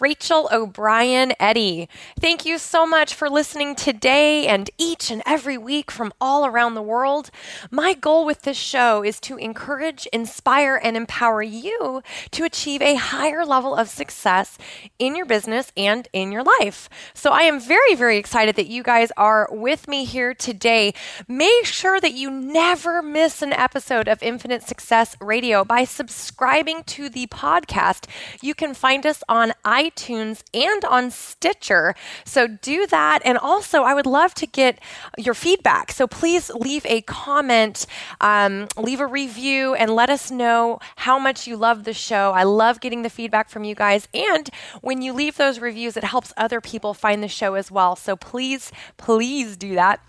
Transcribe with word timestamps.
Rachel 0.00 0.48
O'Brien 0.52 1.32
Eddy. 1.38 1.88
Thank 2.18 2.44
you 2.44 2.58
so 2.58 2.86
much 2.86 3.14
for 3.14 3.30
listening 3.30 3.74
today 3.74 4.46
and 4.46 4.68
each 4.76 5.10
and 5.10 5.22
every 5.24 5.56
week 5.56 5.90
from 5.90 6.12
all 6.20 6.44
around 6.44 6.74
the 6.74 6.82
world. 6.82 7.30
My 7.70 7.94
goal 7.94 8.26
with 8.26 8.42
this 8.42 8.56
show 8.56 9.04
is 9.04 9.20
to 9.20 9.36
encourage, 9.36 10.06
inspire, 10.12 10.80
and 10.82 10.96
empower 10.96 11.42
you 11.42 12.02
to 12.32 12.44
achieve 12.44 12.82
a 12.82 12.96
higher 12.96 13.44
level 13.44 13.76
of 13.76 13.88
success 13.88 14.58
in 14.98 15.14
your 15.14 15.26
business 15.26 15.72
and 15.76 16.08
in 16.12 16.32
your 16.32 16.42
life. 16.42 16.88
So 17.14 17.30
I 17.30 17.42
am 17.42 17.60
very, 17.60 17.94
very 17.94 18.18
excited 18.18 18.56
that 18.56 18.66
you 18.66 18.82
guys 18.82 19.12
are 19.16 19.48
with 19.52 19.86
me 19.86 20.04
here 20.04 20.34
today. 20.34 20.92
Make 21.28 21.66
sure 21.66 22.00
that 22.00 22.14
you 22.14 22.30
never 22.30 23.00
miss 23.00 23.42
an 23.42 23.52
episode 23.52 24.08
of 24.08 24.22
Infinite 24.22 24.64
Success 24.64 25.16
Radio 25.20 25.64
by 25.64 25.84
subscribing 25.84 26.82
to 26.84 27.08
the 27.08 27.26
podcast, 27.28 28.08
you 28.42 28.54
can 28.54 28.74
find 28.74 29.06
us 29.06 29.22
on 29.28 29.52
iTunes 29.64 29.83
and 30.52 30.84
on 30.84 31.10
Stitcher. 31.10 31.94
So 32.24 32.46
do 32.46 32.86
that. 32.86 33.20
And 33.24 33.38
also, 33.38 33.82
I 33.82 33.94
would 33.94 34.06
love 34.06 34.34
to 34.34 34.46
get 34.46 34.78
your 35.18 35.34
feedback. 35.34 35.92
So 35.92 36.06
please 36.06 36.50
leave 36.50 36.84
a 36.86 37.02
comment, 37.02 37.86
um, 38.20 38.68
leave 38.76 39.00
a 39.00 39.06
review, 39.06 39.74
and 39.74 39.94
let 39.94 40.10
us 40.10 40.30
know 40.30 40.78
how 40.96 41.18
much 41.18 41.46
you 41.46 41.56
love 41.56 41.84
the 41.84 41.92
show. 41.92 42.32
I 42.32 42.44
love 42.44 42.80
getting 42.80 43.02
the 43.02 43.10
feedback 43.10 43.48
from 43.48 43.64
you 43.64 43.74
guys. 43.74 44.08
And 44.14 44.50
when 44.80 45.02
you 45.02 45.12
leave 45.12 45.36
those 45.36 45.58
reviews, 45.58 45.96
it 45.96 46.04
helps 46.04 46.32
other 46.36 46.60
people 46.60 46.94
find 46.94 47.22
the 47.22 47.28
show 47.28 47.54
as 47.54 47.70
well. 47.70 47.96
So 47.96 48.16
please, 48.16 48.72
please 48.96 49.56
do 49.56 49.74
that. 49.74 50.00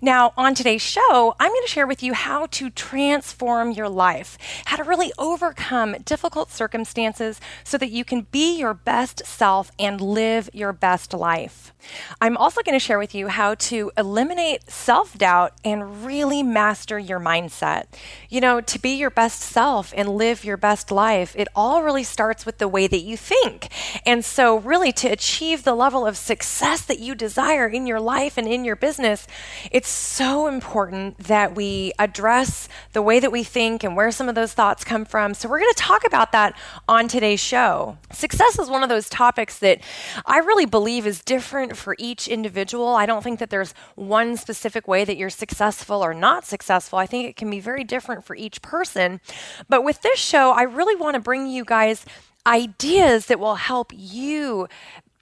Now, 0.00 0.32
on 0.36 0.54
today's 0.54 0.82
show, 0.82 1.34
I'm 1.38 1.50
going 1.50 1.62
to 1.62 1.68
share 1.68 1.86
with 1.86 2.02
you 2.02 2.12
how 2.12 2.46
to 2.46 2.70
transform 2.70 3.72
your 3.72 3.88
life, 3.88 4.38
how 4.66 4.76
to 4.76 4.84
really 4.84 5.12
overcome 5.18 5.96
difficult 6.04 6.50
circumstances 6.50 7.40
so 7.62 7.78
that 7.78 7.90
you 7.90 8.04
can 8.04 8.22
be 8.30 8.58
your 8.58 8.74
best 8.74 9.26
self 9.26 9.70
and 9.78 10.00
live 10.00 10.50
your 10.52 10.72
best 10.72 11.12
life. 11.12 11.72
I'm 12.20 12.36
also 12.36 12.62
going 12.62 12.74
to 12.74 12.84
share 12.84 12.98
with 12.98 13.14
you 13.14 13.28
how 13.28 13.54
to 13.54 13.90
eliminate 13.96 14.70
self 14.70 15.16
doubt 15.16 15.52
and 15.64 16.04
really 16.04 16.42
master 16.42 16.98
your 16.98 17.20
mindset. 17.20 17.86
You 18.28 18.40
know, 18.40 18.60
to 18.60 18.78
be 18.78 18.94
your 18.94 19.10
best 19.10 19.40
self 19.40 19.92
and 19.96 20.08
live 20.08 20.44
your 20.44 20.56
best 20.56 20.90
life, 20.90 21.34
it 21.36 21.48
all 21.54 21.82
really 21.82 22.04
starts 22.04 22.46
with 22.46 22.58
the 22.58 22.68
way 22.68 22.86
that 22.86 23.02
you 23.02 23.16
think. 23.16 23.68
And 24.06 24.24
so, 24.24 24.56
really, 24.58 24.92
to 24.92 25.08
achieve 25.08 25.64
the 25.64 25.74
level 25.74 26.06
of 26.06 26.16
success 26.16 26.82
that 26.82 26.98
you 26.98 27.14
desire 27.14 27.66
in 27.66 27.86
your 27.86 28.00
life 28.00 28.38
and 28.38 28.46
in 28.48 28.64
your 28.64 28.76
business, 28.76 29.26
it's 29.70 29.88
so 29.88 30.46
important 30.46 31.18
that 31.18 31.54
we 31.54 31.92
address 31.98 32.68
the 32.92 33.02
way 33.02 33.20
that 33.20 33.32
we 33.32 33.42
think 33.42 33.84
and 33.84 33.96
where 33.96 34.10
some 34.10 34.28
of 34.28 34.34
those 34.34 34.52
thoughts 34.52 34.84
come 34.84 35.04
from. 35.04 35.34
So, 35.34 35.48
we're 35.48 35.60
going 35.60 35.72
to 35.74 35.82
talk 35.82 36.06
about 36.06 36.32
that 36.32 36.56
on 36.88 37.08
today's 37.08 37.40
show. 37.40 37.98
Success 38.12 38.58
is 38.58 38.68
one 38.68 38.82
of 38.82 38.88
those 38.88 39.08
topics 39.08 39.58
that 39.58 39.80
I 40.26 40.38
really 40.38 40.66
believe 40.66 41.06
is 41.06 41.20
different 41.20 41.76
for 41.76 41.96
each 41.98 42.28
individual. 42.28 42.88
I 42.88 43.06
don't 43.06 43.22
think 43.22 43.38
that 43.38 43.50
there's 43.50 43.74
one 43.94 44.36
specific 44.36 44.88
way 44.88 45.04
that 45.04 45.16
you're 45.16 45.30
successful 45.30 46.04
or 46.04 46.14
not 46.14 46.44
successful. 46.44 46.98
I 46.98 47.06
think 47.06 47.28
it 47.28 47.36
can 47.36 47.50
be 47.50 47.60
very 47.60 47.84
different 47.84 48.24
for 48.24 48.36
each 48.36 48.62
person. 48.62 49.20
But 49.68 49.84
with 49.84 50.02
this 50.02 50.18
show, 50.18 50.52
I 50.52 50.62
really 50.62 50.96
want 50.96 51.14
to 51.14 51.20
bring 51.20 51.46
you 51.46 51.64
guys 51.64 52.04
ideas 52.46 53.26
that 53.26 53.40
will 53.40 53.54
help 53.54 53.92
you 53.94 54.68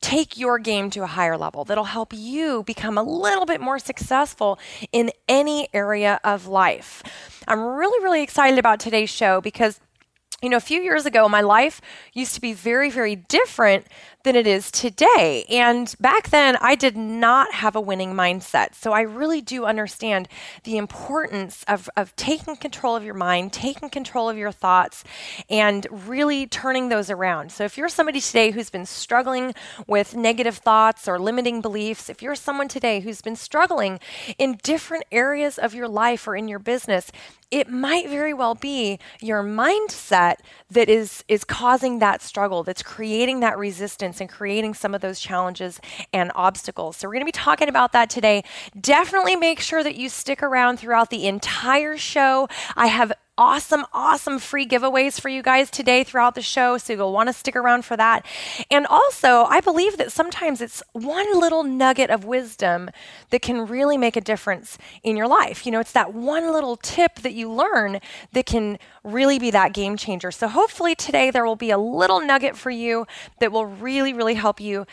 take 0.02 0.36
your 0.36 0.58
game 0.58 0.90
to 0.90 1.02
a 1.02 1.06
higher 1.06 1.38
level, 1.38 1.64
that'll 1.64 1.84
help 1.84 2.12
you 2.12 2.62
become 2.64 2.98
a 2.98 3.02
little 3.02 3.46
bit 3.46 3.60
more 3.60 3.78
successful 3.78 4.58
in 4.92 5.10
any 5.28 5.68
area 5.72 6.20
of 6.24 6.46
life. 6.46 7.02
I'm 7.48 7.60
really, 7.62 8.02
really 8.04 8.22
excited 8.22 8.58
about 8.58 8.80
today's 8.80 9.08
show 9.08 9.40
because 9.40 9.80
you 10.42 10.48
know, 10.48 10.56
a 10.56 10.60
few 10.60 10.82
years 10.82 11.06
ago, 11.06 11.28
my 11.28 11.40
life 11.40 11.80
used 12.12 12.34
to 12.34 12.40
be 12.40 12.52
very, 12.52 12.90
very 12.90 13.14
different 13.14 13.86
than 14.24 14.36
it 14.36 14.46
is 14.46 14.70
today. 14.70 15.44
And 15.48 15.94
back 16.00 16.30
then, 16.30 16.56
I 16.60 16.74
did 16.74 16.96
not 16.96 17.52
have 17.54 17.76
a 17.76 17.80
winning 17.80 18.14
mindset. 18.14 18.74
So 18.74 18.92
I 18.92 19.02
really 19.02 19.40
do 19.40 19.64
understand 19.64 20.28
the 20.64 20.76
importance 20.76 21.64
of, 21.68 21.88
of 21.96 22.14
taking 22.16 22.56
control 22.56 22.96
of 22.96 23.04
your 23.04 23.14
mind, 23.14 23.52
taking 23.52 23.90
control 23.90 24.28
of 24.28 24.36
your 24.36 24.52
thoughts, 24.52 25.04
and 25.50 25.86
really 25.90 26.46
turning 26.46 26.88
those 26.88 27.10
around. 27.10 27.52
So 27.52 27.64
if 27.64 27.76
you're 27.76 27.88
somebody 27.88 28.20
today 28.20 28.50
who's 28.50 28.70
been 28.70 28.86
struggling 28.86 29.54
with 29.86 30.14
negative 30.14 30.56
thoughts 30.58 31.08
or 31.08 31.18
limiting 31.18 31.60
beliefs, 31.60 32.08
if 32.08 32.22
you're 32.22 32.34
someone 32.34 32.68
today 32.68 33.00
who's 33.00 33.22
been 33.22 33.36
struggling 33.36 34.00
in 34.38 34.58
different 34.62 35.04
areas 35.10 35.58
of 35.58 35.74
your 35.74 35.88
life 35.88 36.26
or 36.26 36.36
in 36.36 36.48
your 36.48 36.58
business, 36.58 37.10
it 37.52 37.68
might 37.68 38.08
very 38.08 38.32
well 38.32 38.54
be 38.54 38.98
your 39.20 39.42
mindset 39.42 40.36
that 40.70 40.88
is 40.88 41.22
is 41.28 41.44
causing 41.44 41.98
that 41.98 42.22
struggle 42.22 42.62
that's 42.62 42.82
creating 42.82 43.40
that 43.40 43.58
resistance 43.58 44.11
and 44.20 44.28
creating 44.28 44.74
some 44.74 44.94
of 44.94 45.00
those 45.00 45.20
challenges 45.20 45.80
and 46.12 46.30
obstacles. 46.34 46.96
So 46.96 47.08
we're 47.08 47.14
going 47.14 47.22
to 47.22 47.26
be 47.26 47.32
talking 47.32 47.68
about 47.68 47.92
that 47.92 48.10
today. 48.10 48.44
Definitely 48.78 49.36
make 49.36 49.60
sure 49.60 49.82
that 49.82 49.96
you 49.96 50.08
stick 50.08 50.42
around 50.42 50.78
throughout 50.78 51.10
the 51.10 51.26
entire 51.26 51.96
show. 51.96 52.48
I 52.76 52.88
have 52.88 53.12
awesome, 53.38 53.86
awesome 53.94 54.38
free 54.38 54.66
giveaways 54.66 55.20
for 55.20 55.30
you 55.30 55.42
guys 55.42 55.70
today 55.70 56.04
throughout 56.04 56.34
the 56.34 56.42
show. 56.42 56.76
So 56.76 56.92
you'll 56.92 57.12
want 57.12 57.28
to 57.28 57.32
stick 57.32 57.56
around 57.56 57.84
for 57.84 57.96
that. 57.96 58.26
And 58.70 58.86
also, 58.86 59.44
I 59.44 59.60
believe 59.60 59.96
that 59.96 60.12
sometimes 60.12 60.60
it's 60.60 60.82
one 60.92 61.40
little 61.40 61.62
nugget 61.62 62.10
of 62.10 62.24
wisdom 62.24 62.90
that 63.30 63.40
can 63.40 63.66
really 63.66 63.96
make 63.96 64.16
a 64.16 64.20
difference 64.20 64.76
in 65.02 65.16
your 65.16 65.26
life. 65.26 65.64
You 65.64 65.72
know, 65.72 65.80
it's 65.80 65.92
that 65.92 66.12
one 66.12 66.52
little 66.52 66.76
tip 66.76 67.16
that 67.20 67.32
you 67.32 67.50
learn 67.50 68.00
that 68.32 68.44
can 68.44 68.78
really 69.02 69.38
be 69.38 69.50
that 69.50 69.72
game 69.72 69.96
changer. 69.96 70.30
So 70.30 70.46
hopefully 70.48 70.94
today 70.94 71.30
there 71.30 71.46
will 71.46 71.56
be 71.56 71.70
a 71.70 71.78
little 71.78 72.20
nugget 72.20 72.56
for 72.56 72.70
you 72.70 73.06
that 73.40 73.50
will 73.50 73.66
really, 73.66 74.12
really 74.12 74.34
help 74.34 74.60
you 74.60 74.86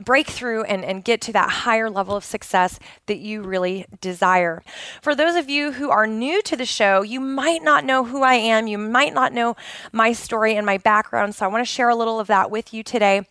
break 0.00 0.28
through 0.28 0.62
and, 0.64 0.84
and 0.84 1.04
get 1.04 1.20
to 1.22 1.32
that 1.32 1.50
higher 1.50 1.90
level 1.90 2.16
of 2.16 2.24
success 2.24 2.78
that 3.06 3.18
you 3.18 3.42
really 3.42 3.86
desire. 4.00 4.62
For 5.02 5.14
those 5.14 5.34
of 5.34 5.50
you 5.50 5.72
who 5.72 5.90
are 5.90 6.06
new 6.06 6.40
to 6.42 6.56
the 6.56 6.66
show, 6.66 7.02
you 7.02 7.20
might 7.20 7.62
not 7.62 7.84
know 7.84 8.04
who 8.04 8.22
I 8.22 8.34
am, 8.34 8.66
you 8.66 8.78
might 8.78 9.12
not 9.12 9.32
know 9.32 9.56
my 9.92 10.12
story 10.12 10.54
and 10.54 10.64
my 10.64 10.78
background, 10.78 11.34
so 11.34 11.44
I 11.44 11.48
want 11.48 11.66
to 11.66 11.72
share 11.72 11.88
a 11.88 11.96
little 11.96 12.20
of 12.20 12.28
that 12.28 12.50
with 12.50 12.72
you 12.72 12.82
today. 12.82 13.26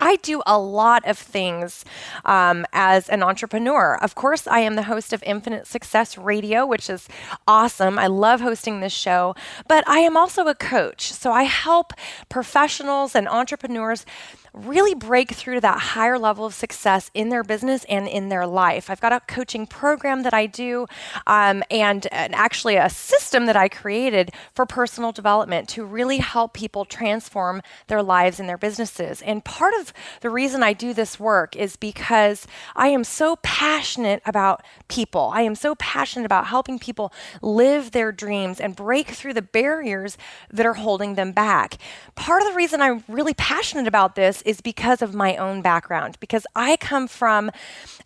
I 0.00 0.16
do 0.16 0.42
a 0.46 0.58
lot 0.58 1.06
of 1.06 1.18
things 1.18 1.84
um, 2.24 2.64
as 2.72 3.08
an 3.10 3.22
entrepreneur. 3.22 3.98
Of 4.00 4.14
course, 4.14 4.46
I 4.46 4.60
am 4.60 4.74
the 4.74 4.84
host 4.84 5.12
of 5.12 5.22
Infinite 5.24 5.66
Success 5.66 6.16
Radio, 6.16 6.64
which 6.64 6.88
is 6.88 7.06
awesome. 7.46 7.98
I 7.98 8.06
love 8.06 8.40
hosting 8.40 8.80
this 8.80 8.94
show, 8.94 9.34
but 9.68 9.86
I 9.86 9.98
am 9.98 10.16
also 10.16 10.46
a 10.46 10.54
coach. 10.54 11.12
So 11.12 11.32
I 11.32 11.42
help 11.42 11.92
professionals 12.30 13.14
and 13.14 13.28
entrepreneurs 13.28 14.06
really 14.52 14.94
break 14.94 15.32
through 15.32 15.54
to 15.54 15.60
that 15.60 15.78
higher 15.78 16.18
level 16.18 16.44
of 16.44 16.54
success 16.54 17.10
in 17.14 17.28
their 17.28 17.44
business 17.44 17.84
and 17.88 18.08
in 18.08 18.28
their 18.28 18.46
life. 18.46 18.90
I've 18.90 19.00
got 19.00 19.12
a 19.12 19.20
coaching 19.20 19.66
program 19.66 20.22
that 20.22 20.34
I 20.34 20.46
do 20.46 20.86
um, 21.26 21.62
and, 21.70 22.06
and 22.12 22.34
actually 22.34 22.76
a 22.76 22.90
system 22.90 23.46
that 23.46 23.56
I 23.56 23.68
created 23.68 24.30
for 24.54 24.66
personal 24.66 25.12
development 25.12 25.68
to 25.70 25.84
really 25.84 26.18
help 26.18 26.52
people 26.52 26.84
transform 26.84 27.62
their 27.86 28.02
lives 28.02 28.40
and 28.40 28.48
their 28.48 28.58
businesses. 28.58 29.22
And 29.22 29.44
part 29.44 29.74
of 29.74 29.92
the 30.20 30.30
reason 30.30 30.62
I 30.62 30.72
do 30.72 30.92
this 30.92 31.20
work 31.20 31.56
is 31.56 31.76
because 31.76 32.46
I 32.74 32.88
am 32.88 33.04
so 33.04 33.36
passionate 33.42 34.22
about 34.26 34.62
people. 34.88 35.30
I 35.32 35.42
am 35.42 35.54
so 35.54 35.74
passionate 35.76 36.26
about 36.26 36.46
helping 36.46 36.78
people 36.78 37.12
live 37.42 37.92
their 37.92 38.12
dreams 38.12 38.60
and 38.60 38.74
break 38.74 39.08
through 39.08 39.34
the 39.34 39.42
barriers 39.42 40.18
that 40.50 40.66
are 40.66 40.74
holding 40.74 41.14
them 41.14 41.32
back. 41.32 41.76
Part 42.14 42.42
of 42.42 42.48
the 42.48 42.54
reason 42.54 42.80
I'm 42.80 43.04
really 43.08 43.34
passionate 43.34 43.86
about 43.86 44.14
this 44.14 44.39
is 44.42 44.60
because 44.60 45.02
of 45.02 45.14
my 45.14 45.36
own 45.36 45.62
background, 45.62 46.16
because 46.20 46.46
I 46.54 46.76
come 46.76 47.08
from 47.08 47.50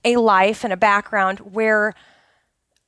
a 0.04 0.16
life 0.16 0.64
and 0.64 0.72
a 0.72 0.76
background 0.76 1.40
where 1.40 1.94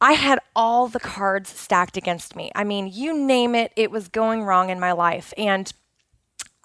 I 0.00 0.12
had 0.12 0.38
all 0.54 0.88
the 0.88 1.00
cards 1.00 1.50
stacked 1.50 1.96
against 1.96 2.36
me. 2.36 2.50
I 2.54 2.64
mean, 2.64 2.90
you 2.92 3.16
name 3.16 3.54
it, 3.54 3.72
it 3.76 3.90
was 3.90 4.08
going 4.08 4.42
wrong 4.42 4.68
in 4.68 4.78
my 4.78 4.92
life. 4.92 5.32
And 5.38 5.72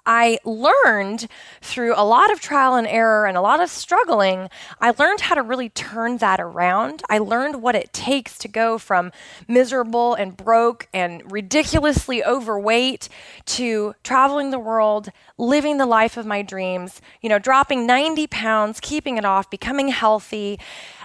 I 0.04 0.38
learned 0.44 1.28
through 1.60 1.94
a 1.96 2.04
lot 2.04 2.32
of 2.32 2.40
trial 2.40 2.74
and 2.74 2.86
error 2.86 3.26
and 3.26 3.36
a 3.36 3.40
lot 3.40 3.60
of 3.60 3.70
struggling, 3.70 4.48
I 4.80 4.92
learned 4.98 5.20
how 5.20 5.36
to 5.36 5.42
really 5.42 5.68
turn 5.68 6.18
that 6.18 6.40
around. 6.40 7.02
I 7.08 7.18
learned 7.18 7.62
what 7.62 7.76
it 7.76 7.92
takes 7.92 8.36
to 8.38 8.48
go 8.48 8.78
from 8.78 9.12
miserable 9.46 10.14
and 10.14 10.36
broke 10.36 10.88
and 10.92 11.30
ridiculously 11.30 12.24
overweight 12.24 13.08
to 13.46 13.94
traveling 14.02 14.50
the 14.50 14.58
world, 14.58 15.10
living 15.38 15.78
the 15.78 15.86
life 15.86 16.16
of 16.16 16.26
my 16.26 16.42
dreams, 16.42 17.00
you 17.20 17.28
know, 17.28 17.38
dropping 17.38 17.86
90 17.86 18.26
pounds, 18.26 18.80
keeping 18.80 19.18
it 19.18 19.24
off, 19.24 19.50
becoming 19.50 19.88
healthy. 19.88 20.58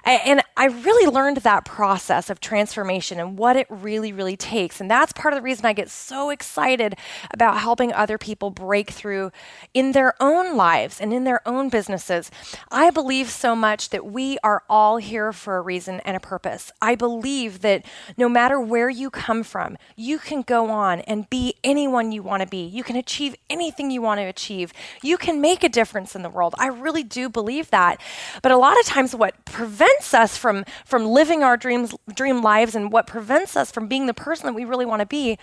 And 0.03 0.41
I 0.55 0.65
really 0.65 1.11
learned 1.11 1.38
that 1.38 1.65
process 1.65 2.29
of 2.29 2.39
transformation 2.39 3.19
and 3.19 3.38
what 3.38 3.55
it 3.55 3.67
really, 3.69 4.11
really 4.11 4.38
takes. 4.38 4.79
And 4.79 4.89
that's 4.89 5.13
part 5.13 5.33
of 5.33 5.38
the 5.38 5.44
reason 5.44 5.65
I 5.65 5.73
get 5.73 5.89
so 5.89 6.29
excited 6.29 6.95
about 7.31 7.59
helping 7.59 7.94
other 7.94 8.17
people 8.17 8.49
break 8.49 8.91
through 8.91 9.31
in 9.73 9.91
their 9.91 10.13
own 10.21 10.55
lives 10.55 11.01
and 11.01 11.13
in 11.13 11.23
their 11.23 11.47
own 11.47 11.69
businesses. 11.69 12.31
I 12.71 12.89
believe 12.89 13.29
so 13.29 13.55
much 13.55 13.89
that 13.89 14.05
we 14.05 14.38
are 14.44 14.63
all 14.69 14.97
here 14.97 15.33
for 15.33 15.57
a 15.57 15.61
reason 15.61 16.00
and 16.01 16.15
a 16.15 16.19
purpose. 16.19 16.71
I 16.81 16.95
believe 16.95 17.61
that 17.61 17.85
no 18.17 18.29
matter 18.29 18.59
where 18.59 18.89
you 18.89 19.09
come 19.09 19.43
from, 19.43 19.77
you 19.95 20.19
can 20.19 20.41
go 20.41 20.69
on 20.69 21.01
and 21.01 21.29
be 21.29 21.55
anyone 21.63 22.11
you 22.11 22.23
want 22.23 22.41
to 22.41 22.47
be. 22.47 22.65
You 22.65 22.83
can 22.83 22.95
achieve 22.95 23.35
anything 23.50 23.91
you 23.91 24.01
want 24.01 24.19
to 24.19 24.25
achieve. 24.25 24.73
You 25.03 25.17
can 25.17 25.41
make 25.41 25.63
a 25.63 25.69
difference 25.69 26.15
in 26.15 26.21
the 26.21 26.29
world. 26.29 26.55
I 26.57 26.67
really 26.67 27.03
do 27.03 27.29
believe 27.29 27.69
that. 27.71 28.00
But 28.41 28.51
a 28.51 28.57
lot 28.57 28.79
of 28.79 28.85
times 28.85 29.15
what 29.15 29.43
prevents 29.45 29.96
us 30.13 30.38
from 30.38 30.65
from 30.85 31.05
living 31.05 31.44
our 31.44 31.57
dreams 31.57 31.95
dream 32.13 32.41
lives 32.41 32.75
and 32.75 32.91
what 32.91 33.07
prevents 33.07 33.55
us 33.55 33.71
from 33.71 33.88
being 33.88 34.05
the 34.05 34.13
person 34.13 34.45
that 34.45 34.53
we 34.53 34.65
really 34.65 34.85
want 34.85 34.99
to 35.01 35.05
be 35.05 35.38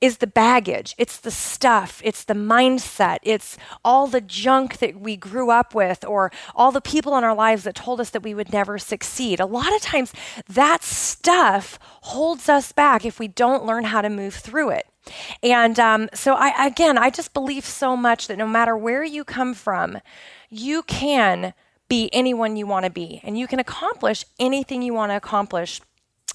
is 0.00 0.18
the 0.18 0.26
baggage. 0.26 0.94
It's 0.98 1.18
the 1.18 1.30
stuff. 1.30 2.02
It's 2.04 2.24
the 2.24 2.34
mindset. 2.34 3.18
It's 3.22 3.56
all 3.84 4.06
the 4.06 4.20
junk 4.20 4.78
that 4.78 5.00
we 5.00 5.16
grew 5.16 5.50
up 5.50 5.74
with 5.74 6.04
or 6.06 6.30
all 6.54 6.70
the 6.70 6.82
people 6.82 7.16
in 7.16 7.24
our 7.24 7.34
lives 7.34 7.64
that 7.64 7.74
told 7.74 8.00
us 8.00 8.10
that 8.10 8.22
we 8.22 8.34
would 8.34 8.52
never 8.52 8.78
succeed. 8.78 9.40
A 9.40 9.46
lot 9.46 9.74
of 9.74 9.80
times 9.80 10.12
that 10.48 10.82
stuff 10.82 11.78
holds 12.02 12.48
us 12.48 12.72
back 12.72 13.04
if 13.04 13.18
we 13.18 13.28
don't 13.28 13.64
learn 13.64 13.84
how 13.84 14.02
to 14.02 14.10
move 14.10 14.34
through 14.34 14.70
it. 14.70 14.86
And 15.42 15.78
um, 15.80 16.08
so, 16.12 16.34
I, 16.34 16.66
again, 16.66 16.98
I 16.98 17.10
just 17.10 17.32
believe 17.32 17.64
so 17.64 17.96
much 17.96 18.26
that 18.26 18.36
no 18.36 18.46
matter 18.46 18.76
where 18.76 19.04
you 19.04 19.24
come 19.24 19.54
from, 19.54 19.98
you 20.50 20.82
can 20.82 21.54
be 21.88 22.10
anyone 22.12 22.56
you 22.56 22.66
want 22.66 22.84
to 22.84 22.90
be 22.90 23.20
and 23.22 23.38
you 23.38 23.46
can 23.46 23.58
accomplish 23.58 24.24
anything 24.38 24.82
you 24.82 24.94
want 24.94 25.10
to 25.10 25.16
accomplish 25.16 25.80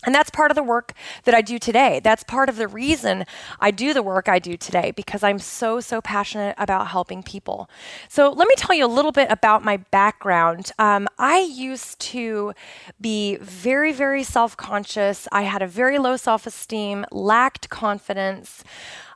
and 0.06 0.16
that's 0.16 0.30
part 0.30 0.52
of 0.52 0.56
the 0.56 0.64
work 0.64 0.94
that 1.26 1.36
I 1.36 1.42
do 1.42 1.60
today. 1.60 2.02
That's 2.04 2.24
part 2.24 2.50
of 2.50 2.56
the 2.56 2.68
reason 2.68 3.26
I 3.60 3.72
do 3.72 3.94
the 3.94 4.02
work 4.02 4.28
I 4.28 4.40
do 4.40 4.58
today 4.58 4.92
because 4.92 5.24
I'm 5.24 5.40
so, 5.40 5.80
so 5.80 6.02
passionate 6.02 6.56
about 6.58 6.88
helping 6.88 7.22
people. 7.22 7.70
So, 8.10 8.32
let 8.32 8.48
me 8.48 8.56
tell 8.56 8.76
you 8.76 8.86
a 8.86 8.88
little 8.88 9.12
bit 9.12 9.30
about 9.30 9.64
my 9.64 9.78
background. 9.78 10.72
Um, 10.80 11.08
I 11.20 11.40
used 11.40 12.00
to 12.00 12.54
be 13.00 13.38
very, 13.38 13.92
very 13.92 14.24
self 14.24 14.58
conscious. 14.58 15.28
I 15.32 15.44
had 15.44 15.62
a 15.62 15.68
very 15.68 16.00
low 16.00 16.18
self 16.18 16.48
esteem, 16.48 17.06
lacked 17.12 17.70
confidence. 17.70 18.64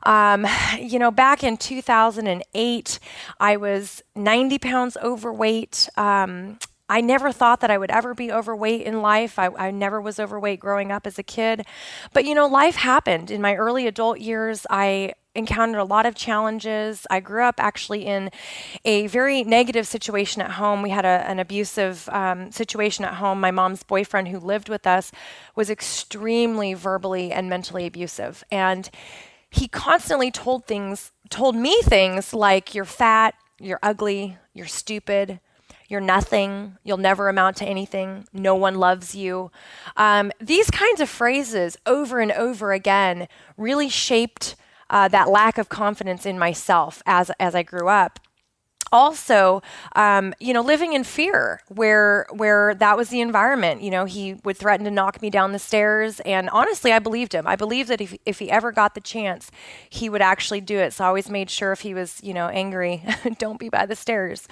Um, 0.04 0.46
you 0.78 0.98
know, 0.98 1.10
back 1.10 1.42
in 1.42 1.56
2008, 1.56 2.98
I 3.40 3.56
was 3.56 4.02
90 4.14 4.58
pounds 4.58 4.96
overweight. 5.02 5.88
Um, 5.96 6.58
I 6.88 7.00
never 7.00 7.32
thought 7.32 7.60
that 7.60 7.70
I 7.70 7.78
would 7.78 7.90
ever 7.90 8.14
be 8.14 8.30
overweight 8.30 8.82
in 8.82 9.02
life. 9.02 9.38
I, 9.38 9.46
I, 9.58 9.70
never 9.72 10.00
was 10.00 10.20
overweight 10.20 10.60
growing 10.60 10.92
up 10.92 11.06
as 11.06 11.18
a 11.18 11.22
kid. 11.22 11.66
But, 12.12 12.24
you 12.24 12.34
know, 12.34 12.46
life 12.46 12.76
happened. 12.76 13.30
In 13.30 13.42
my 13.42 13.56
early 13.56 13.86
adult 13.88 14.20
years, 14.20 14.66
I 14.70 15.14
encountered 15.34 15.80
a 15.80 15.84
lot 15.84 16.06
of 16.06 16.14
challenges. 16.14 17.06
I 17.10 17.20
grew 17.20 17.42
up 17.42 17.56
actually 17.58 18.06
in 18.06 18.30
a 18.84 19.08
very 19.08 19.42
negative 19.44 19.86
situation 19.86 20.42
at 20.42 20.52
home. 20.52 20.80
We 20.80 20.90
had 20.90 21.04
a, 21.04 21.28
an 21.28 21.38
abusive 21.38 22.08
um, 22.10 22.50
situation 22.52 23.04
at 23.04 23.14
home. 23.14 23.40
My 23.40 23.50
mom's 23.50 23.82
boyfriend, 23.82 24.28
who 24.28 24.38
lived 24.38 24.68
with 24.68 24.86
us, 24.86 25.12
was 25.54 25.68
extremely 25.68 26.72
verbally 26.74 27.32
and 27.32 27.50
mentally 27.50 27.86
abusive. 27.86 28.44
And 28.50 28.88
he 29.50 29.68
constantly 29.68 30.30
told 30.30 30.66
things, 30.66 31.12
told 31.30 31.56
me 31.56 31.80
things 31.82 32.32
like, 32.32 32.74
you're 32.74 32.84
fat, 32.84 33.34
you're 33.58 33.80
ugly, 33.82 34.38
you're 34.54 34.66
stupid, 34.66 35.40
you're 35.88 36.00
nothing, 36.00 36.76
you'll 36.84 36.96
never 36.96 37.28
amount 37.28 37.56
to 37.58 37.64
anything, 37.64 38.26
no 38.32 38.54
one 38.54 38.76
loves 38.76 39.14
you. 39.14 39.50
Um, 39.96 40.32
these 40.40 40.70
kinds 40.70 41.00
of 41.00 41.08
phrases 41.08 41.76
over 41.86 42.20
and 42.20 42.32
over 42.32 42.72
again 42.72 43.28
really 43.56 43.88
shaped 43.88 44.56
uh, 44.90 45.08
that 45.08 45.28
lack 45.28 45.58
of 45.58 45.68
confidence 45.68 46.26
in 46.26 46.38
myself 46.38 47.02
as, 47.06 47.30
as 47.40 47.54
I 47.54 47.62
grew 47.62 47.88
up 47.88 48.20
also, 48.92 49.62
um, 49.94 50.34
you 50.38 50.52
know, 50.52 50.60
living 50.60 50.92
in 50.92 51.04
fear 51.04 51.60
where 51.68 52.26
where 52.32 52.74
that 52.74 52.96
was 52.96 53.08
the 53.08 53.20
environment. 53.20 53.82
You 53.82 53.90
know, 53.90 54.04
he 54.04 54.34
would 54.44 54.56
threaten 54.56 54.84
to 54.84 54.90
knock 54.90 55.20
me 55.20 55.30
down 55.30 55.52
the 55.52 55.58
stairs, 55.58 56.20
and 56.20 56.48
honestly, 56.50 56.92
I 56.92 56.98
believed 56.98 57.34
him. 57.34 57.46
I 57.46 57.56
believed 57.56 57.88
that 57.88 58.00
if 58.00 58.16
if 58.24 58.38
he 58.38 58.50
ever 58.50 58.72
got 58.72 58.94
the 58.94 59.00
chance, 59.00 59.50
he 59.90 60.08
would 60.08 60.22
actually 60.22 60.60
do 60.60 60.78
it. 60.78 60.92
So 60.92 61.04
I 61.04 61.08
always 61.08 61.28
made 61.28 61.50
sure 61.50 61.72
if 61.72 61.80
he 61.80 61.94
was, 61.94 62.20
you 62.22 62.32
know, 62.32 62.48
angry, 62.48 63.02
don't 63.38 63.58
be 63.58 63.68
by 63.68 63.86
the 63.86 63.96
stairs. 63.96 64.48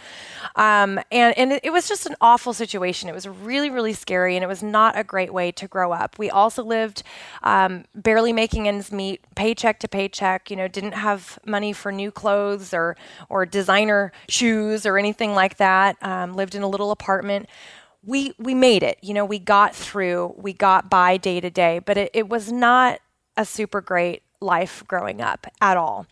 Um, 0.57 1.01
and 1.11 1.37
and 1.39 1.61
it, 1.63 1.73
was 1.73 1.89
just 1.89 2.07
an 2.07 2.15
awful 2.21 2.53
situation. 2.53 3.09
It 3.09 3.15
was 3.15 3.27
really 3.29 3.71
really 3.71 3.93
scary, 3.93 4.37
and 4.37 4.45
it 4.45 4.49
was 4.49 4.63
not 4.63 4.99
a 4.99 5.05
great 5.05 5.33
way 5.33 5.53
to 5.53 5.69
grow 5.69 5.93
up. 5.93 6.19
We 6.19 6.31
also 6.31 6.63
lived 6.65 7.03
um, 7.43 7.85
barely 7.95 8.33
making 8.33 8.69
ends 8.69 8.93
meet, 8.93 9.23
paycheck 9.35 9.79
to 9.81 9.89
paycheck. 9.89 10.51
You 10.51 10.57
know, 10.57 10.69
didn't 10.69 10.93
have 10.93 11.39
money 11.45 11.73
for 11.73 11.93
new 11.93 12.11
clothes 12.11 12.75
or 12.75 12.97
or 13.29 13.47
designer 13.47 14.13
shoes 14.29 14.87
or 14.87 14.99
anything 14.99 15.35
like 15.35 15.57
that. 15.59 15.97
Um, 16.03 16.35
lived 16.35 16.55
in 16.55 16.63
a 16.63 16.69
little 16.69 16.91
apartment. 16.91 17.49
We 18.05 18.35
we 18.39 18.55
made 18.55 18.83
it. 18.83 18.99
You 19.03 19.15
know, 19.15 19.25
we 19.25 19.39
got 19.39 19.75
through. 19.75 20.35
We 20.37 20.53
got 20.53 20.91
by 20.91 21.17
day 21.17 21.41
to 21.41 21.51
day, 21.51 21.79
but 21.79 21.97
it, 21.97 22.11
it 22.15 22.29
was 22.29 22.53
not 22.53 23.01
a 23.37 23.45
super 23.45 23.81
great 23.81 24.23
life 24.41 24.85
growing 24.87 25.21
up 25.21 25.47
at 25.61 25.77
all. 25.77 26.07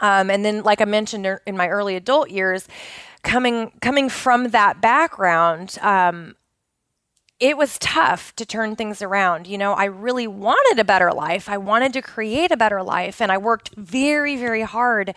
Um, 0.00 0.30
and 0.30 0.44
then, 0.44 0.62
like 0.62 0.80
I 0.80 0.86
mentioned 0.86 1.26
er, 1.26 1.42
in 1.46 1.56
my 1.56 1.68
early 1.68 1.94
adult 1.96 2.30
years, 2.30 2.66
coming 3.22 3.72
coming 3.80 4.08
from 4.08 4.48
that 4.48 4.80
background, 4.80 5.78
um, 5.82 6.36
it 7.38 7.56
was 7.56 7.78
tough 7.78 8.34
to 8.36 8.44
turn 8.44 8.76
things 8.76 9.02
around. 9.02 9.46
You 9.46 9.58
know, 9.58 9.72
I 9.72 9.84
really 9.86 10.26
wanted 10.26 10.78
a 10.78 10.84
better 10.84 11.12
life. 11.12 11.48
I 11.48 11.58
wanted 11.58 11.92
to 11.94 12.02
create 12.02 12.50
a 12.50 12.56
better 12.56 12.82
life, 12.82 13.20
and 13.20 13.32
I 13.32 13.38
worked 13.38 13.74
very, 13.76 14.36
very 14.36 14.62
hard 14.62 15.14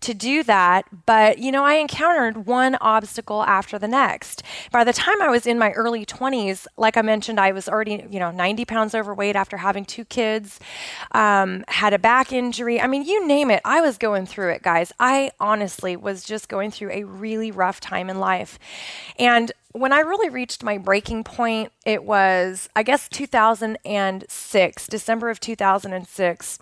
to 0.00 0.14
do 0.14 0.42
that. 0.44 0.84
But, 1.06 1.38
you 1.38 1.52
know, 1.52 1.64
I 1.64 1.74
encountered 1.74 2.46
one 2.46 2.76
obstacle 2.80 3.42
after 3.42 3.78
the 3.78 3.88
next. 3.88 4.42
By 4.70 4.84
the 4.84 4.92
time 4.92 5.20
I 5.22 5.28
was 5.28 5.46
in 5.46 5.58
my 5.58 5.72
early 5.72 6.04
20s, 6.06 6.66
like 6.76 6.96
I 6.96 7.02
mentioned, 7.02 7.40
I 7.40 7.52
was 7.52 7.68
already, 7.68 8.04
you 8.10 8.18
know, 8.18 8.30
90 8.30 8.64
pounds 8.64 8.94
overweight 8.94 9.36
after 9.36 9.56
having 9.58 9.84
two 9.84 10.04
kids, 10.04 10.60
um, 11.12 11.64
had 11.68 11.92
a 11.92 11.98
back 11.98 12.32
injury. 12.32 12.80
I 12.80 12.86
mean, 12.86 13.04
you 13.04 13.26
name 13.26 13.50
it, 13.50 13.60
I 13.64 13.80
was 13.80 13.98
going 13.98 14.26
through 14.26 14.50
it, 14.52 14.62
guys. 14.62 14.92
I 14.98 15.32
honestly 15.40 15.96
was 15.96 16.24
just 16.24 16.48
going 16.48 16.70
through 16.70 16.90
a 16.90 17.04
really 17.04 17.50
rough 17.50 17.80
time 17.80 18.10
in 18.10 18.18
life. 18.18 18.58
And 19.18 19.52
when 19.72 19.92
I 19.92 20.00
really 20.00 20.28
reached 20.28 20.62
my 20.62 20.78
breaking 20.78 21.24
point, 21.24 21.72
it 21.84 22.04
was, 22.04 22.68
I 22.74 22.82
guess, 22.82 23.08
2006, 23.08 24.86
December 24.88 25.30
of 25.30 25.40
2006. 25.40 26.58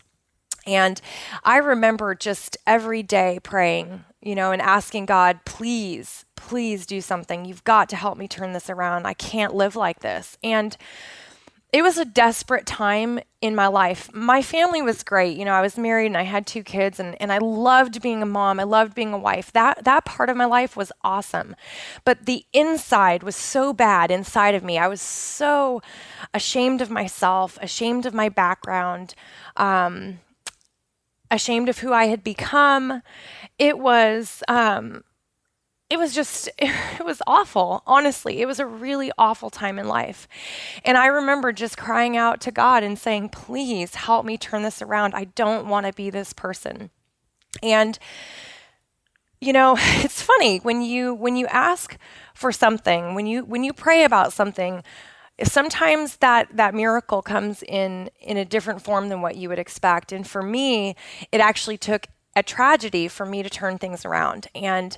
And 0.66 1.00
I 1.44 1.58
remember 1.58 2.14
just 2.14 2.56
every 2.66 3.02
day 3.02 3.38
praying, 3.42 4.04
you 4.20 4.34
know, 4.34 4.52
and 4.52 4.60
asking 4.60 5.06
God, 5.06 5.40
please, 5.44 6.24
please 6.34 6.86
do 6.86 7.00
something. 7.00 7.44
You've 7.44 7.64
got 7.64 7.88
to 7.90 7.96
help 7.96 8.18
me 8.18 8.26
turn 8.26 8.52
this 8.52 8.68
around. 8.68 9.06
I 9.06 9.14
can't 9.14 9.54
live 9.54 9.76
like 9.76 10.00
this. 10.00 10.36
And 10.42 10.76
it 11.72 11.82
was 11.82 11.98
a 11.98 12.04
desperate 12.04 12.64
time 12.64 13.18
in 13.42 13.54
my 13.54 13.66
life. 13.66 14.08
My 14.14 14.40
family 14.40 14.82
was 14.82 15.02
great. 15.02 15.36
You 15.36 15.44
know, 15.44 15.52
I 15.52 15.60
was 15.60 15.76
married 15.76 16.06
and 16.06 16.16
I 16.16 16.22
had 16.22 16.46
two 16.46 16.62
kids 16.62 16.98
and, 17.00 17.20
and 17.20 17.32
I 17.32 17.38
loved 17.38 18.00
being 18.00 18.22
a 18.22 18.26
mom. 18.26 18.60
I 18.60 18.62
loved 18.62 18.94
being 18.94 19.12
a 19.12 19.18
wife. 19.18 19.52
That 19.52 19.84
that 19.84 20.04
part 20.04 20.30
of 20.30 20.36
my 20.36 20.46
life 20.46 20.76
was 20.76 20.92
awesome. 21.02 21.54
But 22.04 22.24
the 22.26 22.46
inside 22.52 23.22
was 23.22 23.36
so 23.36 23.72
bad 23.72 24.10
inside 24.10 24.54
of 24.54 24.64
me. 24.64 24.78
I 24.78 24.88
was 24.88 25.02
so 25.02 25.82
ashamed 26.32 26.80
of 26.80 26.90
myself, 26.90 27.58
ashamed 27.60 28.06
of 28.06 28.14
my 28.14 28.28
background. 28.28 29.14
Um, 29.56 30.20
ashamed 31.30 31.68
of 31.68 31.78
who 31.78 31.92
I 31.92 32.06
had 32.06 32.22
become. 32.22 33.02
It 33.58 33.78
was 33.78 34.42
um, 34.48 35.04
it 35.88 35.98
was 35.98 36.14
just 36.14 36.48
it 36.58 37.04
was 37.04 37.22
awful 37.26 37.82
honestly. 37.86 38.40
It 38.40 38.46
was 38.46 38.60
a 38.60 38.66
really 38.66 39.10
awful 39.18 39.50
time 39.50 39.78
in 39.78 39.88
life. 39.88 40.28
And 40.84 40.96
i 40.96 41.06
remember 41.06 41.52
just 41.52 41.76
crying 41.76 42.16
out 42.16 42.40
to 42.42 42.50
god 42.50 42.82
and 42.82 42.98
saying 42.98 43.30
please 43.30 43.94
help 43.94 44.24
me 44.24 44.36
turn 44.36 44.62
this 44.62 44.82
around. 44.82 45.14
I 45.14 45.24
don't 45.24 45.68
want 45.68 45.86
to 45.86 45.92
be 45.92 46.10
this 46.10 46.32
person. 46.32 46.90
And 47.62 47.98
you 49.40 49.52
know 49.52 49.76
it's 49.78 50.22
funny 50.22 50.58
when 50.58 50.82
you 50.82 51.14
when 51.14 51.36
you 51.36 51.46
ask 51.46 51.96
for 52.34 52.52
something 52.52 53.14
when 53.14 53.26
you 53.26 53.44
when 53.44 53.64
you 53.64 53.72
pray 53.72 54.04
about 54.04 54.32
something 54.32 54.82
sometimes 55.44 56.16
that 56.16 56.48
that 56.56 56.74
miracle 56.74 57.22
comes 57.22 57.62
in 57.62 58.10
in 58.20 58.36
a 58.36 58.44
different 58.44 58.82
form 58.82 59.08
than 59.08 59.20
what 59.20 59.36
you 59.36 59.48
would 59.48 59.58
expect. 59.58 60.12
And 60.12 60.26
for 60.26 60.42
me 60.42 60.96
it 61.32 61.40
actually 61.40 61.78
took 61.78 62.06
a 62.34 62.42
tragedy 62.42 63.08
for 63.08 63.24
me 63.24 63.42
to 63.42 63.50
turn 63.50 63.78
things 63.78 64.04
around. 64.04 64.48
And 64.54 64.96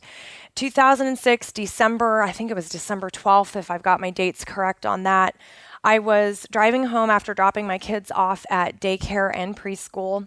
2006 0.57 1.52
december 1.52 2.21
i 2.23 2.33
think 2.33 2.50
it 2.50 2.54
was 2.54 2.68
december 2.68 3.09
12th 3.11 3.54
if 3.54 3.71
i've 3.71 3.83
got 3.83 4.00
my 4.00 4.11
dates 4.11 4.45
correct 4.45 4.85
on 4.85 5.04
that 5.04 5.37
i 5.85 6.00
was 6.00 6.49
driving 6.50 6.87
home 6.87 7.11
after 7.11 7.33
dropping 7.33 7.64
my 7.64 7.78
kids 7.78 8.11
off 8.11 8.45
at 8.50 8.80
daycare 8.80 9.30
and 9.33 9.57
preschool. 9.57 10.26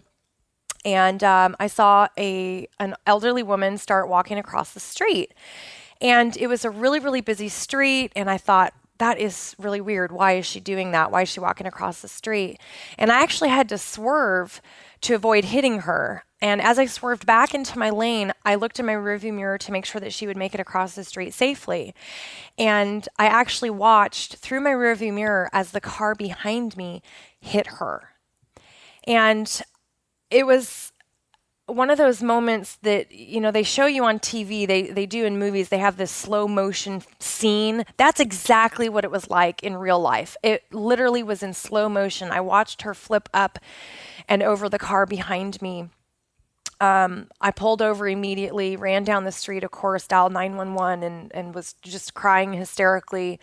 And 0.86 1.22
um, 1.22 1.54
i 1.60 1.66
saw 1.66 2.08
a 2.18 2.66
an 2.80 2.94
elderly 3.06 3.42
woman 3.42 3.76
start 3.76 4.08
walking 4.08 4.38
across 4.38 4.72
the 4.72 4.80
street. 4.80 5.34
And 6.00 6.36
it 6.36 6.46
was 6.46 6.64
a 6.64 6.70
really 6.70 6.98
really 6.98 7.20
busy 7.20 7.50
street 7.50 8.12
and 8.16 8.30
i 8.30 8.38
thought 8.38 8.72
that 9.02 9.18
is 9.18 9.56
really 9.58 9.80
weird. 9.80 10.12
Why 10.12 10.34
is 10.34 10.46
she 10.46 10.60
doing 10.60 10.92
that? 10.92 11.10
Why 11.10 11.22
is 11.22 11.28
she 11.28 11.40
walking 11.40 11.66
across 11.66 12.00
the 12.00 12.08
street? 12.08 12.60
And 12.96 13.10
I 13.10 13.20
actually 13.20 13.48
had 13.48 13.68
to 13.70 13.76
swerve 13.76 14.62
to 15.00 15.14
avoid 15.16 15.46
hitting 15.46 15.80
her. 15.80 16.22
And 16.40 16.62
as 16.62 16.78
I 16.78 16.86
swerved 16.86 17.26
back 17.26 17.52
into 17.52 17.80
my 17.80 17.90
lane, 17.90 18.32
I 18.44 18.54
looked 18.54 18.78
in 18.78 18.86
my 18.86 18.94
rearview 18.94 19.34
mirror 19.34 19.58
to 19.58 19.72
make 19.72 19.86
sure 19.86 20.00
that 20.00 20.12
she 20.12 20.28
would 20.28 20.36
make 20.36 20.54
it 20.54 20.60
across 20.60 20.94
the 20.94 21.02
street 21.02 21.34
safely. 21.34 21.96
And 22.56 23.08
I 23.18 23.26
actually 23.26 23.70
watched 23.70 24.36
through 24.36 24.60
my 24.60 24.70
rearview 24.70 25.12
mirror 25.12 25.50
as 25.52 25.72
the 25.72 25.80
car 25.80 26.14
behind 26.14 26.76
me 26.76 27.02
hit 27.40 27.66
her. 27.78 28.10
And 29.02 29.62
it 30.30 30.46
was 30.46 30.91
one 31.72 31.88
of 31.88 31.96
those 31.96 32.22
moments 32.22 32.76
that 32.82 33.10
you 33.10 33.40
know 33.40 33.50
they 33.50 33.62
show 33.62 33.86
you 33.86 34.04
on 34.04 34.18
TV 34.18 34.66
they 34.66 34.82
they 34.82 35.06
do 35.06 35.24
in 35.24 35.38
movies 35.38 35.70
they 35.70 35.78
have 35.78 35.96
this 35.96 36.10
slow 36.10 36.46
motion 36.46 37.02
scene 37.18 37.84
that's 37.96 38.20
exactly 38.20 38.88
what 38.88 39.04
it 39.04 39.10
was 39.10 39.30
like 39.30 39.62
in 39.62 39.76
real 39.76 39.98
life 39.98 40.36
it 40.42 40.64
literally 40.70 41.22
was 41.22 41.42
in 41.42 41.54
slow 41.54 41.88
motion 41.88 42.30
i 42.30 42.40
watched 42.40 42.82
her 42.82 42.94
flip 42.94 43.28
up 43.32 43.58
and 44.28 44.42
over 44.42 44.68
the 44.68 44.78
car 44.78 45.06
behind 45.06 45.60
me 45.62 45.88
um, 46.80 47.28
I 47.40 47.52
pulled 47.52 47.80
over 47.80 48.08
immediately, 48.08 48.74
ran 48.74 49.04
down 49.04 49.22
the 49.22 49.30
street, 49.30 49.62
of 49.62 49.70
course, 49.70 50.08
dialed 50.08 50.32
911 50.32 51.04
and, 51.04 51.32
and 51.32 51.54
was 51.54 51.74
just 51.74 52.12
crying 52.12 52.54
hysterically. 52.54 53.38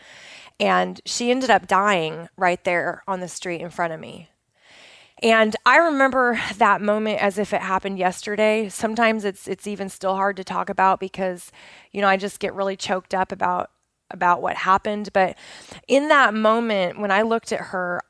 And 0.59 1.00
she 1.05 1.31
ended 1.31 1.50
up 1.50 1.65
dying 1.65 2.27
right 2.36 2.62
there 2.65 3.01
on 3.07 3.21
the 3.21 3.29
street 3.29 3.62
in 3.62 3.69
front 3.69 3.93
of 3.93 4.00
me. 4.01 4.29
And 5.21 5.55
I 5.65 5.77
remember 5.77 6.39
that 6.57 6.81
moment 6.81 7.21
as 7.21 7.38
if 7.38 7.53
it 7.53 7.61
happened 7.61 7.99
yesterday. 7.99 8.69
Sometimes 8.69 9.25
it's 9.25 9.47
it's 9.47 9.67
even 9.67 9.89
still 9.89 10.15
hard 10.15 10.38
to 10.38 10.43
talk 10.43 10.69
about 10.69 10.99
because, 10.99 11.51
you 11.91 12.01
know, 12.01 12.07
I 12.07 12.15
just 12.15 12.39
get 12.39 12.53
really 12.53 12.77
choked 12.77 13.13
up 13.13 13.31
about 13.31 13.69
about 14.09 14.41
what 14.41 14.55
happened. 14.55 15.11
But 15.11 15.38
in 15.88 16.07
that 16.07 16.33
moment 16.33 16.99
when 16.99 17.11
I 17.11 17.23
looked 17.23 17.51
at 17.51 17.59
her 17.59 18.01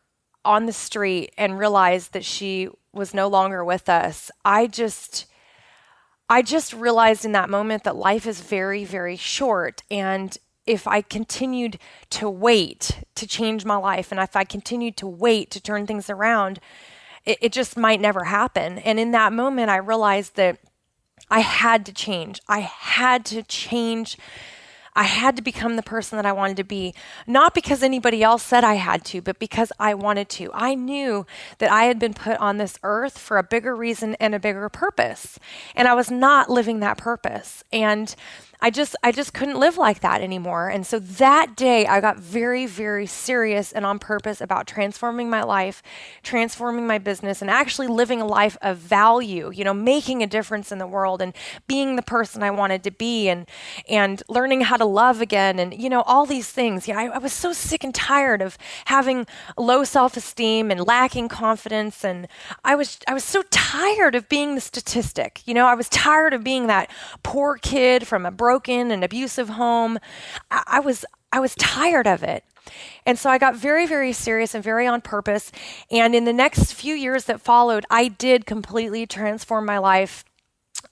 on 0.45 0.67
the 0.67 0.73
street 0.73 1.33
and 1.37 1.59
realized 1.59 2.13
that 2.13 2.25
she 2.25 2.69
was 2.93 3.13
no 3.13 3.27
longer 3.27 3.63
with 3.63 3.89
us, 3.89 4.29
I 4.45 4.67
just 4.67 5.25
I 6.29 6.43
just 6.43 6.73
realized 6.73 7.25
in 7.25 7.31
that 7.31 7.49
moment 7.49 7.83
that 7.85 7.95
life 7.95 8.27
is 8.27 8.39
very, 8.39 8.85
very 8.85 9.15
short. 9.15 9.81
And 9.89 10.37
if 10.67 10.85
I 10.85 11.01
continued 11.01 11.79
to 12.11 12.29
wait 12.29 13.03
to 13.15 13.25
change 13.25 13.65
my 13.65 13.77
life, 13.77 14.11
and 14.11 14.21
if 14.21 14.35
I 14.35 14.43
continued 14.43 14.95
to 14.97 15.07
wait 15.07 15.49
to 15.51 15.59
turn 15.59 15.87
things 15.87 16.07
around, 16.07 16.59
it, 17.29 17.37
it 17.41 17.51
just 17.51 17.77
might 17.77 18.01
never 18.01 18.23
happen. 18.23 18.79
And 18.79 18.99
in 18.99 19.11
that 19.11 19.31
moment, 19.31 19.69
I 19.69 19.77
realized 19.77 20.35
that 20.35 20.57
I 21.29 21.39
had 21.39 21.85
to 21.85 21.93
change. 21.93 22.41
I 22.47 22.59
had 22.59 23.23
to 23.25 23.43
change 23.43 24.17
I 24.95 25.03
had 25.03 25.37
to 25.37 25.41
become 25.41 25.77
the 25.77 25.83
person 25.83 26.17
that 26.17 26.25
I 26.25 26.33
wanted 26.33 26.57
to 26.57 26.63
be, 26.65 26.93
not 27.25 27.53
because 27.53 27.83
anybody 27.83 28.21
else 28.21 28.43
said 28.43 28.65
I 28.65 28.73
had 28.73 29.05
to, 29.05 29.21
but 29.21 29.39
because 29.39 29.71
I 29.79 29.93
wanted 29.93 30.27
to. 30.29 30.49
I 30.53 30.75
knew 30.75 31.25
that 31.59 31.71
I 31.71 31.83
had 31.83 31.99
been 31.99 32.13
put 32.13 32.37
on 32.37 32.57
this 32.57 32.77
earth 32.83 33.17
for 33.17 33.37
a 33.37 33.43
bigger 33.43 33.73
reason 33.75 34.15
and 34.19 34.35
a 34.35 34.39
bigger 34.39 34.67
purpose. 34.67 35.39
And 35.73 35.87
I 35.87 35.93
was 35.93 36.11
not 36.11 36.49
living 36.49 36.81
that 36.81 36.97
purpose. 36.97 37.63
And 37.71 38.13
I 38.61 38.69
just 38.69 38.95
I 39.03 39.13
just 39.13 39.33
couldn't 39.33 39.57
live 39.57 39.77
like 39.77 40.01
that 40.01 40.21
anymore. 40.21 40.67
And 40.67 40.85
so 40.85 40.99
that 40.99 41.55
day 41.55 41.85
I 41.85 42.01
got 42.01 42.17
very 42.19 42.65
very 42.65 43.05
serious 43.05 43.71
and 43.71 43.85
on 43.85 43.99
purpose 43.99 44.41
about 44.41 44.67
transforming 44.67 45.29
my 45.29 45.43
life, 45.43 45.81
transforming 46.23 46.85
my 46.85 46.97
business 46.97 47.41
and 47.41 47.49
actually 47.49 47.87
living 47.87 48.19
a 48.19 48.25
life 48.27 48.57
of 48.61 48.77
value, 48.77 49.49
you 49.51 49.63
know, 49.63 49.73
making 49.73 50.21
a 50.21 50.27
difference 50.27 50.73
in 50.73 50.77
the 50.77 50.87
world 50.87 51.21
and 51.21 51.33
being 51.67 51.95
the 51.95 52.01
person 52.01 52.43
I 52.43 52.51
wanted 52.51 52.83
to 52.83 52.91
be 52.91 53.29
and 53.29 53.47
and 53.87 54.21
learning 54.27 54.61
how 54.61 54.75
to 54.75 54.85
love 54.85 55.21
again 55.21 55.57
and 55.57 55.73
you 55.73 55.89
know 55.89 56.01
all 56.01 56.25
these 56.25 56.49
things. 56.49 56.85
Yeah, 56.85 56.99
I, 56.99 57.05
I 57.05 57.17
was 57.17 57.31
so 57.31 57.53
sick 57.53 57.85
and 57.85 57.95
tired 57.95 58.41
of 58.41 58.57
having 58.85 59.25
low 59.57 59.85
self-esteem 59.85 60.69
and 60.69 60.85
lacking 60.85 61.29
confidence 61.29 62.03
and 62.03 62.27
I 62.65 62.75
was 62.75 62.99
I 63.07 63.13
was 63.13 63.23
so 63.23 63.41
tired 63.51 64.15
of 64.15 64.27
being 64.27 64.55
the 64.55 64.61
statistic. 64.61 65.41
You 65.45 65.53
know, 65.53 65.65
I 65.65 65.75
was 65.75 65.87
tired 65.87 66.33
of 66.33 66.43
being 66.43 66.67
that 66.67 66.91
poor 67.23 67.55
kid 67.55 68.05
from 68.05 68.25
a 68.25 68.31
broken 68.31 68.48
and 68.57 69.03
abusive 69.03 69.49
home. 69.49 69.99
I, 70.49 70.63
I 70.67 70.79
was 70.79 71.05
I 71.31 71.39
was 71.39 71.53
tired 71.55 72.07
of 72.07 72.23
it. 72.23 72.43
And 73.05 73.17
so 73.17 73.29
I 73.29 73.37
got 73.37 73.55
very, 73.55 73.85
very 73.85 74.13
serious 74.13 74.53
and 74.53 74.63
very 74.63 74.87
on 74.87 75.01
purpose. 75.01 75.51
And 75.91 76.15
in 76.15 76.25
the 76.25 76.33
next 76.33 76.73
few 76.73 76.95
years 76.95 77.25
that 77.25 77.41
followed, 77.41 77.85
I 77.89 78.07
did 78.07 78.45
completely 78.45 79.05
transform 79.05 79.65
my 79.65 79.77
life. 79.77 80.23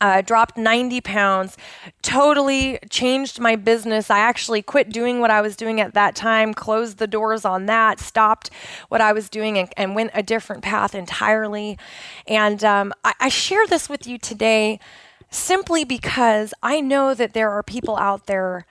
Uh, 0.01 0.21
dropped 0.21 0.57
90 0.57 0.99
pounds, 0.99 1.57
totally 2.01 2.77
changed 2.89 3.39
my 3.39 3.55
business. 3.55 4.11
I 4.11 4.19
actually 4.19 4.61
quit 4.61 4.89
doing 4.89 5.21
what 5.21 5.31
I 5.31 5.39
was 5.39 5.55
doing 5.55 5.79
at 5.79 5.93
that 5.93 6.13
time, 6.13 6.53
closed 6.53 6.97
the 6.97 7.07
doors 7.07 7.45
on 7.45 7.67
that, 7.67 7.99
stopped 8.01 8.49
what 8.89 8.99
I 8.99 9.13
was 9.13 9.29
doing, 9.29 9.57
and, 9.57 9.69
and 9.77 9.95
went 9.95 10.11
a 10.13 10.21
different 10.21 10.61
path 10.61 10.93
entirely. 10.93 11.79
And 12.27 12.63
um, 12.65 12.93
I, 13.05 13.13
I 13.21 13.29
share 13.29 13.65
this 13.65 13.87
with 13.87 14.05
you 14.05 14.17
today 14.17 14.81
simply 15.29 15.83
because 15.83 16.53
I 16.61 16.81
know 16.81 17.13
that 17.13 17.33
there 17.33 17.51
are 17.51 17.63
people 17.63 17.97
out 17.97 18.27
there 18.27 18.65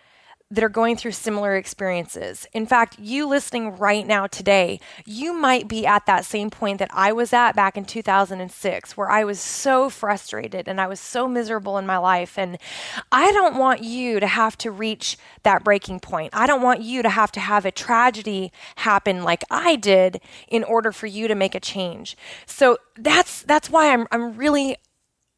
that 0.48 0.62
are 0.62 0.68
going 0.68 0.96
through 0.96 1.10
similar 1.10 1.56
experiences. 1.56 2.46
In 2.52 2.66
fact, 2.66 3.00
you 3.00 3.26
listening 3.26 3.76
right 3.76 4.06
now 4.06 4.28
today, 4.28 4.78
you 5.04 5.32
might 5.32 5.66
be 5.66 5.84
at 5.84 6.06
that 6.06 6.24
same 6.24 6.50
point 6.50 6.78
that 6.78 6.90
I 6.92 7.12
was 7.12 7.32
at 7.32 7.56
back 7.56 7.76
in 7.76 7.84
2006, 7.84 8.96
where 8.96 9.10
I 9.10 9.24
was 9.24 9.40
so 9.40 9.90
frustrated 9.90 10.68
and 10.68 10.80
I 10.80 10.86
was 10.86 11.00
so 11.00 11.26
miserable 11.26 11.78
in 11.78 11.86
my 11.86 11.96
life. 11.96 12.38
And 12.38 12.58
I 13.10 13.32
don't 13.32 13.56
want 13.56 13.82
you 13.82 14.20
to 14.20 14.26
have 14.28 14.56
to 14.58 14.70
reach 14.70 15.16
that 15.42 15.64
breaking 15.64 15.98
point. 15.98 16.30
I 16.32 16.46
don't 16.46 16.62
want 16.62 16.80
you 16.80 17.02
to 17.02 17.08
have 17.08 17.32
to 17.32 17.40
have 17.40 17.66
a 17.66 17.72
tragedy 17.72 18.52
happen 18.76 19.24
like 19.24 19.42
I 19.50 19.74
did 19.74 20.20
in 20.46 20.62
order 20.62 20.92
for 20.92 21.08
you 21.08 21.26
to 21.26 21.34
make 21.34 21.56
a 21.56 21.60
change. 21.60 22.16
So 22.46 22.78
that's 22.94 23.42
that's 23.42 23.68
why 23.68 23.92
I'm 23.92 24.06
I'm 24.12 24.36
really 24.36 24.76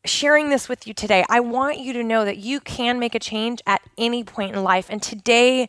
sharing 0.08 0.50
this 0.50 0.68
with 0.68 0.86
you 0.86 0.94
today. 0.94 1.24
I 1.28 1.40
want 1.40 1.78
you 1.78 1.92
to 1.92 2.02
know 2.02 2.24
that 2.24 2.38
you 2.38 2.60
can 2.60 2.98
make 2.98 3.14
a 3.14 3.18
change 3.20 3.62
at 3.66 3.82
any 3.96 4.24
point 4.24 4.56
in 4.56 4.64
life. 4.64 4.86
And 4.90 5.02
today 5.02 5.68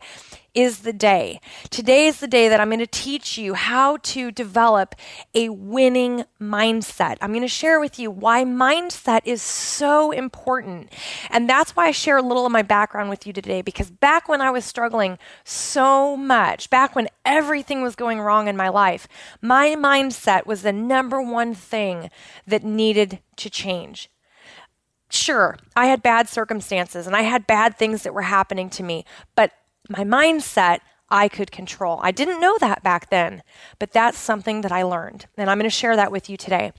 is 0.54 0.80
the 0.80 0.92
day. 0.92 1.40
Today 1.70 2.06
is 2.06 2.20
the 2.20 2.26
day 2.26 2.48
that 2.48 2.60
I'm 2.60 2.68
going 2.68 2.80
to 2.80 2.86
teach 2.86 3.38
you 3.38 3.54
how 3.54 3.98
to 3.98 4.32
develop 4.32 4.94
a 5.34 5.48
winning 5.48 6.24
mindset. 6.40 7.16
I'm 7.20 7.30
going 7.30 7.42
to 7.42 7.48
share 7.48 7.78
with 7.78 7.98
you 7.98 8.10
why 8.10 8.44
mindset 8.44 9.20
is 9.24 9.42
so 9.42 10.10
important. 10.10 10.92
And 11.30 11.48
that's 11.48 11.76
why 11.76 11.86
I 11.86 11.90
share 11.92 12.16
a 12.16 12.22
little 12.22 12.46
of 12.46 12.52
my 12.52 12.62
background 12.62 13.10
with 13.10 13.26
you 13.26 13.32
today 13.32 13.62
because 13.62 13.90
back 13.90 14.28
when 14.28 14.40
I 14.40 14.50
was 14.50 14.64
struggling 14.64 15.18
so 15.44 16.16
much, 16.16 16.68
back 16.70 16.96
when 16.96 17.08
everything 17.24 17.82
was 17.82 17.94
going 17.94 18.20
wrong 18.20 18.48
in 18.48 18.56
my 18.56 18.68
life, 18.68 19.06
my 19.40 19.76
mindset 19.76 20.46
was 20.46 20.62
the 20.62 20.72
number 20.72 21.22
one 21.22 21.54
thing 21.54 22.10
that 22.46 22.64
needed 22.64 23.20
to 23.36 23.48
change 23.48 24.10
sure, 25.12 25.56
I 25.76 25.86
had 25.86 26.02
bad 26.02 26.28
circumstances 26.28 27.06
and 27.06 27.16
I 27.16 27.22
had 27.22 27.46
bad 27.46 27.76
things 27.76 28.02
that 28.02 28.14
were 28.14 28.22
happening 28.22 28.70
to 28.70 28.82
me, 28.82 29.04
but 29.34 29.52
my 29.88 30.04
mindset 30.04 30.80
I 31.10 31.28
could 31.28 31.50
control. 31.50 31.98
I 32.02 32.12
didn't 32.12 32.40
know 32.40 32.56
that 32.60 32.82
back 32.82 33.10
then, 33.10 33.42
but 33.78 33.92
that's 33.92 34.18
something 34.18 34.60
that 34.60 34.72
I 34.72 34.84
learned. 34.84 35.26
And 35.36 35.50
I'm 35.50 35.58
going 35.58 35.68
to 35.68 35.74
share 35.74 35.96
that 35.96 36.12
with 36.12 36.30
you 36.30 36.36
today. 36.36 36.72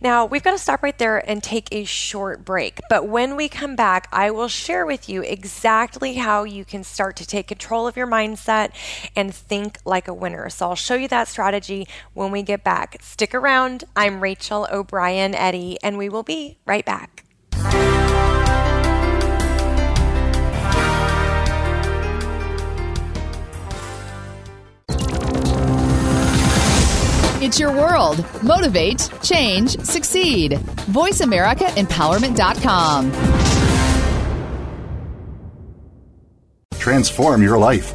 Now, 0.00 0.26
we've 0.26 0.42
got 0.42 0.50
to 0.50 0.58
stop 0.58 0.82
right 0.82 0.98
there 0.98 1.18
and 1.28 1.42
take 1.42 1.68
a 1.70 1.84
short 1.84 2.44
break. 2.44 2.80
But 2.88 3.08
when 3.08 3.36
we 3.36 3.48
come 3.48 3.76
back, 3.76 4.08
I 4.12 4.30
will 4.30 4.48
share 4.48 4.84
with 4.84 5.08
you 5.08 5.22
exactly 5.22 6.14
how 6.14 6.44
you 6.44 6.64
can 6.64 6.84
start 6.84 7.16
to 7.16 7.26
take 7.26 7.48
control 7.48 7.86
of 7.86 7.96
your 7.96 8.06
mindset 8.06 8.72
and 9.14 9.34
think 9.34 9.78
like 9.84 10.08
a 10.08 10.14
winner. 10.14 10.50
So 10.50 10.68
I'll 10.68 10.74
show 10.74 10.96
you 10.96 11.08
that 11.08 11.28
strategy 11.28 11.86
when 12.14 12.32
we 12.32 12.42
get 12.42 12.64
back. 12.64 12.96
Stick 13.00 13.34
around. 13.34 13.84
I'm 13.94 14.20
Rachel 14.20 14.66
O'Brien 14.70 15.34
Eddy, 15.34 15.78
and 15.82 15.96
we 15.96 16.08
will 16.08 16.24
be 16.24 16.58
right 16.66 16.84
back. 16.84 17.19
It's 27.42 27.58
your 27.58 27.72
world. 27.72 28.22
Motivate, 28.42 29.08
change, 29.22 29.80
succeed. 29.80 30.58
VoiceAmericaEmpowerment.com. 30.92 33.12
Transform 36.78 37.42
your 37.42 37.56
life, 37.56 37.94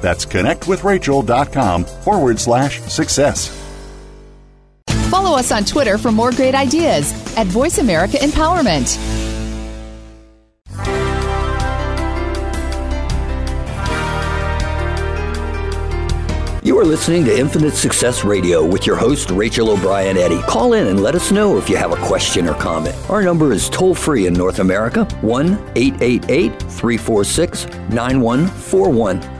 That's 0.00 0.24
connectwithrachel.com 0.26 1.84
forward 1.84 2.40
slash 2.40 2.80
success. 2.82 3.56
Follow 5.10 5.36
us 5.36 5.50
on 5.50 5.64
Twitter 5.64 5.98
for 5.98 6.12
more 6.12 6.30
great 6.30 6.54
ideas 6.54 7.12
at 7.36 7.46
Voice 7.46 7.78
America 7.78 8.16
Empowerment. 8.18 8.96
You 16.62 16.78
are 16.78 16.84
listening 16.84 17.24
to 17.24 17.36
Infinite 17.36 17.74
Success 17.74 18.22
Radio 18.22 18.64
with 18.64 18.86
your 18.86 18.94
host, 18.94 19.30
Rachel 19.30 19.70
O'Brien 19.70 20.16
Eddy. 20.16 20.40
Call 20.42 20.74
in 20.74 20.86
and 20.88 21.02
let 21.02 21.14
us 21.14 21.32
know 21.32 21.56
if 21.56 21.68
you 21.68 21.76
have 21.76 21.90
a 21.90 22.06
question 22.06 22.46
or 22.46 22.54
comment. 22.54 22.94
Our 23.08 23.22
number 23.22 23.52
is 23.52 23.68
toll 23.70 23.94
free 23.94 24.26
in 24.26 24.34
North 24.34 24.60
America 24.60 25.04
1 25.22 25.72
888 25.74 26.50
346 26.60 27.66
9141. 27.90 29.39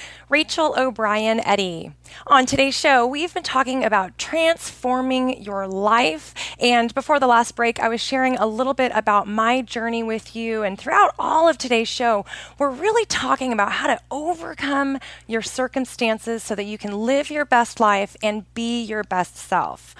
Rachel 0.31 0.73
O'Brien 0.77 1.41
Eddy. 1.45 1.91
On 2.27 2.45
today's 2.45 2.73
show, 2.73 3.05
we've 3.05 3.33
been 3.33 3.43
talking 3.43 3.83
about 3.83 4.17
transforming 4.17 5.43
your 5.43 5.67
life. 5.67 6.33
And 6.57 6.95
before 6.95 7.19
the 7.19 7.27
last 7.27 7.53
break, 7.53 7.81
I 7.81 7.89
was 7.89 7.99
sharing 7.99 8.37
a 8.37 8.45
little 8.45 8.73
bit 8.73 8.93
about 8.95 9.27
my 9.27 9.61
journey 9.61 10.03
with 10.03 10.33
you. 10.33 10.63
And 10.63 10.79
throughout 10.79 11.13
all 11.19 11.49
of 11.49 11.57
today's 11.57 11.89
show, 11.89 12.23
we're 12.57 12.69
really 12.69 13.03
talking 13.07 13.51
about 13.51 13.73
how 13.73 13.87
to 13.87 13.99
overcome 14.09 14.99
your 15.27 15.41
circumstances 15.41 16.43
so 16.43 16.55
that 16.55 16.63
you 16.63 16.77
can 16.77 16.93
live 16.93 17.29
your 17.29 17.43
best 17.43 17.81
life 17.81 18.15
and 18.23 18.45
be 18.53 18.81
your 18.81 19.03
best 19.03 19.35
self. 19.35 19.93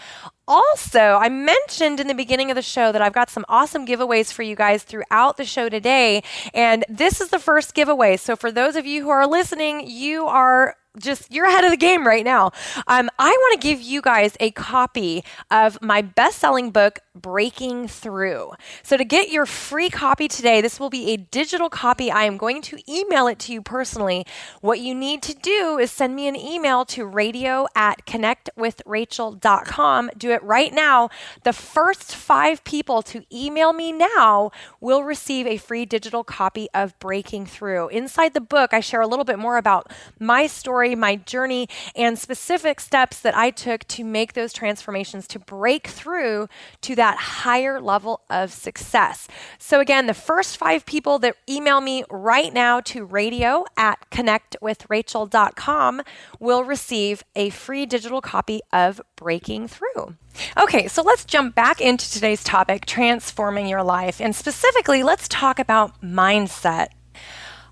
Also, 0.48 1.00
I 1.00 1.30
mentioned 1.30 2.00
in 2.00 2.08
the 2.08 2.14
beginning 2.14 2.52
of 2.52 2.56
the 2.56 2.62
show 2.62 2.92
that 2.92 3.02
I've 3.02 3.14
got 3.14 3.30
some 3.30 3.46
awesome 3.48 3.86
giveaways 3.86 4.34
for 4.34 4.44
you 4.44 4.56
guys 4.56 4.84
throughout 4.84 5.38
the 5.38 5.46
show 5.46 5.70
today. 5.70 6.24
And 6.54 6.84
this 6.90 7.22
is 7.22 7.30
the 7.30 7.40
first 7.40 7.74
giveaway. 7.74 8.18
So, 8.18 8.36
for 8.36 8.52
those 8.52 8.76
of 8.76 8.86
you 8.86 9.04
who 9.04 9.10
are 9.10 9.28
listening, 9.28 9.88
you 9.88 10.26
are 10.26 10.76
just 11.00 11.32
you're 11.32 11.46
ahead 11.46 11.64
of 11.64 11.72
the 11.72 11.78
game 11.78 12.06
right 12.06 12.24
now. 12.24 12.52
Um, 12.88 13.10
I 13.18 13.30
want 13.30 13.62
to 13.62 13.66
give 13.66 13.82
you 13.82 14.02
guys 14.02 14.36
a 14.40 14.52
copy 14.52 15.24
of 15.50 15.82
my 15.82 16.02
best-selling 16.02 16.72
book, 16.72 17.00
Breaking 17.14 17.88
Through. 17.88 18.54
So 18.84 18.96
to 18.96 19.04
get 19.04 19.30
your 19.30 19.46
free 19.46 19.90
copy 19.90 20.28
today, 20.28 20.62
this 20.62 20.80
will 20.80 20.90
be 20.90 21.12
a 21.12 21.18
digital 21.18 21.70
copy. 21.70 22.10
I 22.10 22.24
am 22.24 22.38
going 22.38 22.62
to 22.64 22.80
email 22.90 23.28
it 23.28 23.38
to 23.40 23.52
you 23.52 23.62
personally. 23.62 24.26
What 24.62 24.80
you 24.80 24.96
need 24.96 25.22
to 25.24 25.34
do 25.34 25.78
is 25.78 25.92
send 25.92 26.16
me 26.16 26.26
an 26.28 26.38
email 26.38 26.86
to 26.86 27.06
radio 27.06 27.68
at 27.76 28.06
connectwithrachel.com. 28.06 30.12
Do 30.18 30.32
it 30.32 30.42
right 30.42 30.74
now. 30.74 31.10
The 31.44 31.52
first 31.52 32.16
five 32.16 32.64
people 32.64 33.02
to 33.04 33.26
email 33.32 33.74
me 33.74 33.92
now 33.92 34.52
will 34.80 35.04
receive 35.04 35.46
a 35.48 35.58
free 35.58 35.86
digital 35.86 36.24
copy 36.24 36.70
of 36.74 36.98
Breaking 37.00 37.46
Through. 37.46 37.90
Inside 37.90 38.34
the 38.34 38.40
book, 38.40 38.74
I 38.74 38.80
share 38.80 39.02
a 39.02 39.08
little 39.08 39.26
bit 39.26 39.38
more 39.38 39.58
about 39.58 39.92
my 40.18 40.48
story 40.48 40.96
my 40.96 41.16
journey, 41.16 41.68
and 41.96 42.18
specific 42.18 42.80
steps 42.80 43.20
that 43.20 43.36
I 43.36 43.50
took 43.50 43.88
to 43.90 44.04
make 44.04 44.34
those 44.34 44.54
transformations 44.54 45.28
to 45.28 45.40
break 45.40 45.88
through 45.88 46.48
to 46.82 46.96
that 47.02 47.18
higher 47.18 47.82
level 47.82 48.22
of 48.30 48.54
success. 48.54 49.28
So, 49.58 49.80
again, 49.80 50.06
the 50.06 50.14
first 50.14 50.56
five 50.56 50.86
people 50.86 51.18
that 51.20 51.36
email 51.50 51.82
me 51.82 52.04
right 52.12 52.54
now 52.54 52.80
to 52.82 53.06
radio 53.06 53.66
at 53.76 54.08
connectwithrachel.com 54.12 56.04
will 56.40 56.64
receive 56.64 57.24
a 57.36 57.50
free 57.50 57.88
digital 57.88 58.22
copy 58.22 58.62
of 58.72 59.02
Breaking 59.16 59.68
Through. 59.68 60.16
Okay, 60.56 60.88
so 60.88 61.02
let's 61.02 61.26
jump 61.26 61.56
back 61.56 61.82
into 61.82 62.08
today's 62.08 62.44
topic 62.44 62.86
transforming 62.86 63.66
your 63.66 63.82
life. 63.82 64.22
And 64.22 64.36
specifically, 64.36 65.02
let's 65.02 65.28
talk 65.28 65.58
about 65.58 66.00
mindset. 66.04 66.90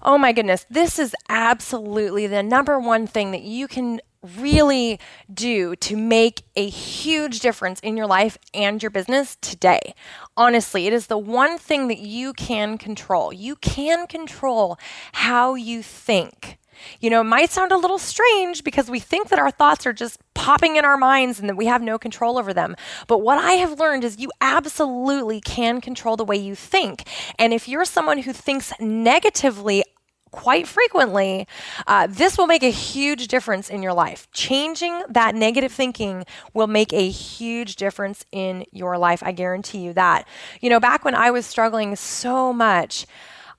Oh 0.01 0.17
my 0.17 0.31
goodness, 0.31 0.65
this 0.71 0.97
is 0.97 1.15
absolutely 1.29 2.25
the 2.25 2.41
number 2.41 2.79
one 2.79 3.05
thing 3.05 3.29
that 3.29 3.43
you 3.43 3.67
can 3.67 4.01
really 4.37 4.99
do 5.33 5.75
to 5.77 5.95
make 5.95 6.43
a 6.55 6.67
huge 6.67 7.39
difference 7.39 7.79
in 7.79 7.95
your 7.95 8.07
life 8.07 8.37
and 8.53 8.81
your 8.83 8.89
business 8.89 9.37
today. 9.41 9.93
Honestly, 10.35 10.87
it 10.87 10.93
is 10.93 11.07
the 11.07 11.17
one 11.17 11.57
thing 11.57 11.87
that 11.87 11.99
you 11.99 12.33
can 12.33 12.77
control. 12.77 13.31
You 13.31 13.55
can 13.55 14.07
control 14.07 14.77
how 15.13 15.55
you 15.55 15.81
think. 15.81 16.59
You 16.99 17.09
know, 17.09 17.21
it 17.21 17.25
might 17.25 17.49
sound 17.49 17.71
a 17.71 17.77
little 17.77 17.97
strange 17.97 18.63
because 18.63 18.89
we 18.89 18.99
think 18.99 19.29
that 19.29 19.39
our 19.39 19.51
thoughts 19.51 19.85
are 19.85 19.93
just 19.93 20.19
popping 20.33 20.77
in 20.77 20.85
our 20.85 20.97
minds 20.97 21.39
and 21.39 21.49
that 21.49 21.57
we 21.57 21.65
have 21.65 21.81
no 21.81 21.97
control 21.97 22.37
over 22.37 22.53
them. 22.53 22.75
But 23.07 23.19
what 23.19 23.37
I 23.37 23.53
have 23.53 23.79
learned 23.79 24.03
is 24.03 24.19
you 24.19 24.31
absolutely 24.41 25.41
can 25.41 25.81
control 25.81 26.15
the 26.15 26.25
way 26.25 26.37
you 26.37 26.55
think. 26.55 27.07
And 27.37 27.53
if 27.53 27.67
you're 27.67 27.85
someone 27.85 28.19
who 28.19 28.33
thinks 28.33 28.71
negatively, 28.79 29.83
quite 30.31 30.67
frequently, 30.67 31.47
uh, 31.87 32.07
this 32.09 32.37
will 32.37 32.47
make 32.47 32.63
a 32.63 32.71
huge 32.71 33.27
difference 33.27 33.69
in 33.69 33.81
your 33.81 33.93
life. 33.93 34.27
Changing 34.31 35.03
that 35.09 35.35
negative 35.35 35.71
thinking 35.71 36.25
will 36.53 36.67
make 36.67 36.93
a 36.93 37.09
huge 37.09 37.75
difference 37.75 38.25
in 38.31 38.65
your 38.71 38.97
life. 38.97 39.21
I 39.23 39.31
guarantee 39.31 39.79
you 39.79 39.93
that. 39.93 40.27
You 40.61 40.69
know, 40.69 40.79
back 40.79 41.03
when 41.05 41.15
I 41.15 41.31
was 41.31 41.45
struggling 41.45 41.95
so 41.95 42.53
much, 42.53 43.05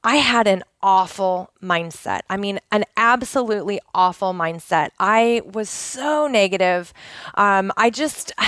I 0.02 0.16
had 0.16 0.46
an 0.46 0.62
awful 0.83 1.50
mindset. 1.62 2.20
I 2.30 2.37
mean, 2.37 2.59
an 2.72 2.85
absolutely 2.96 3.80
awful 3.94 4.33
mindset. 4.33 4.90
I 4.98 5.42
was 5.44 5.68
so 5.68 6.26
negative. 6.26 6.92
Um, 7.35 7.72
I 7.76 7.90
just. 7.90 8.33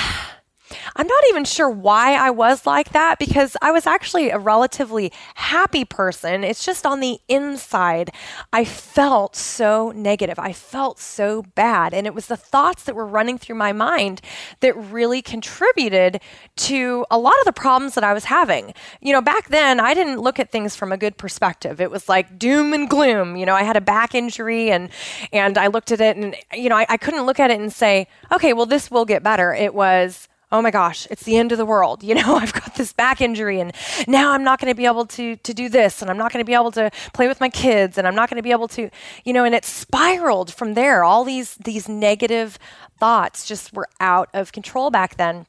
I'm 0.97 1.07
not 1.07 1.25
even 1.31 1.45
sure 1.45 1.71
why 1.71 2.15
I 2.15 2.31
was 2.31 2.67
like 2.67 2.91
that 2.93 3.19
because 3.19 3.57
I 3.63 3.71
was 3.71 3.87
actually 3.87 4.31
a 4.31 4.39
relatively 4.39 5.13
happy 5.35 5.85
person. 5.85 6.45
It's 6.45 6.65
just 6.65 6.87
on 6.87 7.01
the 7.01 7.19
inside, 7.29 8.11
I 8.53 8.65
felt 8.65 9.37
so 9.37 9.93
negative. 9.95 10.39
I 10.39 10.53
felt 10.53 10.99
so 10.99 11.43
bad. 11.55 11.95
And 11.95 12.07
it 12.07 12.15
was 12.15 12.27
the 12.27 12.37
thoughts 12.37 12.85
that 12.85 12.95
were 12.95 13.07
running 13.07 13.39
through 13.39 13.57
my 13.57 13.73
mind 13.73 14.21
that 14.61 14.77
really 14.77 15.23
contributed 15.23 16.21
to 16.57 17.07
a 17.11 17.19
lot 17.19 17.39
of 17.41 17.45
the 17.45 17.53
problems 17.53 17.95
that 17.95 18.05
I 18.05 18.13
was 18.13 18.25
having. 18.25 18.75
You 19.01 19.13
know, 19.13 19.23
back 19.23 19.49
then, 19.49 19.81
I 19.81 19.95
didn't 19.95 20.21
look 20.21 20.39
at 20.39 20.51
things 20.51 20.77
from 20.77 20.93
a 20.93 20.97
good 20.97 21.17
perspective. 21.17 21.81
It 21.81 21.91
was 21.91 22.09
like 22.09 22.39
doom 22.39 22.73
and 22.73 22.89
gloom. 22.89 23.37
You 23.37 23.47
know, 23.47 23.55
I 23.55 23.63
had 23.63 23.77
a 23.77 23.81
back 23.81 24.15
injury 24.15 24.71
and, 24.71 24.91
and 25.33 25.59
I 25.59 25.69
looked 25.69 25.93
at 25.93 26.01
it 26.01 26.17
and, 26.17 26.37
you 26.53 26.69
know, 26.69 26.77
I, 26.77 26.87
I 26.89 26.97
couldn't 26.97 27.27
look 27.27 27.41
at 27.41 27.51
it 27.51 27.61
and 27.61 27.73
say, 27.73 28.07
okay, 28.33 28.53
well, 28.53 28.67
this 28.67 28.91
will 28.91 29.05
get 29.05 29.23
better. 29.23 29.53
It 29.55 29.75
was, 29.75 30.29
oh 30.53 30.63
my 30.63 30.71
gosh, 30.71 31.09
it's 31.11 31.25
the 31.25 31.37
end 31.37 31.51
of 31.51 31.59
the 31.59 31.67
world. 31.67 32.03
You 32.13 32.17
know, 32.17 32.37
I've 32.37 32.53
got 32.53 32.75
this 32.75 32.93
back 32.93 33.23
injury 33.23 33.59
and 33.59 33.73
now 34.07 34.33
I'm 34.33 34.45
not 34.45 34.61
going 34.61 34.71
to 34.71 34.77
be 34.77 34.85
able 34.85 35.07
to 35.07 35.37
to 35.37 35.55
do 35.55 35.71
this 35.71 36.03
and 36.03 36.11
I'm 36.11 36.19
not 36.19 36.31
going 36.31 36.45
to 36.45 36.47
be 36.47 36.53
able 36.53 36.71
to 36.73 36.91
play 37.15 37.27
with 37.27 37.41
my 37.41 37.49
kids 37.49 37.97
and 37.97 38.07
I'm 38.07 38.15
not 38.15 38.29
going 38.29 38.37
to 38.37 38.43
be 38.43 38.51
able 38.51 38.69
to, 38.69 38.91
you 39.25 39.33
know, 39.33 39.45
and 39.45 39.55
it 39.55 39.65
spiraled 39.65 40.53
from 40.53 40.75
there. 40.75 41.05
All 41.05 41.25
these 41.25 41.55
these 41.55 41.89
negative 41.89 42.59
thoughts 42.99 43.47
just 43.47 43.73
were 43.73 43.89
out 43.99 44.29
of 44.35 44.53
control 44.53 44.91
back 44.91 45.17
then. 45.17 45.47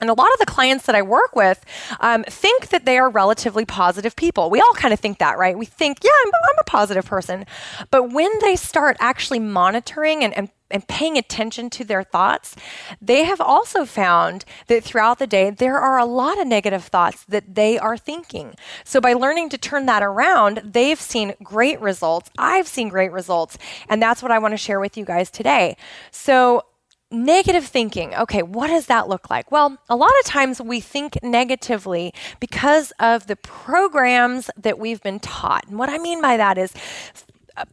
And 0.00 0.10
a 0.10 0.14
lot 0.14 0.32
of 0.32 0.38
the 0.38 0.46
clients 0.46 0.86
that 0.86 0.94
I 0.94 1.02
work 1.02 1.36
with 1.36 1.64
um, 2.00 2.24
think 2.24 2.68
that 2.68 2.84
they 2.84 2.98
are 2.98 3.10
relatively 3.10 3.64
positive 3.64 4.16
people. 4.16 4.50
We 4.50 4.60
all 4.60 4.72
kind 4.74 4.94
of 4.94 5.00
think 5.00 5.18
that, 5.18 5.38
right? 5.38 5.56
We 5.56 5.66
think, 5.66 5.98
yeah, 6.02 6.10
I'm, 6.24 6.32
I'm 6.34 6.58
a 6.60 6.64
positive 6.64 7.04
person. 7.04 7.46
But 7.90 8.10
when 8.12 8.30
they 8.40 8.56
start 8.56 8.96
actually 9.00 9.40
monitoring 9.40 10.24
and, 10.24 10.36
and 10.36 10.50
and 10.70 10.86
paying 10.86 11.18
attention 11.18 11.68
to 11.70 11.84
their 11.84 12.02
thoughts, 12.02 12.54
they 13.00 13.24
have 13.24 13.40
also 13.40 13.84
found 13.84 14.44
that 14.68 14.84
throughout 14.84 15.18
the 15.18 15.26
day, 15.26 15.50
there 15.50 15.78
are 15.78 15.98
a 15.98 16.04
lot 16.04 16.40
of 16.40 16.46
negative 16.46 16.84
thoughts 16.84 17.24
that 17.24 17.54
they 17.54 17.78
are 17.78 17.96
thinking. 17.96 18.54
So, 18.84 19.00
by 19.00 19.12
learning 19.12 19.48
to 19.50 19.58
turn 19.58 19.86
that 19.86 20.02
around, 20.02 20.62
they've 20.64 21.00
seen 21.00 21.34
great 21.42 21.80
results. 21.80 22.30
I've 22.38 22.68
seen 22.68 22.88
great 22.88 23.12
results. 23.12 23.58
And 23.88 24.00
that's 24.00 24.22
what 24.22 24.30
I 24.30 24.38
want 24.38 24.52
to 24.52 24.58
share 24.58 24.80
with 24.80 24.96
you 24.96 25.04
guys 25.04 25.30
today. 25.30 25.76
So, 26.10 26.64
Negative 27.12 27.64
thinking. 27.64 28.14
Okay, 28.14 28.42
what 28.42 28.68
does 28.68 28.86
that 28.86 29.08
look 29.08 29.30
like? 29.30 29.50
Well, 29.50 29.78
a 29.88 29.96
lot 29.96 30.12
of 30.20 30.26
times 30.26 30.60
we 30.60 30.78
think 30.80 31.20
negatively 31.24 32.14
because 32.38 32.92
of 33.00 33.26
the 33.26 33.34
programs 33.34 34.48
that 34.56 34.78
we've 34.78 35.02
been 35.02 35.18
taught. 35.18 35.66
And 35.66 35.76
what 35.76 35.88
I 35.88 35.98
mean 35.98 36.22
by 36.22 36.36
that 36.36 36.56
is 36.56 36.72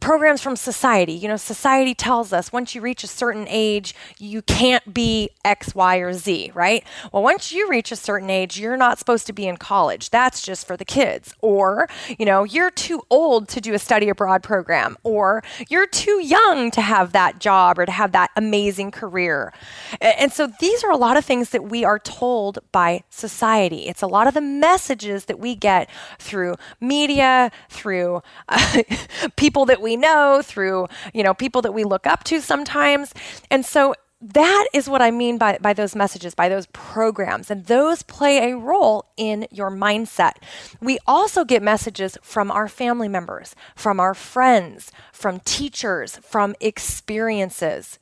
programs 0.00 0.42
from 0.42 0.56
society. 0.56 1.12
You 1.12 1.28
know, 1.28 1.36
society 1.36 1.94
tells 1.94 2.32
us 2.32 2.52
once 2.52 2.74
you 2.74 2.80
reach 2.80 3.04
a 3.04 3.06
certain 3.06 3.46
age, 3.48 3.94
you 4.18 4.42
can't 4.42 4.92
be 4.92 5.30
X, 5.44 5.74
Y, 5.74 5.96
or 5.96 6.12
Z, 6.12 6.52
right? 6.54 6.84
Well, 7.12 7.22
once 7.22 7.52
you 7.52 7.68
reach 7.68 7.92
a 7.92 7.96
certain 7.96 8.30
age, 8.30 8.58
you're 8.58 8.76
not 8.76 8.98
supposed 8.98 9.26
to 9.26 9.32
be 9.32 9.46
in 9.46 9.56
college. 9.56 10.10
That's 10.10 10.42
just 10.42 10.66
for 10.66 10.76
the 10.76 10.84
kids. 10.84 11.34
Or, 11.40 11.88
you 12.18 12.26
know, 12.26 12.44
you're 12.44 12.70
too 12.70 13.02
old 13.10 13.48
to 13.48 13.60
do 13.60 13.74
a 13.74 13.78
study 13.78 14.08
abroad 14.08 14.42
program. 14.42 14.96
Or 15.02 15.42
you're 15.68 15.86
too 15.86 16.20
young 16.22 16.70
to 16.72 16.80
have 16.80 17.12
that 17.12 17.38
job 17.38 17.78
or 17.78 17.86
to 17.86 17.92
have 17.92 18.12
that 18.12 18.30
amazing 18.36 18.90
career. 18.90 19.52
And 20.00 20.32
so 20.32 20.48
these 20.60 20.84
are 20.84 20.90
a 20.90 20.96
lot 20.96 21.16
of 21.16 21.24
things 21.24 21.50
that 21.50 21.64
we 21.64 21.84
are 21.84 21.98
told 21.98 22.58
by 22.72 23.04
society. 23.10 23.86
It's 23.88 24.02
a 24.02 24.06
lot 24.06 24.26
of 24.26 24.34
the 24.34 24.40
messages 24.40 25.26
that 25.26 25.38
we 25.38 25.54
get 25.54 25.88
through 26.18 26.56
media, 26.80 27.50
through 27.68 28.22
uh, 28.48 28.82
people 29.36 29.64
that 29.66 29.77
we 29.80 29.96
know, 29.96 30.40
through, 30.42 30.88
you 31.12 31.22
know, 31.22 31.34
people 31.34 31.62
that 31.62 31.72
we 31.72 31.84
look 31.84 32.06
up 32.06 32.24
to 32.24 32.40
sometimes. 32.40 33.14
And 33.50 33.64
so 33.64 33.94
that 34.20 34.66
is 34.72 34.88
what 34.88 35.00
I 35.00 35.12
mean 35.12 35.38
by, 35.38 35.58
by 35.60 35.72
those 35.72 35.94
messages, 35.94 36.34
by 36.34 36.48
those 36.48 36.66
programs, 36.66 37.50
and 37.50 37.66
those 37.66 38.02
play 38.02 38.50
a 38.50 38.56
role 38.56 39.06
in 39.16 39.46
your 39.50 39.70
mindset. 39.70 40.32
We 40.80 40.98
also 41.06 41.44
get 41.44 41.62
messages 41.62 42.18
from 42.20 42.50
our 42.50 42.66
family 42.66 43.08
members, 43.08 43.54
from 43.76 44.00
our 44.00 44.14
friends, 44.14 44.90
from 45.12 45.40
teachers, 45.40 46.16
from 46.16 46.56
experiences. 46.60 47.98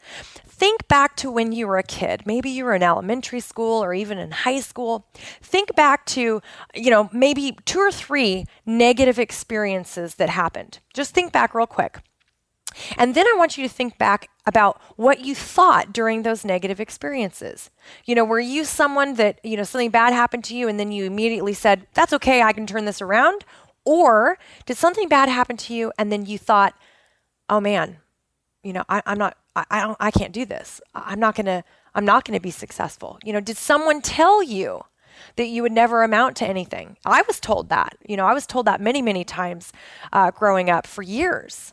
Think 0.47 0.89
back 0.89 1.17
to 1.17 1.31
when 1.31 1.53
you 1.53 1.67
were 1.67 1.77
a 1.77 1.83
kid. 1.83 2.23
Maybe 2.25 2.49
you 2.49 2.65
were 2.65 2.75
in 2.75 2.83
elementary 2.83 3.41
school 3.41 3.85
or 3.85 3.93
even 3.93 4.17
in 4.17 4.31
high 4.31 4.61
school. 4.61 5.07
Think 5.43 5.77
back 5.77 6.07
to, 6.07 6.41
you 6.75 6.91
know, 6.91 7.11
maybe 7.13 7.59
two 7.67 7.79
or 7.79 7.93
three 7.93 8.47
negative 8.65 9.19
experiences 9.19 10.15
that 10.15 10.31
happened. 10.31 10.79
Just 10.95 11.13
think 11.15 11.31
back 11.31 11.55
real 11.55 11.67
quick. 11.67 12.01
And 12.97 13.15
then 13.15 13.27
I 13.27 13.35
want 13.37 13.57
you 13.57 13.67
to 13.67 13.73
think 13.73 13.99
back 13.99 14.29
about 14.45 14.81
what 14.97 15.21
you 15.21 15.35
thought 15.35 15.93
during 15.93 16.23
those 16.23 16.45
negative 16.45 16.81
experiences. 16.81 17.71
You 18.05 18.15
know, 18.15 18.25
were 18.25 18.41
you 18.41 18.65
someone 18.65 19.15
that, 19.15 19.41
you 19.45 19.57
know, 19.57 19.65
something 19.65 19.91
bad 19.91 20.13
happened 20.13 20.45
to 20.45 20.57
you 20.57 20.69
and 20.69 20.79
then 20.79 20.93
you 20.93 21.05
immediately 21.05 21.55
said, 21.55 21.87
that's 21.95 22.13
okay, 22.13 22.43
I 22.43 22.53
can 22.53 22.67
turn 22.67 22.85
this 22.85 23.03
around? 23.03 23.45
Or 23.85 24.39
did 24.67 24.77
something 24.77 25.09
bad 25.09 25.29
happen 25.29 25.57
to 25.59 25.75
you 25.75 25.93
and 25.99 26.11
then 26.13 26.27
you 26.27 26.39
thought, 26.39 26.75
oh 27.49 27.61
man, 27.61 27.99
you 28.63 28.73
know, 28.73 28.85
I, 28.89 29.03
am 29.07 29.19
not, 29.19 29.37
I, 29.55 29.65
I, 29.71 29.81
don't, 29.83 29.97
I 30.01 30.11
can't 30.11 30.33
do 30.33 30.45
this. 30.45 30.81
I'm 30.95 31.21
not 31.21 31.35
going 31.35 31.47
to, 31.47 31.65
I'm 31.95 32.05
not 32.05 32.25
going 32.25 32.37
to 32.39 32.43
be 32.43 32.51
successful. 32.51 33.19
You 33.25 33.33
know, 33.33 33.41
did 33.41 33.57
someone 33.57 34.03
tell 34.03 34.43
you 34.43 34.83
that 35.37 35.47
you 35.47 35.63
would 35.63 35.73
never 35.73 36.03
amount 36.03 36.37
to 36.37 36.47
anything? 36.47 36.97
I 37.05 37.23
was 37.23 37.41
told 37.41 37.69
that. 37.71 37.97
You 38.07 38.17
know, 38.17 38.27
I 38.27 38.35
was 38.35 38.47
told 38.47 38.67
that 38.67 38.81
many, 38.81 39.01
many 39.01 39.25
times 39.25 39.73
uh, 40.13 40.31
growing 40.31 40.69
up 40.69 40.87
for 40.87 41.03
years. 41.03 41.73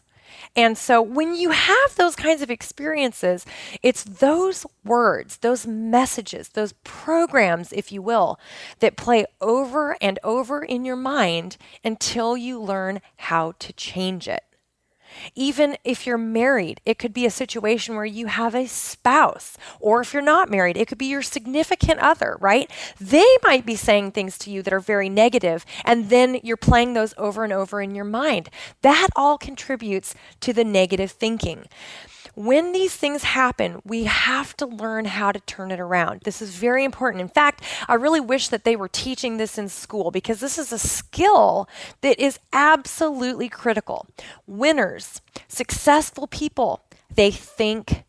And 0.56 0.78
so 0.78 1.02
when 1.02 1.36
you 1.36 1.52
have 1.52 1.96
those 1.96 2.16
kinds 2.16 2.42
of 2.42 2.52
experiences, 2.52 3.46
it's 3.82 4.04
those 4.04 4.66
words, 4.84 5.38
those 5.38 5.66
messages, 5.66 6.50
those 6.50 6.74
programs, 6.84 7.72
if 7.74 7.92
you 7.92 8.02
will, 8.02 8.40
that 8.80 8.96
play 8.98 9.26
over 9.42 9.98
and 10.02 10.20
over 10.24 10.64
in 10.64 10.86
your 10.86 10.96
mind 10.96 11.58
until 11.84 12.38
you 12.38 12.62
learn 12.62 13.02
how 13.18 13.54
to 13.60 13.74
change 13.74 14.28
it. 14.28 14.44
Even 15.36 15.78
if 15.84 16.06
you're 16.06 16.18
married, 16.18 16.82
it 16.86 16.98
could 16.98 17.14
be 17.14 17.26
a 17.26 17.32
situation 17.32 17.96
where 17.96 18.06
you 18.06 18.28
have 18.28 18.56
a 18.56 18.68
spouse, 18.68 19.58
or 19.80 20.02
if 20.02 20.14
you're 20.14 20.22
not 20.22 20.50
married, 20.50 20.78
it 20.78 20.88
could 20.88 20.98
be 20.98 21.06
your 21.06 21.22
significant 21.22 22.00
other, 22.00 22.38
right? 22.40 22.70
They 23.00 23.38
might 23.44 23.66
be 23.66 23.76
saying 23.76 24.12
things 24.12 24.38
to 24.40 24.52
you 24.52 24.62
that 24.64 24.74
are 24.74 24.80
very 24.80 25.10
negative, 25.10 25.66
and 25.86 26.10
then 26.10 26.40
you're 26.44 26.58
playing 26.58 26.94
those 26.94 27.14
over 27.18 27.44
and 27.44 27.54
over 27.54 27.82
in 27.82 27.96
your 27.96 28.06
mind. 28.06 28.50
That 28.82 29.10
all 29.16 29.38
contributes 29.38 30.16
to 30.42 30.54
the 30.54 30.64
negative 30.64 31.12
thinking 31.12 31.66
when 32.36 32.72
these 32.72 32.96
things 32.96 33.24
happen, 33.24 33.82
we 33.86 34.06
have 34.06 34.58
to 34.58 34.66
learn 34.66 35.06
how 35.06 35.32
to 35.32 35.40
turn 35.42 35.72
it 35.72 35.80
around. 35.80 36.22
This 36.24 36.42
is 36.42 36.56
very 36.56 36.84
important. 36.84 37.22
In 37.22 37.28
fact, 37.28 37.64
I 37.88 37.94
really 37.94 38.20
wish 38.20 38.48
that 38.48 38.64
they 38.64 38.76
were 38.76 38.88
teaching 38.88 39.38
this 39.38 39.58
in 39.58 39.70
school 39.70 40.10
because 40.10 40.40
this 40.40 40.58
is 40.58 40.72
a 40.72 40.80
skill 40.80 41.68
that 42.02 42.20
is 42.20 42.40
absolutely 42.52 43.50
critical. 43.50 44.08
Winners, 44.48 45.03
successful 45.48 46.28
people, 46.28 46.84
they 47.14 47.32
think 47.32 48.04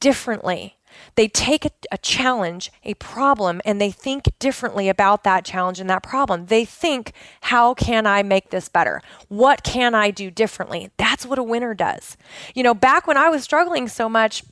differently. 0.00 0.76
They 1.14 1.28
take 1.28 1.64
a, 1.64 1.70
a, 1.90 1.98
challenge, 1.98 2.70
a 2.84 2.94
problem, 2.94 3.60
and 3.64 3.80
they 3.80 3.90
think 3.90 4.24
differently 4.38 4.88
about 4.88 5.24
that 5.24 5.44
challenge 5.44 5.80
and 5.80 5.88
that 5.90 6.02
problem. 6.02 6.46
They 6.46 6.64
think, 6.64 7.12
how 7.42 7.74
can 7.74 8.06
I 8.06 8.22
make 8.22 8.50
this 8.50 8.68
better? 8.68 9.00
What 9.28 9.62
can 9.62 9.94
I 9.94 10.10
do 10.10 10.30
differently? 10.30 10.90
That's 10.96 11.26
what 11.26 11.38
a 11.38 11.42
winner 11.42 11.74
does. 11.74 12.16
You 12.54 12.62
know, 12.62 12.74
back 12.74 13.06
when 13.06 13.16
I 13.16 13.28
was 13.28 13.42
struggling 13.42 13.88
so 13.88 14.08
much, 14.08 14.44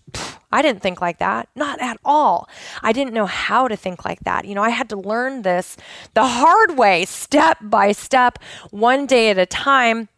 I 0.53 0.63
didn't 0.63 0.83
think 0.83 1.01
like 1.01 1.19
that. 1.19 1.49
Not 1.55 1.81
at 1.81 1.99
all. 2.05 2.49
I 2.83 2.93
didn't 2.93 3.15
know 3.15 3.27
how 3.27 3.69
to 3.69 3.77
think 3.77 4.05
like 4.05 4.21
that. 4.21 4.45
You 4.45 4.55
know, 4.55 4.63
I 4.63 4.71
had 4.71 4.89
to 4.91 4.97
learn 4.97 5.43
this 5.43 5.77
the 6.15 6.27
hard 6.27 6.77
way, 6.77 7.05
step 7.05 7.59
by 7.61 7.93
step, 7.93 8.39
one 8.71 9.07
day 9.07 9.31
at 9.31 9.39
a 9.39 9.47
time. 9.47 10.09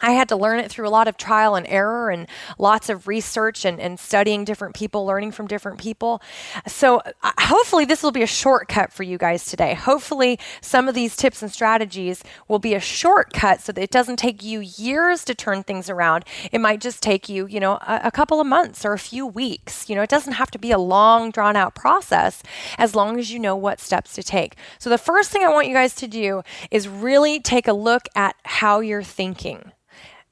I 0.00 0.12
had 0.12 0.28
to 0.28 0.36
learn 0.36 0.58
it 0.58 0.70
through 0.70 0.86
a 0.86 0.90
lot 0.90 1.08
of 1.08 1.16
trial 1.16 1.54
and 1.54 1.66
error 1.66 2.10
and 2.10 2.26
lots 2.58 2.90
of 2.90 3.08
research 3.08 3.64
and, 3.64 3.80
and 3.80 3.98
studying 3.98 4.44
different 4.44 4.74
people, 4.74 5.06
learning 5.06 5.32
from 5.32 5.46
different 5.46 5.78
people. 5.78 6.20
So, 6.66 7.00
uh, 7.22 7.32
hopefully, 7.38 7.86
this 7.86 8.02
will 8.02 8.12
be 8.12 8.22
a 8.22 8.26
shortcut 8.26 8.92
for 8.92 9.04
you 9.04 9.16
guys 9.16 9.46
today. 9.46 9.74
Hopefully, 9.74 10.38
some 10.60 10.88
of 10.88 10.94
these 10.94 11.16
tips 11.16 11.42
and 11.42 11.50
strategies 11.50 12.22
will 12.46 12.58
be 12.58 12.74
a 12.74 12.80
shortcut 12.80 13.62
so 13.62 13.72
that 13.72 13.80
it 13.80 13.90
doesn't 13.90 14.16
take 14.16 14.42
you 14.42 14.60
years 14.60 15.24
to 15.24 15.34
turn 15.34 15.62
things 15.62 15.88
around. 15.88 16.24
It 16.52 16.60
might 16.60 16.80
just 16.80 17.02
take 17.02 17.28
you, 17.28 17.46
you 17.46 17.60
know, 17.60 17.74
a, 17.74 18.00
a 18.04 18.10
couple 18.10 18.40
of 18.40 18.46
months 18.46 18.84
or 18.84 18.92
a 18.92 18.98
few 18.98 19.26
weeks. 19.26 19.88
You 19.88 19.96
know, 19.96 20.02
it 20.02 20.10
doesn't 20.10 20.34
have 20.34 20.50
to 20.50 20.58
be 20.58 20.72
a 20.72 20.78
long, 20.78 21.30
drawn 21.30 21.56
out 21.56 21.74
process 21.74 22.42
as 22.76 22.94
long 22.94 23.18
as 23.18 23.32
you 23.32 23.38
know 23.38 23.56
what 23.56 23.80
steps 23.80 24.14
to 24.14 24.22
take. 24.22 24.56
So, 24.78 24.90
the 24.90 24.98
first 24.98 25.30
thing 25.30 25.42
I 25.42 25.48
want 25.48 25.68
you 25.68 25.74
guys 25.74 25.94
to 25.96 26.06
do 26.06 26.42
is 26.70 26.86
really 26.86 27.40
take 27.40 27.66
a 27.66 27.72
look 27.72 28.08
at 28.14 28.36
how 28.44 28.80
you're 28.80 29.02
thinking 29.02 29.72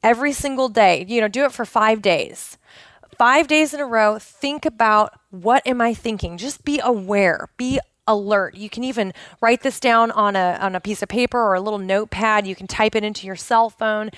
every 0.04 0.32
single 0.32 0.68
day. 0.68 1.04
You 1.08 1.20
know, 1.20 1.28
do 1.28 1.44
it 1.44 1.52
for 1.52 1.64
five 1.64 2.00
days. 2.00 2.58
Five 3.18 3.48
days 3.48 3.72
in 3.72 3.80
a 3.80 3.86
row, 3.86 4.18
think 4.20 4.64
about 4.66 5.18
what 5.30 5.66
am 5.66 5.80
I 5.80 5.94
thinking? 5.94 6.36
Just 6.36 6.64
be 6.64 6.80
aware, 6.82 7.48
be 7.56 7.80
alert. 8.06 8.56
You 8.56 8.68
can 8.68 8.84
even 8.84 9.12
write 9.40 9.62
this 9.62 9.80
down 9.80 10.10
on 10.10 10.36
a, 10.36 10.58
on 10.60 10.74
a 10.74 10.80
piece 10.80 11.02
of 11.02 11.08
paper 11.08 11.40
or 11.40 11.54
a 11.54 11.60
little 11.60 11.78
notepad. 11.78 12.46
You 12.46 12.54
can 12.54 12.66
type 12.66 12.94
it 12.94 13.04
into 13.04 13.26
your 13.26 13.36
cell 13.36 13.70
phone. 13.70 14.10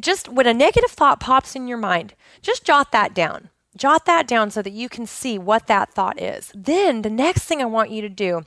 Just 0.00 0.28
when 0.28 0.46
a 0.46 0.54
negative 0.54 0.90
thought 0.90 1.20
pops 1.20 1.54
in 1.54 1.68
your 1.68 1.78
mind, 1.78 2.14
just 2.42 2.64
jot 2.64 2.90
that 2.92 3.14
down. 3.14 3.50
Jot 3.76 4.06
that 4.06 4.28
down 4.28 4.50
so 4.50 4.62
that 4.62 4.72
you 4.72 4.88
can 4.88 5.04
see 5.04 5.36
what 5.36 5.66
that 5.66 5.92
thought 5.92 6.20
is. 6.20 6.52
Then 6.54 7.02
the 7.02 7.10
next 7.10 7.44
thing 7.44 7.60
I 7.60 7.66
want 7.66 7.90
you 7.90 8.02
to 8.02 8.08
do 8.08 8.46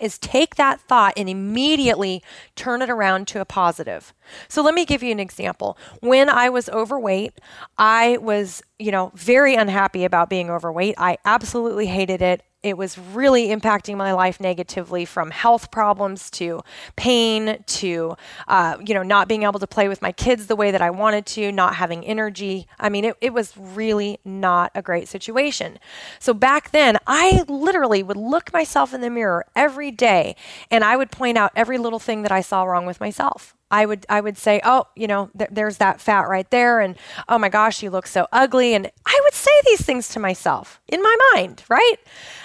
is 0.00 0.18
take 0.18 0.56
that 0.56 0.80
thought 0.80 1.14
and 1.16 1.28
immediately 1.28 2.22
turn 2.54 2.82
it 2.82 2.90
around 2.90 3.28
to 3.28 3.40
a 3.40 3.44
positive. 3.44 4.12
So 4.48 4.62
let 4.62 4.74
me 4.74 4.84
give 4.84 5.02
you 5.02 5.12
an 5.12 5.20
example. 5.20 5.78
When 6.00 6.28
I 6.28 6.48
was 6.48 6.68
overweight, 6.68 7.40
I 7.78 8.18
was, 8.18 8.62
you 8.78 8.90
know, 8.90 9.12
very 9.14 9.54
unhappy 9.54 10.04
about 10.04 10.30
being 10.30 10.50
overweight. 10.50 10.94
I 10.98 11.18
absolutely 11.24 11.86
hated 11.86 12.22
it. 12.22 12.42
It 12.66 12.76
was 12.76 12.98
really 12.98 13.46
impacting 13.50 13.96
my 13.96 14.12
life 14.12 14.40
negatively 14.40 15.04
from 15.04 15.30
health 15.30 15.70
problems 15.70 16.30
to 16.32 16.62
pain 16.96 17.62
to, 17.64 18.16
uh, 18.48 18.76
you 18.84 18.92
know, 18.92 19.04
not 19.04 19.28
being 19.28 19.44
able 19.44 19.60
to 19.60 19.68
play 19.68 19.86
with 19.86 20.02
my 20.02 20.10
kids 20.10 20.48
the 20.48 20.56
way 20.56 20.72
that 20.72 20.82
I 20.82 20.90
wanted 20.90 21.26
to, 21.26 21.52
not 21.52 21.76
having 21.76 22.04
energy. 22.04 22.66
I 22.80 22.88
mean, 22.88 23.04
it, 23.04 23.16
it 23.20 23.32
was 23.32 23.56
really 23.56 24.18
not 24.24 24.72
a 24.74 24.82
great 24.82 25.06
situation. 25.06 25.78
So 26.18 26.34
back 26.34 26.72
then, 26.72 26.98
I 27.06 27.44
literally 27.46 28.02
would 28.02 28.16
look 28.16 28.52
myself 28.52 28.92
in 28.92 29.00
the 29.00 29.10
mirror 29.10 29.46
every 29.54 29.92
day 29.92 30.34
and 30.68 30.82
I 30.82 30.96
would 30.96 31.12
point 31.12 31.38
out 31.38 31.52
every 31.54 31.78
little 31.78 32.00
thing 32.00 32.22
that 32.22 32.32
I 32.32 32.40
saw 32.40 32.64
wrong 32.64 32.84
with 32.84 32.98
myself. 33.00 33.55
I 33.70 33.86
would 33.86 34.06
I 34.08 34.20
would 34.20 34.38
say, 34.38 34.60
oh, 34.64 34.86
you 34.94 35.06
know, 35.06 35.30
th- 35.36 35.50
there's 35.52 35.78
that 35.78 36.00
fat 36.00 36.28
right 36.28 36.48
there, 36.50 36.80
and 36.80 36.96
oh 37.28 37.38
my 37.38 37.48
gosh, 37.48 37.82
you 37.82 37.90
look 37.90 38.06
so 38.06 38.26
ugly, 38.32 38.74
and 38.74 38.90
I 39.04 39.20
would 39.24 39.34
say 39.34 39.50
these 39.64 39.82
things 39.82 40.08
to 40.10 40.20
myself 40.20 40.80
in 40.88 41.02
my 41.02 41.16
mind, 41.34 41.64
right? 41.68 41.96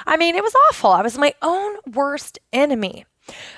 I 0.06 0.18
mean, 0.18 0.36
it 0.36 0.44
was 0.44 0.56
awful. 0.70 0.92
I 0.92 1.02
was 1.02 1.18
my 1.18 1.34
own 1.42 1.78
worst 1.94 2.40
enemy. 2.52 3.06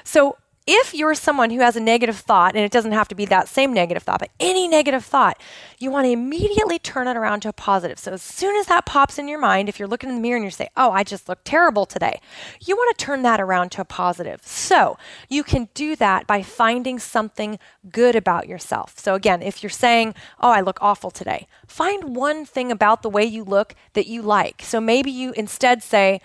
So 0.03 0.37
if 0.65 0.93
you're 0.93 1.15
someone 1.15 1.49
who 1.49 1.59
has 1.59 1.75
a 1.75 1.79
negative 1.79 2.17
thought, 2.17 2.55
and 2.55 2.63
it 2.63 2.71
doesn't 2.71 2.93
have 2.93 3.07
to 3.09 3.15
be 3.15 3.25
that 3.25 3.47
same 3.47 3.73
negative 3.73 4.03
thought, 4.03 4.19
but 4.19 4.31
any 4.39 4.67
negative 4.67 5.03
thought, 5.03 5.39
you 5.77 5.91
want 5.91 6.05
to 6.05 6.11
immediately 6.11 6.79
turn 6.79 7.07
it 7.07 7.17
around 7.17 7.41
to 7.41 7.49
a 7.49 7.53
positive. 7.53 7.99
So 7.99 8.13
as 8.13 8.21
soon 8.21 8.55
as 8.55 8.67
that 8.67 8.85
pops 8.85 9.19
in 9.19 9.27
your 9.27 9.39
mind, 9.39 9.67
if 9.67 9.77
you're 9.77 9.87
looking 9.87 10.09
in 10.09 10.15
the 10.15 10.21
mirror 10.21 10.37
and 10.37 10.45
you 10.45 10.51
say, 10.51 10.69
Oh, 10.77 10.91
I 10.91 11.03
just 11.03 11.27
look 11.27 11.39
terrible 11.43 11.85
today, 11.85 12.21
you 12.61 12.75
want 12.75 12.97
to 12.97 13.05
turn 13.05 13.23
that 13.23 13.41
around 13.41 13.71
to 13.73 13.81
a 13.81 13.85
positive. 13.85 14.41
So 14.45 14.97
you 15.29 15.43
can 15.43 15.67
do 15.73 15.95
that 15.97 16.27
by 16.27 16.41
finding 16.41 16.97
something 16.97 17.59
good 17.91 18.15
about 18.15 18.47
yourself. 18.47 18.97
So 18.97 19.15
again, 19.15 19.41
if 19.41 19.63
you're 19.63 19.69
saying, 19.69 20.15
Oh, 20.39 20.51
I 20.51 20.61
look 20.61 20.77
awful 20.81 21.11
today, 21.11 21.47
find 21.67 22.15
one 22.15 22.45
thing 22.45 22.71
about 22.71 23.01
the 23.01 23.09
way 23.09 23.25
you 23.25 23.43
look 23.43 23.75
that 23.93 24.07
you 24.07 24.21
like. 24.21 24.61
So 24.63 24.79
maybe 24.79 25.11
you 25.11 25.33
instead 25.33 25.83
say, 25.83 26.21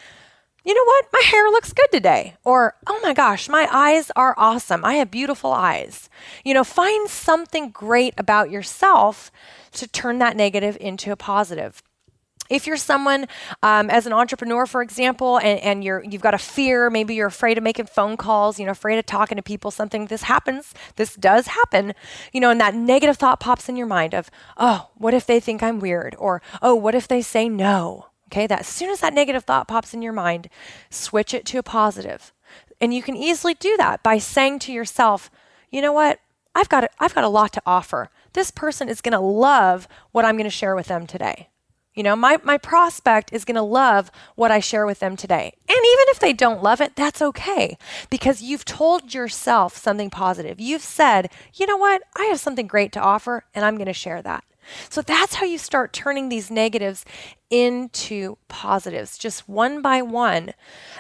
you 0.65 0.75
know 0.75 0.85
what? 0.85 1.07
My 1.13 1.23
hair 1.25 1.45
looks 1.49 1.73
good 1.73 1.91
today. 1.91 2.35
Or, 2.45 2.75
oh 2.87 3.01
my 3.03 3.15
gosh, 3.15 3.49
my 3.49 3.69
eyes 3.71 4.11
are 4.17 4.35
awesome. 4.37 4.85
I 4.85 4.95
have 4.95 5.11
beautiful 5.11 5.53
eyes. 5.53 6.11
You 6.45 6.55
know, 6.55 6.65
find 6.65 7.09
something 7.09 7.71
great 7.71 8.15
about 8.19 8.51
yourself 8.51 9.31
to 9.73 9.89
turn 9.89 10.19
that 10.19 10.37
negative 10.37 10.77
into 10.81 11.13
a 11.13 11.17
positive. 11.17 11.83
If 12.51 12.67
you're 12.67 12.79
someone 12.79 13.27
um, 13.63 13.91
as 13.91 14.07
an 14.07 14.13
entrepreneur, 14.13 14.67
for 14.67 14.81
example, 14.81 15.39
and, 15.39 15.61
and 15.61 15.85
you're 15.85 16.03
you've 16.03 16.23
got 16.23 16.35
a 16.35 16.39
fear, 16.39 16.89
maybe 16.89 17.15
you're 17.15 17.27
afraid 17.27 17.59
of 17.59 17.65
making 17.65 17.87
phone 17.87 18.17
calls, 18.17 18.59
you 18.59 18.65
know, 18.65 18.73
afraid 18.73 18.99
of 18.99 19.07
talking 19.07 19.37
to 19.37 19.43
people, 19.43 19.71
something 19.71 20.07
this 20.07 20.23
happens, 20.23 20.73
this 20.97 21.15
does 21.15 21.49
happen, 21.49 21.93
you 22.33 22.41
know, 22.41 22.51
and 22.51 22.61
that 22.61 22.75
negative 22.75 23.19
thought 23.19 23.41
pops 23.41 23.69
in 23.69 23.77
your 23.77 23.87
mind 23.87 24.15
of, 24.15 24.31
oh, 24.57 24.89
what 24.97 25.13
if 25.13 25.27
they 25.27 25.41
think 25.41 25.63
I'm 25.63 25.79
weird? 25.79 26.17
Or, 26.19 26.41
oh, 26.63 26.75
what 26.75 26.95
if 26.95 27.07
they 27.07 27.21
say 27.21 27.49
no? 27.49 28.08
Okay, 28.29 28.47
that 28.47 28.61
as 28.61 28.67
soon 28.67 28.91
as 28.91 29.01
that 29.01 29.15
negative 29.15 29.45
thought 29.45 29.69
pops 29.69 29.95
in 29.95 30.03
your 30.03 30.13
mind, 30.13 30.49
switch 30.91 31.33
it 31.33 31.47
to 31.47 31.59
a 31.59 31.63
positive. 31.63 32.33
And 32.81 32.93
you 32.93 33.03
can 33.03 33.17
easily 33.17 33.55
do 33.55 33.77
that 33.79 34.03
by 34.03 34.19
saying 34.19 34.61
to 34.61 34.73
yourself, 34.73 35.31
you 35.71 35.81
know 35.81 35.93
what? 35.93 36.21
I've 36.55 36.69
got 36.69 36.85
a, 36.85 36.91
I've 36.99 37.15
got 37.15 37.25
a 37.25 37.29
lot 37.29 37.53
to 37.55 37.63
offer. 37.65 38.11
This 38.33 38.51
person 38.51 38.89
is 38.89 39.01
going 39.01 39.13
to 39.13 39.21
love 39.21 39.89
what 40.13 40.25
I'm 40.25 40.37
going 40.37 40.45
to 40.45 40.51
share 40.51 40.75
with 40.75 40.87
them 40.87 41.07
today. 41.07 41.49
You 41.95 42.05
know, 42.05 42.15
my, 42.15 42.39
my 42.45 42.59
prospect 42.59 43.33
is 43.33 43.45
going 43.45 43.57
to 43.57 43.63
love 43.63 44.13
what 44.37 44.53
I 44.53 44.61
share 44.61 44.87
with 44.87 45.01
them 45.01 45.17
today. 45.17 45.53
And 45.69 45.77
even 45.77 46.05
if 46.09 46.21
they 46.21 46.33
don't 46.33 46.63
love 46.63 46.81
it, 46.81 46.95
that's 46.95 47.21
okay 47.21 47.77
because 48.09 48.41
you've 48.41 48.65
told 48.65 49.15
yourself 49.15 49.77
something 49.77 50.09
positive. 50.09 50.61
You've 50.61 50.83
said, 50.83 51.29
you 51.55 51.67
know 51.67 51.77
what, 51.77 52.03
I 52.17 52.27
have 52.27 52.39
something 52.39 52.69
great 52.69 52.93
to 52.93 53.01
offer 53.01 53.45
and 53.53 53.65
I'm 53.65 53.77
going 53.77 53.87
to 53.87 53.93
share 53.93 54.23
that. 54.23 54.45
So 54.89 55.03
that's 55.03 55.35
how 55.35 55.47
you 55.47 55.59
start 55.59 55.93
turning 55.93 56.29
these 56.29 56.51
negatives 56.51 57.05
into 57.51 58.37
positives, 58.49 59.17
just 59.19 59.49
one 59.49 59.81
by 59.81 60.03
one. 60.03 60.53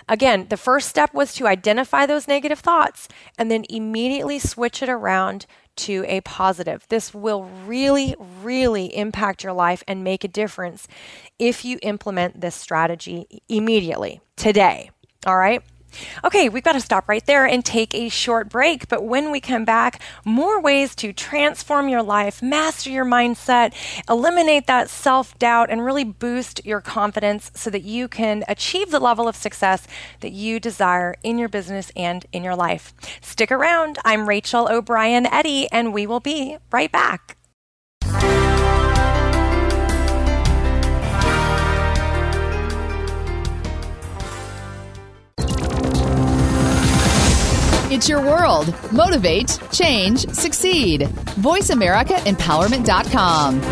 Again, 0.09 0.46
the 0.48 0.57
first 0.57 0.88
step 0.88 1.12
was 1.12 1.35
to 1.35 1.46
identify 1.46 2.07
those 2.07 2.28
negative 2.28 2.61
thoughts 2.61 3.09
and 3.37 3.50
then 3.50 3.64
immediately 3.68 4.38
switch 4.38 4.83
it 4.83 4.88
around 4.88 5.46
to 5.76 6.04
a 6.09 6.20
positive. 6.22 6.87
This 6.88 7.14
will 7.14 7.44
really, 7.66 8.14
really 8.42 8.96
impact 8.96 9.44
your 9.44 9.52
life 9.52 9.85
and 9.87 10.02
make 10.02 10.24
a 10.24 10.28
difference 10.28 10.88
if 11.38 11.64
you 11.64 11.78
implement 11.83 12.40
this 12.40 12.54
strategy 12.54 13.42
immediately, 13.48 14.20
today. 14.37 14.90
All 15.26 15.37
right? 15.37 15.62
Okay, 16.24 16.48
we've 16.48 16.62
got 16.62 16.72
to 16.72 16.81
stop 16.81 17.09
right 17.09 17.24
there 17.24 17.46
and 17.46 17.64
take 17.64 17.94
a 17.94 18.09
short 18.09 18.48
break. 18.48 18.88
But 18.88 19.05
when 19.05 19.31
we 19.31 19.40
come 19.40 19.64
back, 19.64 20.01
more 20.24 20.61
ways 20.61 20.94
to 20.96 21.12
transform 21.12 21.88
your 21.88 22.03
life, 22.03 22.42
master 22.42 22.90
your 22.90 23.05
mindset, 23.05 23.72
eliminate 24.09 24.66
that 24.66 24.90
self 24.90 25.38
doubt, 25.38 25.70
and 25.70 25.85
really 25.85 26.05
boost 26.05 26.64
your 26.64 26.81
confidence 26.81 27.51
so 27.55 27.70
that 27.70 27.83
you 27.83 28.09
can 28.09 28.44
achieve 28.48 28.90
the 28.90 29.01
level 29.01 29.29
of 29.29 29.37
success 29.37 29.87
that 30.20 30.33
you 30.33 30.61
desire 30.61 31.14
in 31.22 31.38
your 31.38 31.48
business 31.48 31.90
and 31.96 32.27
in 32.33 32.44
your 32.44 32.57
life. 32.57 32.92
Stick 33.20 33.51
around. 33.51 33.98
I'm 34.05 34.29
Rachel 34.29 34.68
O'Brien 34.70 35.27
Eddy, 35.27 35.70
and 35.72 35.94
we 35.94 36.07
will 36.07 36.20
be 36.20 36.59
right 36.70 36.92
back. 36.92 37.38
It's 47.90 48.07
your 48.07 48.20
world. 48.20 48.74
Motivate, 48.92 49.59
change, 49.72 50.29
succeed. 50.29 51.09
VoiceAmericaEmpowerment.com. 51.40 53.62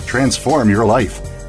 Transform 0.00 0.68
your 0.70 0.84
life, 0.84 1.20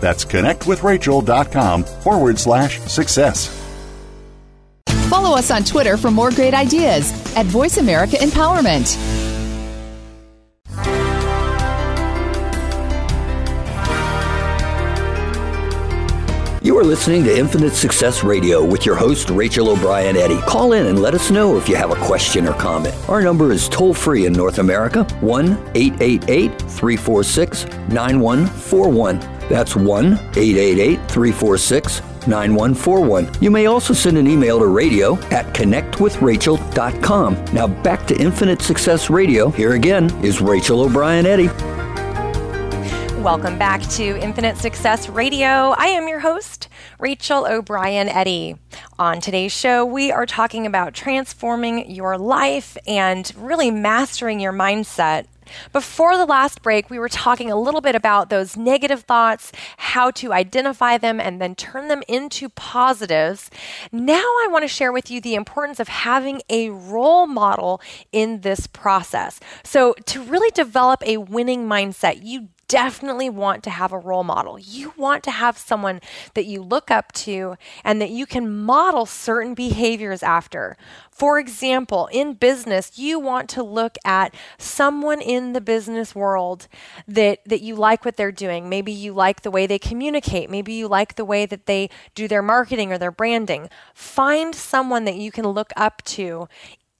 That's 0.00 0.24
connectwithrachel.com 0.24 1.84
forward 1.84 2.38
slash 2.38 2.80
success. 2.80 3.54
Follow 5.08 5.36
us 5.36 5.50
on 5.50 5.64
Twitter 5.64 5.96
for 5.96 6.10
more 6.10 6.30
great 6.30 6.54
ideas 6.54 7.10
at 7.34 7.46
Voice 7.46 7.78
America 7.78 8.16
Empowerment. 8.16 8.96
You 16.60 16.76
are 16.76 16.84
listening 16.84 17.24
to 17.24 17.34
Infinite 17.34 17.72
Success 17.72 18.22
Radio 18.22 18.62
with 18.62 18.84
your 18.84 18.94
host, 18.94 19.30
Rachel 19.30 19.70
O'Brien 19.70 20.16
Eddy. 20.16 20.38
Call 20.42 20.74
in 20.74 20.88
and 20.88 21.00
let 21.00 21.14
us 21.14 21.30
know 21.30 21.56
if 21.56 21.66
you 21.66 21.76
have 21.76 21.90
a 21.92 22.04
question 22.04 22.46
or 22.46 22.52
comment. 22.52 22.94
Our 23.08 23.22
number 23.22 23.52
is 23.52 23.70
toll 23.70 23.94
free 23.94 24.26
in 24.26 24.34
North 24.34 24.58
America 24.58 25.04
1 25.20 25.46
888 25.74 26.50
346 26.60 27.64
9141. 27.88 29.37
That's 29.48 29.74
1 29.74 30.12
888 30.12 30.96
346 31.08 32.02
9141. 32.26 33.42
You 33.42 33.50
may 33.50 33.66
also 33.66 33.94
send 33.94 34.18
an 34.18 34.26
email 34.26 34.58
to 34.58 34.66
radio 34.66 35.14
at 35.30 35.46
connectwithrachel.com. 35.54 37.44
Now 37.54 37.66
back 37.66 38.06
to 38.06 38.16
Infinite 38.20 38.60
Success 38.62 39.08
Radio. 39.10 39.50
Here 39.50 39.72
again 39.72 40.10
is 40.24 40.40
Rachel 40.40 40.82
O'Brien 40.82 41.26
Eddy. 41.26 41.48
Welcome 43.22 43.58
back 43.58 43.82
to 43.90 44.16
Infinite 44.22 44.56
Success 44.58 45.08
Radio. 45.08 45.74
I 45.76 45.86
am 45.88 46.06
your 46.06 46.20
host, 46.20 46.68
Rachel 47.00 47.46
O'Brien 47.46 48.08
Eddy. 48.08 48.54
On 48.98 49.20
today's 49.20 49.50
show, 49.52 49.84
we 49.84 50.12
are 50.12 50.24
talking 50.24 50.66
about 50.66 50.94
transforming 50.94 51.90
your 51.90 52.16
life 52.16 52.76
and 52.86 53.30
really 53.36 53.72
mastering 53.72 54.38
your 54.38 54.52
mindset. 54.52 55.26
Before 55.72 56.16
the 56.16 56.26
last 56.26 56.62
break, 56.62 56.90
we 56.90 56.98
were 56.98 57.08
talking 57.08 57.50
a 57.50 57.56
little 57.56 57.80
bit 57.80 57.94
about 57.94 58.30
those 58.30 58.56
negative 58.56 59.02
thoughts, 59.02 59.52
how 59.76 60.10
to 60.12 60.32
identify 60.32 60.98
them, 60.98 61.20
and 61.20 61.40
then 61.40 61.54
turn 61.54 61.88
them 61.88 62.02
into 62.08 62.48
positives. 62.48 63.50
Now, 63.92 64.14
I 64.16 64.48
want 64.50 64.64
to 64.64 64.68
share 64.68 64.92
with 64.92 65.10
you 65.10 65.20
the 65.20 65.34
importance 65.34 65.80
of 65.80 65.88
having 65.88 66.42
a 66.48 66.70
role 66.70 67.26
model 67.26 67.80
in 68.12 68.40
this 68.40 68.66
process. 68.66 69.40
So, 69.64 69.94
to 70.06 70.22
really 70.22 70.50
develop 70.50 71.02
a 71.06 71.18
winning 71.18 71.66
mindset, 71.66 72.20
you 72.22 72.48
definitely 72.68 73.30
want 73.30 73.64
to 73.64 73.70
have 73.70 73.92
a 73.92 73.98
role 73.98 74.24
model. 74.24 74.58
You 74.58 74.92
want 74.96 75.24
to 75.24 75.30
have 75.30 75.56
someone 75.56 76.00
that 76.34 76.44
you 76.44 76.62
look 76.62 76.90
up 76.90 77.12
to 77.12 77.56
and 77.82 78.00
that 78.00 78.10
you 78.10 78.26
can 78.26 78.54
model 78.54 79.06
certain 79.06 79.54
behaviors 79.54 80.22
after. 80.22 80.76
For 81.10 81.38
example, 81.38 82.08
in 82.12 82.34
business, 82.34 82.98
you 82.98 83.18
want 83.18 83.48
to 83.50 83.62
look 83.62 83.96
at 84.04 84.34
someone 84.58 85.20
in 85.20 85.52
the 85.52 85.60
business 85.60 86.14
world 86.14 86.68
that, 87.08 87.40
that 87.44 87.62
you 87.62 87.74
like 87.74 88.04
what 88.04 88.16
they're 88.16 88.30
doing. 88.30 88.68
Maybe 88.68 88.92
you 88.92 89.12
like 89.12 89.42
the 89.42 89.50
way 89.50 89.66
they 89.66 89.78
communicate. 89.78 90.48
Maybe 90.48 90.74
you 90.74 90.86
like 90.86 91.16
the 91.16 91.24
way 91.24 91.46
that 91.46 91.66
they 91.66 91.90
do 92.14 92.28
their 92.28 92.42
marketing 92.42 92.92
or 92.92 92.98
their 92.98 93.10
branding. 93.10 93.68
Find 93.94 94.54
someone 94.54 95.06
that 95.06 95.16
you 95.16 95.32
can 95.32 95.48
look 95.48 95.72
up 95.74 96.02
to 96.04 96.48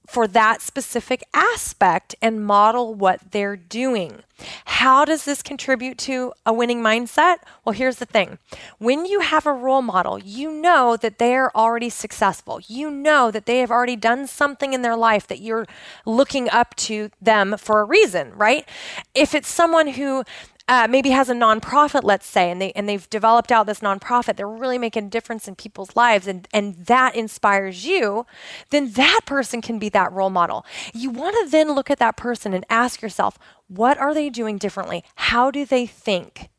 for 0.09 0.27
that 0.27 0.61
specific 0.61 1.23
aspect 1.33 2.15
and 2.21 2.45
model 2.45 2.95
what 2.95 3.31
they're 3.31 3.55
doing. 3.55 4.23
How 4.65 5.05
does 5.05 5.25
this 5.25 5.43
contribute 5.43 5.97
to 5.99 6.33
a 6.45 6.53
winning 6.53 6.81
mindset? 6.81 7.37
Well, 7.63 7.73
here's 7.73 7.97
the 7.97 8.05
thing 8.05 8.39
when 8.77 9.05
you 9.05 9.19
have 9.19 9.45
a 9.45 9.53
role 9.53 9.81
model, 9.81 10.17
you 10.17 10.51
know 10.51 10.97
that 10.97 11.19
they 11.19 11.35
are 11.35 11.51
already 11.53 11.89
successful. 11.89 12.59
You 12.67 12.89
know 12.89 13.31
that 13.31 13.45
they 13.45 13.59
have 13.59 13.71
already 13.71 13.95
done 13.95 14.27
something 14.27 14.73
in 14.73 14.81
their 14.81 14.95
life 14.95 15.27
that 15.27 15.41
you're 15.41 15.67
looking 16.05 16.49
up 16.49 16.75
to 16.75 17.11
them 17.21 17.55
for 17.57 17.81
a 17.81 17.85
reason, 17.85 18.31
right? 18.35 18.67
If 19.13 19.35
it's 19.35 19.49
someone 19.49 19.89
who 19.89 20.23
uh, 20.69 20.87
maybe 20.87 21.09
has 21.09 21.29
a 21.29 21.33
nonprofit, 21.33 22.03
let's 22.03 22.27
say, 22.27 22.51
and 22.51 22.61
they 22.61 22.71
and 22.73 22.87
they've 22.87 23.09
developed 23.09 23.51
out 23.51 23.65
this 23.65 23.79
nonprofit. 23.79 24.35
They're 24.35 24.47
really 24.47 24.77
making 24.77 25.05
a 25.05 25.09
difference 25.09 25.47
in 25.47 25.55
people's 25.55 25.95
lives, 25.95 26.27
and 26.27 26.47
and 26.53 26.85
that 26.85 27.15
inspires 27.15 27.85
you. 27.85 28.27
Then 28.69 28.91
that 28.91 29.21
person 29.25 29.63
can 29.63 29.79
be 29.79 29.89
that 29.89 30.11
role 30.11 30.29
model. 30.29 30.63
You 30.93 31.09
want 31.09 31.35
to 31.43 31.49
then 31.49 31.73
look 31.73 31.89
at 31.89 31.97
that 31.97 32.17
person 32.17 32.53
and 32.53 32.65
ask 32.69 33.01
yourself, 33.01 33.39
what 33.67 33.97
are 33.97 34.13
they 34.13 34.29
doing 34.29 34.59
differently? 34.59 35.03
How 35.15 35.49
do 35.49 35.65
they 35.65 35.87
think? 35.87 36.49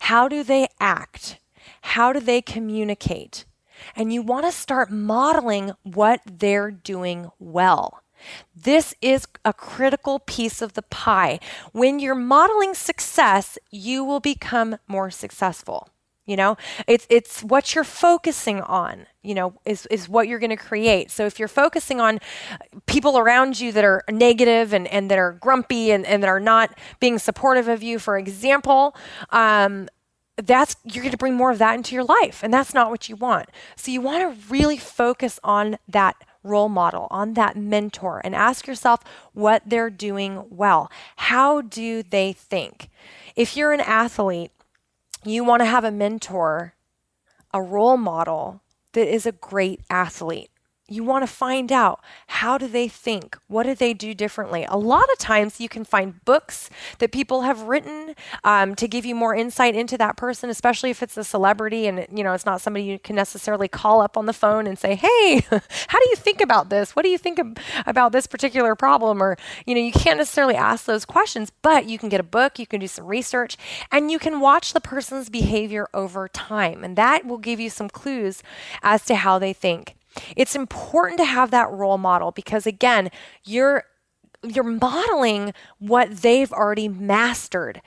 How 0.00 0.28
do 0.28 0.44
they 0.44 0.68
act? 0.78 1.38
How 1.80 2.12
do 2.12 2.20
they 2.20 2.42
communicate? 2.42 3.46
And 3.96 4.12
you 4.12 4.20
want 4.20 4.44
to 4.44 4.52
start 4.52 4.90
modeling 4.90 5.72
what 5.84 6.20
they're 6.26 6.70
doing 6.70 7.30
well. 7.38 8.02
This 8.54 8.94
is 9.00 9.26
a 9.44 9.52
critical 9.52 10.18
piece 10.20 10.62
of 10.62 10.74
the 10.74 10.82
pie. 10.82 11.40
When 11.72 11.98
you're 11.98 12.14
modeling 12.14 12.74
success, 12.74 13.58
you 13.70 14.04
will 14.04 14.20
become 14.20 14.78
more 14.86 15.10
successful. 15.10 15.88
You 16.28 16.36
know, 16.36 16.58
it's 16.86 17.06
it's 17.08 17.42
what 17.42 17.74
you're 17.74 17.84
focusing 17.84 18.60
on, 18.60 19.06
you 19.22 19.34
know, 19.34 19.54
is, 19.64 19.86
is 19.86 20.10
what 20.10 20.28
you're 20.28 20.38
going 20.38 20.50
to 20.50 20.56
create. 20.56 21.10
So 21.10 21.24
if 21.24 21.38
you're 21.38 21.48
focusing 21.48 22.02
on 22.02 22.20
people 22.84 23.16
around 23.16 23.58
you 23.58 23.72
that 23.72 23.82
are 23.82 24.04
negative 24.10 24.74
and, 24.74 24.86
and 24.88 25.10
that 25.10 25.18
are 25.18 25.32
grumpy 25.32 25.90
and, 25.90 26.04
and 26.04 26.22
that 26.22 26.28
are 26.28 26.38
not 26.38 26.76
being 27.00 27.18
supportive 27.18 27.66
of 27.66 27.82
you, 27.82 27.98
for 27.98 28.18
example, 28.18 28.94
um, 29.30 29.88
that's 30.36 30.76
you're 30.84 31.02
going 31.02 31.12
to 31.12 31.18
bring 31.18 31.34
more 31.34 31.50
of 31.50 31.58
that 31.58 31.74
into 31.74 31.94
your 31.94 32.04
life 32.04 32.42
and 32.42 32.52
that's 32.52 32.72
not 32.72 32.90
what 32.90 33.08
you 33.08 33.16
want 33.16 33.48
so 33.76 33.90
you 33.90 34.00
want 34.00 34.22
to 34.22 34.48
really 34.48 34.76
focus 34.76 35.40
on 35.42 35.78
that 35.88 36.14
role 36.42 36.68
model, 36.68 37.08
on 37.10 37.34
that 37.34 37.56
mentor, 37.56 38.20
and 38.24 38.34
ask 38.34 38.66
yourself 38.66 39.00
what 39.32 39.62
they're 39.66 39.90
doing 39.90 40.44
well. 40.50 40.90
How 41.16 41.60
do 41.60 42.02
they 42.02 42.32
think? 42.32 42.88
If 43.36 43.56
you're 43.56 43.72
an 43.72 43.80
athlete, 43.80 44.52
you 45.24 45.44
want 45.44 45.60
to 45.60 45.66
have 45.66 45.84
a 45.84 45.90
mentor, 45.90 46.74
a 47.52 47.60
role 47.60 47.96
model 47.96 48.62
that 48.92 49.12
is 49.12 49.26
a 49.26 49.32
great 49.32 49.80
athlete. 49.90 50.50
You 50.90 51.04
want 51.04 51.22
to 51.22 51.26
find 51.26 51.70
out 51.70 52.00
how 52.28 52.56
do 52.56 52.66
they 52.66 52.88
think? 52.88 53.36
What 53.46 53.64
do 53.64 53.74
they 53.74 53.92
do 53.92 54.14
differently? 54.14 54.64
A 54.70 54.78
lot 54.78 55.04
of 55.12 55.18
times 55.18 55.60
you 55.60 55.68
can 55.68 55.84
find 55.84 56.24
books 56.24 56.70
that 56.98 57.12
people 57.12 57.42
have 57.42 57.62
written 57.62 58.14
um, 58.42 58.74
to 58.76 58.88
give 58.88 59.04
you 59.04 59.14
more 59.14 59.34
insight 59.34 59.74
into 59.74 59.98
that 59.98 60.16
person, 60.16 60.48
especially 60.48 60.88
if 60.88 61.02
it's 61.02 61.18
a 61.18 61.24
celebrity 61.24 61.86
and 61.86 62.06
you 62.10 62.24
know 62.24 62.32
it's 62.32 62.46
not 62.46 62.62
somebody 62.62 62.86
you 62.86 62.98
can 62.98 63.14
necessarily 63.16 63.68
call 63.68 64.00
up 64.00 64.16
on 64.16 64.24
the 64.24 64.32
phone 64.32 64.66
and 64.66 64.78
say, 64.78 64.94
"Hey, 64.94 65.40
how 65.50 65.98
do 66.00 66.06
you 66.08 66.16
think 66.16 66.40
about 66.40 66.70
this? 66.70 66.96
What 66.96 67.02
do 67.02 67.10
you 67.10 67.18
think 67.18 67.38
ab- 67.38 67.58
about 67.84 68.12
this 68.12 68.26
particular 68.26 68.74
problem?" 68.74 69.22
Or 69.22 69.36
you 69.66 69.74
know 69.74 69.82
you 69.82 69.92
can't 69.92 70.16
necessarily 70.16 70.56
ask 70.56 70.86
those 70.86 71.04
questions, 71.04 71.52
but 71.60 71.86
you 71.86 71.98
can 71.98 72.08
get 72.08 72.18
a 72.18 72.24
book, 72.24 72.58
you 72.58 72.66
can 72.66 72.80
do 72.80 72.88
some 72.88 73.04
research, 73.04 73.58
and 73.92 74.10
you 74.10 74.18
can 74.18 74.40
watch 74.40 74.72
the 74.72 74.80
person's 74.80 75.28
behavior 75.28 75.86
over 75.92 76.28
time, 76.28 76.82
and 76.82 76.96
that 76.96 77.26
will 77.26 77.36
give 77.36 77.60
you 77.60 77.68
some 77.68 77.90
clues 77.90 78.42
as 78.82 79.04
to 79.04 79.16
how 79.16 79.38
they 79.38 79.52
think. 79.52 79.97
It's 80.36 80.56
important 80.56 81.18
to 81.18 81.24
have 81.24 81.50
that 81.50 81.70
role 81.70 81.98
model 81.98 82.32
because 82.32 82.66
again, 82.66 83.10
you're 83.44 83.84
you're 84.42 84.62
modeling 84.62 85.52
what 85.78 86.18
they've 86.18 86.52
already 86.52 86.86
mastered. 86.86 87.80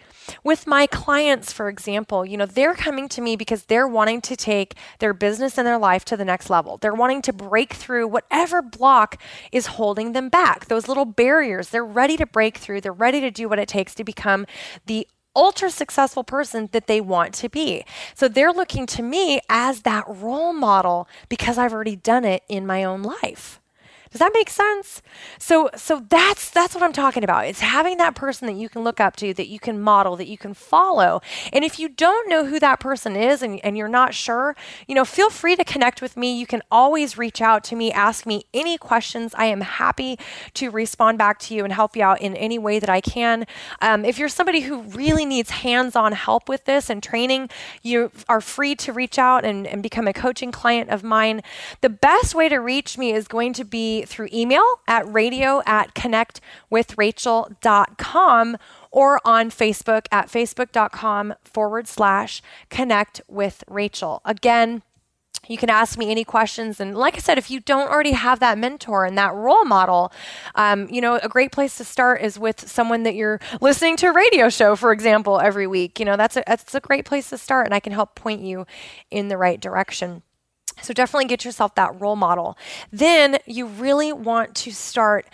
With 0.44 0.68
my 0.68 0.86
clients, 0.86 1.54
for 1.54 1.70
example, 1.70 2.26
you 2.26 2.36
know, 2.36 2.46
they're 2.46 2.76
coming 2.76 3.08
to 3.10 3.22
me 3.22 3.38
because 3.38 3.66
they're 3.66 3.88
wanting 3.88 4.20
to 4.22 4.36
take 4.36 4.76
their 5.00 5.14
business 5.14 5.58
and 5.58 5.66
their 5.66 5.78
life 5.78 6.04
to 6.06 6.18
the 6.18 6.26
next 6.26 6.50
level. 6.50 6.78
They're 6.78 6.94
wanting 6.94 7.22
to 7.24 7.34
break 7.34 7.74
through 7.74 8.08
whatever 8.10 8.62
block 8.62 9.22
is 9.52 9.68
holding 9.68 10.12
them 10.12 10.28
back, 10.28 10.66
those 10.66 10.90
little 10.90 11.06
barriers. 11.06 11.70
They're 11.70 11.86
ready 11.86 12.18
to 12.18 12.26
break 12.26 12.58
through, 12.58 12.82
they're 12.82 12.92
ready 12.92 13.22
to 13.22 13.32
do 13.32 13.48
what 13.48 13.60
it 13.60 13.70
takes 13.70 13.96
to 13.96 14.04
become 14.04 14.46
the 14.86 15.08
ultra 15.36 15.70
successful 15.70 16.24
person 16.24 16.70
that 16.72 16.88
they 16.88 17.00
want 17.00 17.34
to 17.36 17.50
be. 17.50 17.86
So 18.16 18.28
they're 18.28 18.52
looking 18.52 18.86
to 18.88 19.02
me 19.02 19.40
as 19.50 19.82
that 19.84 20.04
role 20.08 20.54
model 20.54 21.08
because 21.30 21.58
I've 21.58 21.74
already 21.74 21.96
done 21.96 22.26
it 22.26 22.44
in 22.50 22.66
my 22.66 22.84
own 22.84 23.04
life. 23.04 23.61
Does 24.12 24.20
that 24.20 24.32
make 24.34 24.50
sense? 24.50 25.02
So 25.40 25.70
so 25.76 26.06
that's 26.10 26.50
that's 26.50 26.76
what 26.76 26.84
I'm 26.84 26.92
talking 26.92 27.24
about. 27.24 27.48
It's 27.48 27.62
having 27.62 27.98
that 27.98 28.14
person 28.14 28.46
that 28.48 28.56
you 28.56 28.68
can 28.68 28.84
look 28.84 29.00
up 29.00 29.16
to, 29.18 29.34
that 29.34 29.48
you 29.48 29.60
can 29.60 29.80
model, 29.80 30.18
that 30.18 30.28
you 30.28 30.38
can 30.38 30.54
follow. 30.54 31.22
And 31.54 31.64
if 31.64 31.80
you 31.80 31.88
don't 31.88 32.30
know 32.30 32.46
who 32.46 32.60
that 32.60 32.82
person 32.82 33.16
is 33.16 33.42
and, 33.42 33.64
and 33.64 33.78
you're 33.78 33.88
not 33.88 34.14
sure, 34.14 34.56
you 34.86 34.96
know, 34.96 35.06
feel 35.06 35.30
free 35.30 35.56
to 35.56 35.64
connect 35.64 36.02
with 36.02 36.18
me. 36.18 36.38
You 36.38 36.46
can 36.46 36.62
always 36.70 37.18
reach 37.18 37.42
out 37.42 37.64
to 37.66 37.76
me, 37.76 37.90
ask 37.92 38.26
me 38.26 38.44
any 38.54 38.78
questions. 38.78 39.34
I 39.38 39.46
am 39.46 39.62
happy 39.62 40.20
to 40.56 40.70
respond 40.70 41.18
back 41.18 41.40
to 41.40 41.56
you 41.56 41.64
and 41.64 41.72
help 41.72 41.96
you 41.96 42.04
out 42.04 42.20
in 42.20 42.36
any 42.36 42.60
way 42.60 42.80
that 42.80 42.90
I 42.90 43.00
can. 43.00 43.48
Um, 43.82 44.04
if 44.04 44.20
you're 44.20 44.28
somebody 44.28 44.62
who 44.62 44.82
really 44.82 45.26
needs 45.26 45.52
hands-on 45.52 46.12
help 46.12 46.50
with 46.50 46.66
this 46.66 46.90
and 46.90 47.02
training, 47.02 47.50
you 47.82 48.12
are 48.28 48.42
free 48.42 48.76
to 48.76 48.92
reach 48.92 49.18
out 49.18 49.46
and, 49.46 49.66
and 49.66 49.82
become 49.82 50.08
a 50.08 50.14
coaching 50.14 50.52
client 50.52 50.90
of 50.90 51.02
mine. 51.02 51.42
The 51.80 51.90
best 51.90 52.36
way 52.36 52.50
to 52.50 52.58
reach 52.58 52.98
me 52.98 53.14
is 53.14 53.30
going 53.30 53.54
to 53.54 53.64
be 53.64 54.01
through 54.08 54.30
email 54.34 54.64
at 54.88 55.06
radio 55.12 55.62
at 55.66 55.94
connectwithrachel.com 55.94 58.58
or 58.92 59.20
on 59.26 59.50
Facebook 59.50 60.06
at 60.12 60.28
facebook.com 60.28 61.34
forward 61.44 61.88
slash 61.88 62.42
connect 62.70 63.22
with 63.28 63.64
Rachel. 63.68 64.22
Again, 64.26 64.84
you 65.48 65.58
can 65.58 65.70
ask 65.70 65.98
me 65.98 66.12
any 66.12 66.24
questions. 66.24 66.80
And 66.80 66.96
like 66.96 67.16
I 67.16 67.20
said, 67.20 67.38
if 67.38 67.50
you 67.50 67.60
don't 67.60 67.90
already 67.90 68.12
have 68.12 68.40
that 68.40 68.58
mentor 68.58 69.06
and 69.06 69.18
that 69.18 69.34
role 69.34 69.66
model, 69.66 70.12
um, 70.56 70.88
you 70.90 71.02
know, 71.02 71.20
a 71.22 71.28
great 71.28 71.52
place 71.52 71.78
to 71.78 71.84
start 71.84 72.22
is 72.22 72.38
with 72.38 72.70
someone 72.70 73.04
that 73.04 73.16
you're 73.16 73.40
listening 73.60 73.98
to 73.98 74.08
a 74.08 74.14
radio 74.14 74.50
show, 74.50 74.76
for 74.76 74.92
example, 74.92 75.40
every 75.40 75.68
week. 75.68 76.00
You 76.00 76.06
know, 76.06 76.16
that's 76.16 76.38
a, 76.38 76.44
that's 76.46 76.76
a 76.76 76.80
great 76.80 77.06
place 77.06 77.30
to 77.32 77.38
start, 77.38 77.66
and 77.66 77.74
I 77.74 77.80
can 77.80 77.94
help 77.94 78.16
point 78.16 78.42
you 78.42 78.66
in 79.10 79.30
the 79.30 79.38
right 79.38 79.60
direction. 79.60 80.22
So 80.82 80.94
definitely 80.94 81.26
get 81.26 81.46
yourself 81.46 81.76
that 81.76 82.00
role 82.00 82.16
model. 82.16 82.58
Then 82.92 83.38
you 83.46 83.66
really 83.66 84.12
want 84.12 84.56
to 84.56 84.72
start 84.72 85.28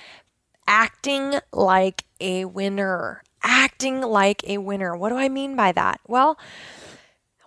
acting 0.67 1.36
like 1.52 2.04
a 2.19 2.45
winner. 2.45 3.23
Acting 3.43 4.02
like 4.02 4.43
a 4.47 4.58
winner. 4.58 4.95
What 4.95 5.10
do 5.10 5.15
I 5.15 5.30
mean 5.30 5.56
by 5.56 5.71
that? 5.71 6.02
Well, 6.08 6.38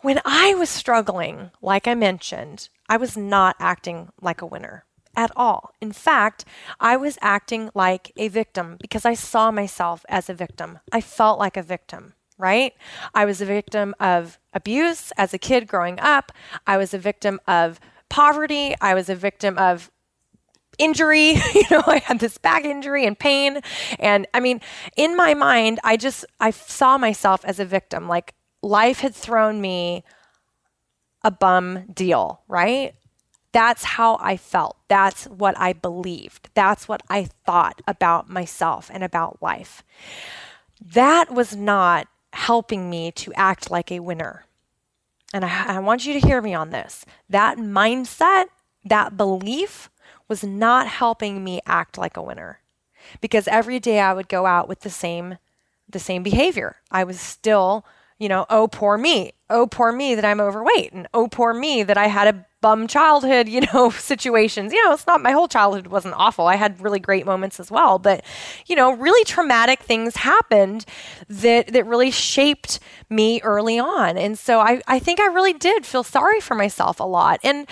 when 0.03 0.21
I 0.25 0.55
was 0.55 0.71
struggling, 0.71 1.51
like 1.61 1.87
I 1.87 1.95
mentioned, 1.95 2.69
I 2.89 2.97
was 2.97 3.17
not 3.17 3.57
acting 3.59 4.09
like 4.21 4.41
a 4.41 4.47
winner 4.47 4.85
at 5.15 5.31
all. 5.37 5.75
In 5.81 5.93
fact, 5.93 6.45
I 6.79 6.97
was 6.97 7.19
acting 7.21 7.71
like 7.75 8.13
a 8.17 8.29
victim 8.29 8.79
because 8.81 9.05
I 9.05 9.15
saw 9.15 9.51
myself 9.51 10.07
as 10.09 10.31
a 10.31 10.35
victim. 10.35 10.79
I 10.91 11.01
felt 11.01 11.39
like 11.39 11.57
a 11.57 11.63
victim 11.63 12.15
right? 12.41 12.75
I 13.15 13.25
was 13.25 13.41
a 13.41 13.45
victim 13.45 13.95
of 14.01 14.39
abuse 14.53 15.13
as 15.13 15.33
a 15.35 15.39
kid 15.39 15.69
growing 15.69 16.01
up. 16.01 16.33
I 16.67 16.77
was 16.77 16.95
a 16.95 16.99
victim 16.99 17.41
of 17.47 17.79
poverty. 18.09 18.75
I 18.81 18.95
was 18.95 19.09
a 19.09 19.15
victim 19.15 19.57
of 19.59 19.91
injury. 20.79 21.35
you 21.55 21.63
know, 21.71 21.83
I 21.87 21.99
had 21.99 22.19
this 22.19 22.39
back 22.39 22.65
injury 22.65 23.07
and 23.07 23.19
pain. 23.19 23.61
And 23.99 24.27
I 24.35 24.41
mean, 24.41 24.61
in 24.97 25.17
my 25.17 25.35
mind, 25.35 25.79
I 25.85 25.97
just, 25.97 26.25
I 26.41 26.51
saw 26.51 26.99
myself 26.99 27.45
as 27.45 27.61
a 27.61 27.65
victim. 27.65 28.09
Like 28.09 28.35
life 28.63 29.01
had 29.01 29.15
thrown 29.15 29.61
me 29.61 30.05
a 31.23 31.31
bum 31.31 31.85
deal, 31.93 32.43
right? 32.49 32.95
That's 33.53 33.85
how 33.85 34.17
I 34.21 34.37
felt. 34.37 34.77
That's 34.89 35.25
what 35.25 35.59
I 35.59 35.73
believed. 35.73 36.51
That's 36.55 36.89
what 36.89 37.03
I 37.09 37.29
thought 37.45 37.83
about 37.87 38.31
myself 38.31 38.91
and 38.93 39.03
about 39.03 39.43
life. 39.43 39.83
That 40.81 41.33
was 41.33 41.57
not 41.57 42.07
helping 42.33 42.89
me 42.89 43.11
to 43.13 43.33
act 43.35 43.71
like 43.71 43.91
a 43.91 44.01
winner. 44.01 44.45
And 45.33 45.45
I, 45.45 45.77
I 45.77 45.79
want 45.81 46.07
you 46.07 46.13
to 46.15 46.27
hear 46.27 46.41
me 46.43 46.55
on 46.55 46.71
this. 46.71 47.05
That 47.29 47.59
mindset, 47.59 48.47
that 48.85 49.17
belief 49.17 49.91
was 50.29 50.45
not 50.45 50.87
helping 50.87 51.43
me 51.43 51.61
act 51.67 51.99
like 51.99 52.17
a 52.17 52.23
winner 52.23 52.61
because 53.21 53.49
every 53.49 53.81
day 53.81 54.01
I 54.01 54.13
would 54.13 54.29
go 54.29 54.47
out 54.47 54.69
with 54.69 54.81
the 54.81 54.91
same 54.91 55.39
the 55.89 55.99
same 55.99 56.23
behavior. 56.23 56.77
I 56.93 57.03
was 57.03 57.21
still, 57.21 57.85
you 58.17 58.29
know, 58.29 58.47
oh 58.49 58.69
poor 58.69 58.97
me. 58.97 59.33
Oh 59.49 59.67
poor 59.67 59.91
me 59.91 60.15
that 60.15 60.25
I'm 60.25 60.41
overweight 60.41 60.93
and 60.93 61.09
oh 61.13 61.27
poor 61.27 61.53
me 61.53 61.83
that 61.83 61.99
I 61.99 62.07
had 62.07 62.33
a 62.33 62.47
bum 62.61 62.87
childhood, 62.87 63.49
you 63.49 63.63
know, 63.73 63.91
situations. 64.11 64.73
You 64.73 64.85
know, 64.85 64.93
it's 64.93 65.07
not 65.07 65.23
my 65.23 65.33
whole 65.33 65.49
childhood 65.49 65.89
wasn't 65.89 66.15
awful. 66.17 66.47
I 66.47 66.57
had 66.57 66.81
really 66.81 66.99
great 66.99 67.27
moments 67.27 67.61
as 67.61 67.71
well, 67.71 67.99
but 67.99 68.25
you 68.67 68.77
know, 68.77 68.93
really 68.93 69.25
traumatic 69.25 69.81
things 69.81 70.17
happened 70.17 70.85
that 71.29 71.69
that 71.69 71.87
really 71.87 72.11
shaped 72.11 72.81
me 73.09 73.41
early 73.43 73.79
on. 73.79 74.17
And 74.17 74.39
so 74.39 74.61
I 74.61 74.81
I 74.87 74.99
think 74.99 75.21
I 75.21 75.27
really 75.27 75.53
did 75.53 75.87
feel 75.87 76.03
sorry 76.03 76.41
for 76.41 76.55
myself 76.55 77.01
a 77.01 77.05
lot. 77.05 77.41
And 77.43 77.67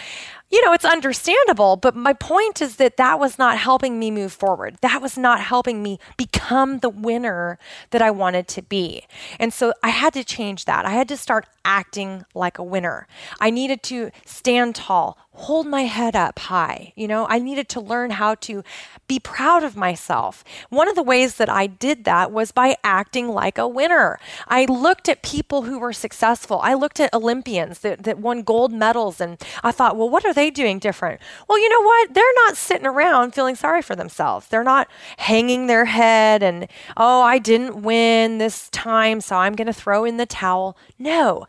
you 0.51 0.65
know, 0.65 0.73
it's 0.73 0.85
understandable, 0.85 1.77
but 1.77 1.95
my 1.95 2.15
point 2.15 2.63
is 2.63 2.77
that 2.77 2.97
that 2.97 3.19
was 3.21 3.39
not 3.39 3.59
helping 3.59 3.99
me 3.99 4.11
move 4.11 4.33
forward. 4.33 4.77
That 4.81 5.03
was 5.03 5.19
not 5.19 5.41
helping 5.41 5.83
me 5.83 5.99
become 6.17 6.79
the 6.79 6.89
winner 6.89 7.59
that 7.91 8.01
I 8.01 8.11
wanted 8.11 8.49
to 8.49 8.63
be. 8.63 9.05
And 9.39 9.53
so 9.53 9.75
I 9.83 9.91
had 9.91 10.15
to 10.15 10.25
change 10.25 10.65
that. 10.65 10.87
I 10.87 10.91
had 10.91 11.09
to 11.09 11.19
start 11.19 11.47
acting 11.67 12.25
like 12.35 12.59
a 12.59 12.63
winner. 12.63 13.07
I 13.41 13.51
needed 13.51 13.83
to 13.85 14.11
stand 14.25 14.75
tall, 14.75 15.19
hold 15.39 15.67
my 15.67 15.83
head 15.83 16.17
up 16.17 16.39
high. 16.39 16.93
You 16.97 17.07
know, 17.07 17.27
I 17.29 17.39
needed 17.39 17.69
to 17.71 17.81
learn 17.81 18.11
how 18.11 18.35
to 18.37 18.65
be 19.07 19.21
proud 19.21 19.63
of 19.63 19.77
myself. 19.77 20.43
One 20.69 20.89
of 20.89 20.97
the 20.97 21.03
ways 21.03 21.37
that 21.37 21.49
I 21.49 21.69
did 21.69 22.05
that 22.05 22.33
was 22.33 22.51
by 22.51 22.77
acting 22.83 23.29
like 23.29 23.57
a 23.57 23.69
winner. 23.69 24.19
I 24.49 24.65
looked 24.65 25.09
at 25.09 25.23
people 25.23 25.63
who 25.63 25.79
were 25.79 25.93
successful. 25.93 26.59
I 26.63 26.75
looked 26.75 26.99
at 26.99 27.15
Olympians 27.15 27.79
that, 27.81 28.03
that 28.03 28.19
won 28.19 28.43
gold 28.43 28.73
medals 28.73 29.21
and 29.21 29.41
I 29.63 29.71
thought, 29.71 29.97
well, 29.97 30.11
what 30.11 30.25
are 30.25 30.35
they 30.35 30.51
doing 30.51 30.81
different? 30.81 31.21
Well, 31.49 31.59
you 31.59 31.69
know 31.69 31.83
what? 31.83 32.15
They're 32.15 32.35
not 32.45 32.57
sitting 32.57 32.87
around 32.87 33.33
feeling 33.33 33.55
sorry 33.55 33.83
for 33.83 33.95
themselves. 33.95 34.49
They're 34.49 34.65
not 34.65 34.89
hanging 35.19 35.69
their 35.69 35.85
head 35.85 36.43
and, 36.43 36.67
oh, 36.97 37.23
I 37.23 37.39
didn't 37.39 37.83
win 37.83 38.39
this 38.39 38.69
time, 38.71 39.21
so 39.21 39.37
I'm 39.37 39.55
going 39.55 39.67
to 39.67 39.73
throw 39.73 40.05
in 40.05 40.17
the 40.17 40.27
towel. 40.27 40.77
No. 40.99 41.47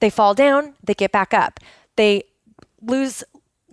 They 0.00 0.10
fall 0.10 0.34
down, 0.34 0.74
they 0.82 0.94
get 0.94 1.12
back 1.12 1.32
up. 1.32 1.60
They 1.94 2.24
lose 2.82 3.24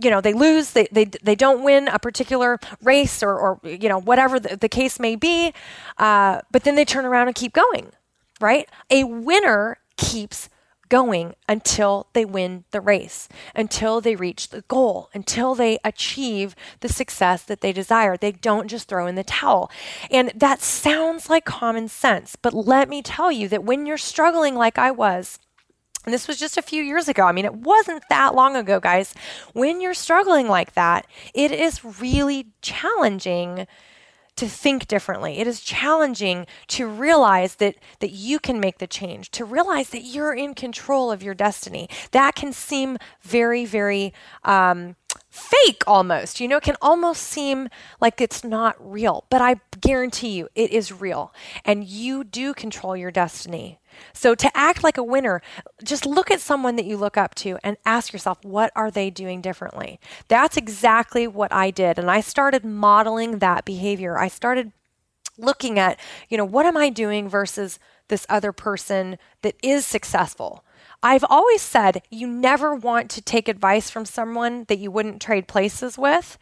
you 0.02 0.10
know 0.10 0.22
they 0.22 0.34
lose 0.34 0.72
they, 0.72 0.88
they 0.92 1.06
they 1.06 1.36
don't 1.36 1.64
win 1.64 1.88
a 1.90 2.00
particular 2.00 2.60
race 2.82 3.22
or 3.22 3.38
or 3.38 3.60
you 3.64 3.90
know 3.90 4.00
whatever 4.00 4.40
the, 4.40 4.56
the 4.56 4.70
case 4.70 5.00
may 5.00 5.16
be 5.16 5.54
uh, 5.98 6.42
but 6.52 6.64
then 6.64 6.76
they 6.76 6.86
turn 6.86 7.06
around 7.06 7.28
and 7.28 7.36
keep 7.36 7.54
going 7.54 7.92
right? 8.40 8.70
A 8.90 9.04
winner 9.04 9.78
keeps 9.98 10.50
going 10.88 11.36
until 11.48 12.08
they 12.14 12.26
win 12.26 12.64
the 12.72 12.82
race 12.82 13.30
until 13.54 14.02
they 14.02 14.16
reach 14.16 14.50
the 14.50 14.62
goal 14.64 15.08
until 15.14 15.54
they 15.54 15.78
achieve 15.84 16.56
the 16.80 16.90
success 16.90 17.44
that 17.44 17.62
they 17.62 17.72
desire. 17.72 18.18
They 18.18 18.32
don't 18.32 18.68
just 18.68 18.88
throw 18.88 19.06
in 19.06 19.14
the 19.14 19.24
towel. 19.24 19.70
And 20.10 20.32
that 20.36 20.62
sounds 20.62 21.30
like 21.30 21.46
common 21.46 21.90
sense 21.90 22.36
but 22.36 22.56
let 22.56 22.90
me 22.90 23.04
tell 23.04 23.32
you 23.32 23.48
that 23.50 23.64
when 23.64 23.86
you're 23.86 23.98
struggling 23.98 24.56
like 24.56 24.80
i 24.80 24.90
was 24.90 25.38
and 26.06 26.14
this 26.14 26.28
was 26.28 26.38
just 26.40 26.58
a 26.58 26.62
few 26.62 26.82
years 26.82 27.08
ago. 27.08 27.26
I 27.26 27.32
mean, 27.32 27.46
it 27.46 27.56
wasn't 27.56 28.04
that 28.10 28.34
long 28.34 28.56
ago, 28.56 28.80
guys. 28.80 29.14
When 29.54 29.82
you're 29.82 29.94
struggling 29.94 30.48
like 30.48 30.74
that, 30.74 31.06
it 31.34 31.52
is 31.52 31.84
really 31.84 32.48
challenging 32.62 33.68
to 34.38 34.48
think 34.48 34.88
differently. 34.88 35.40
It 35.40 35.48
is 35.48 35.60
challenging 35.60 36.48
to 36.70 36.88
realize 36.88 37.56
that 37.56 37.76
that 38.00 38.12
you 38.12 38.40
can 38.40 38.62
make 38.62 38.78
the 38.78 38.88
change, 38.88 39.32
to 39.32 39.44
realize 39.44 39.90
that 39.90 40.04
you're 40.04 40.34
in 40.34 40.54
control 40.54 41.12
of 41.12 41.22
your 41.22 41.34
destiny. 41.34 41.90
That 42.12 42.36
can 42.36 42.54
seem 42.54 42.98
very, 43.22 43.66
very 43.66 44.14
um, 44.46 44.96
fake 45.30 45.84
almost. 45.86 46.40
You 46.40 46.48
know, 46.48 46.58
it 46.58 46.64
can 46.64 46.76
almost 46.82 47.24
seem 47.24 47.70
like 48.02 48.20
it's 48.20 48.44
not 48.44 48.76
real, 48.80 49.26
but 49.30 49.42
I 49.42 49.58
guarantee 49.80 50.30
you 50.30 50.50
it 50.56 50.72
is 50.72 50.92
real. 50.92 51.34
And 51.64 51.84
you 51.84 52.24
do 52.24 52.54
control 52.54 52.98
your 52.98 53.12
destiny. 53.12 53.80
So 54.14 54.34
to 54.36 54.58
act 54.58 54.84
like 54.84 54.98
a 54.98 55.04
winner, 55.04 55.42
just 55.84 56.06
look 56.06 56.32
at 56.32 56.42
someone 56.42 56.76
that 56.78 56.86
you 56.86 56.98
look 56.98 57.18
up 57.18 57.36
to 57.36 57.58
and 57.64 57.78
ask 57.86 58.14
yourself, 58.14 58.44
what 58.44 58.72
are 58.76 58.92
they 58.92 59.10
doing 59.10 59.42
differently? 59.42 60.00
That's 60.28 60.58
exactly 60.58 61.28
what 61.28 61.54
I 61.54 61.72
did. 61.72 62.00
And 62.00 62.10
I 62.10 62.22
started 62.22 62.66
modeling 62.66 63.40
that 63.40 63.66
behavior. 63.66 64.18
I 64.18 64.28
started 64.28 64.72
looking 65.38 65.80
at, 65.80 66.00
you 66.28 66.38
know, 66.38 66.46
what 66.46 66.66
am 66.66 66.78
I 66.78 66.90
doing 66.90 67.30
versus 67.30 67.80
this 68.08 68.26
other 68.30 68.52
person 68.52 69.18
that 69.42 69.56
is 69.62 69.86
successful? 69.86 70.64
I've 71.02 71.24
always 71.30 71.62
said 71.62 72.02
you 72.10 72.28
never 72.28 72.76
want 72.76 73.10
to 73.12 73.22
take 73.22 73.48
advice 73.48 73.90
from 73.90 74.04
someone 74.04 74.66
that 74.68 74.80
you 74.80 74.92
wouldn't 74.92 75.22
trade 75.22 75.48
places 75.48 75.98
with. 75.98 76.38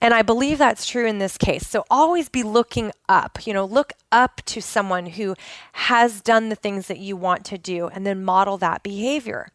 And 0.00 0.12
I 0.12 0.22
believe 0.22 0.58
that's 0.58 0.86
true 0.86 1.06
in 1.06 1.18
this 1.18 1.38
case. 1.38 1.68
So 1.68 1.84
always 1.88 2.28
be 2.28 2.42
looking 2.42 2.90
up, 3.08 3.46
you 3.46 3.54
know, 3.54 3.64
look 3.64 3.92
up 4.10 4.42
to 4.46 4.60
someone 4.60 5.06
who 5.06 5.36
has 5.72 6.20
done 6.20 6.48
the 6.48 6.56
things 6.56 6.88
that 6.88 6.98
you 6.98 7.16
want 7.16 7.44
to 7.46 7.58
do 7.58 7.86
and 7.86 8.04
then 8.04 8.24
model 8.24 8.58
that 8.58 8.82
behavior. 8.82 9.48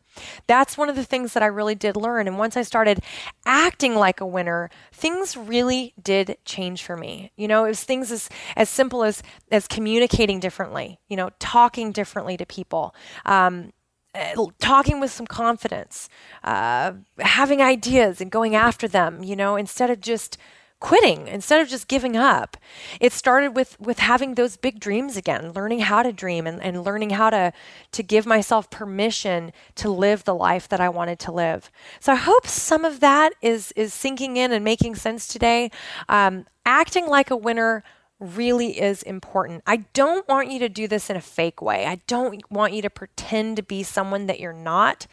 That's 0.47 0.77
one 0.77 0.89
of 0.89 0.95
the 0.95 1.03
things 1.03 1.33
that 1.33 1.43
I 1.43 1.47
really 1.47 1.75
did 1.75 1.97
learn. 1.97 2.27
And 2.27 2.37
once 2.37 2.55
I 2.55 2.61
started 2.61 3.01
acting 3.45 3.95
like 3.95 4.21
a 4.21 4.25
winner, 4.25 4.69
things 4.93 5.35
really 5.35 5.93
did 6.01 6.37
change 6.45 6.83
for 6.83 6.95
me. 6.95 7.31
You 7.35 7.47
know, 7.47 7.65
it 7.65 7.69
was 7.69 7.83
things 7.83 8.11
as, 8.11 8.29
as 8.55 8.69
simple 8.69 9.03
as, 9.03 9.21
as 9.51 9.67
communicating 9.67 10.39
differently, 10.39 10.99
you 11.09 11.17
know, 11.17 11.31
talking 11.39 11.91
differently 11.91 12.37
to 12.37 12.45
people, 12.45 12.95
um, 13.25 13.73
uh, 14.15 14.45
talking 14.59 14.99
with 14.99 15.11
some 15.11 15.27
confidence, 15.27 16.09
uh, 16.43 16.93
having 17.19 17.61
ideas 17.61 18.21
and 18.21 18.31
going 18.31 18.55
after 18.55 18.87
them, 18.87 19.23
you 19.23 19.35
know, 19.35 19.55
instead 19.55 19.89
of 19.89 19.99
just 19.99 20.37
quitting, 20.79 21.27
instead 21.27 21.61
of 21.61 21.67
just 21.67 21.87
giving 21.87 22.15
up. 22.15 22.57
It 22.99 23.11
started 23.11 23.55
with 23.55 23.79
with 23.79 23.99
having 23.99 24.35
those 24.35 24.57
big 24.57 24.79
dreams 24.79 25.17
again, 25.17 25.51
learning 25.53 25.79
how 25.79 26.03
to 26.03 26.11
dream 26.11 26.45
and, 26.47 26.61
and 26.61 26.83
learning 26.83 27.11
how 27.11 27.29
to 27.29 27.53
to 27.91 28.03
give 28.03 28.25
myself 28.25 28.69
permission 28.69 29.51
to 29.75 29.89
live 29.89 30.23
the 30.23 30.35
life 30.35 30.67
that 30.69 30.79
I 30.79 30.89
wanted 30.89 31.19
to 31.19 31.31
live. 31.31 31.71
So 31.99 32.11
I 32.11 32.17
hope 32.17 32.47
some 32.47 32.85
of 32.85 32.99
that 32.99 33.33
is 33.41 33.71
is 33.75 33.93
sinking 33.93 34.37
in 34.37 34.51
and 34.51 34.63
making 34.63 34.95
sense 34.95 35.27
today. 35.27 35.71
Um, 36.07 36.45
acting 36.65 37.07
like 37.07 37.31
a 37.31 37.37
winner 37.37 37.83
really 38.25 38.79
is 38.79 39.03
important. 39.03 39.63
I 39.65 39.77
don't 39.93 40.27
want 40.27 40.51
you 40.51 40.59
to 40.59 40.69
do 40.69 40.87
this 40.87 41.09
in 41.09 41.15
a 41.15 41.21
fake 41.21 41.61
way. 41.61 41.85
I 41.85 42.01
don't 42.07 42.41
want 42.51 42.73
you 42.73 42.81
to 42.81 42.89
pretend 42.89 43.57
to 43.57 43.63
be 43.63 43.83
someone 43.83 44.25
that 44.27 44.39
you're 44.39 44.53
not. 44.53 45.07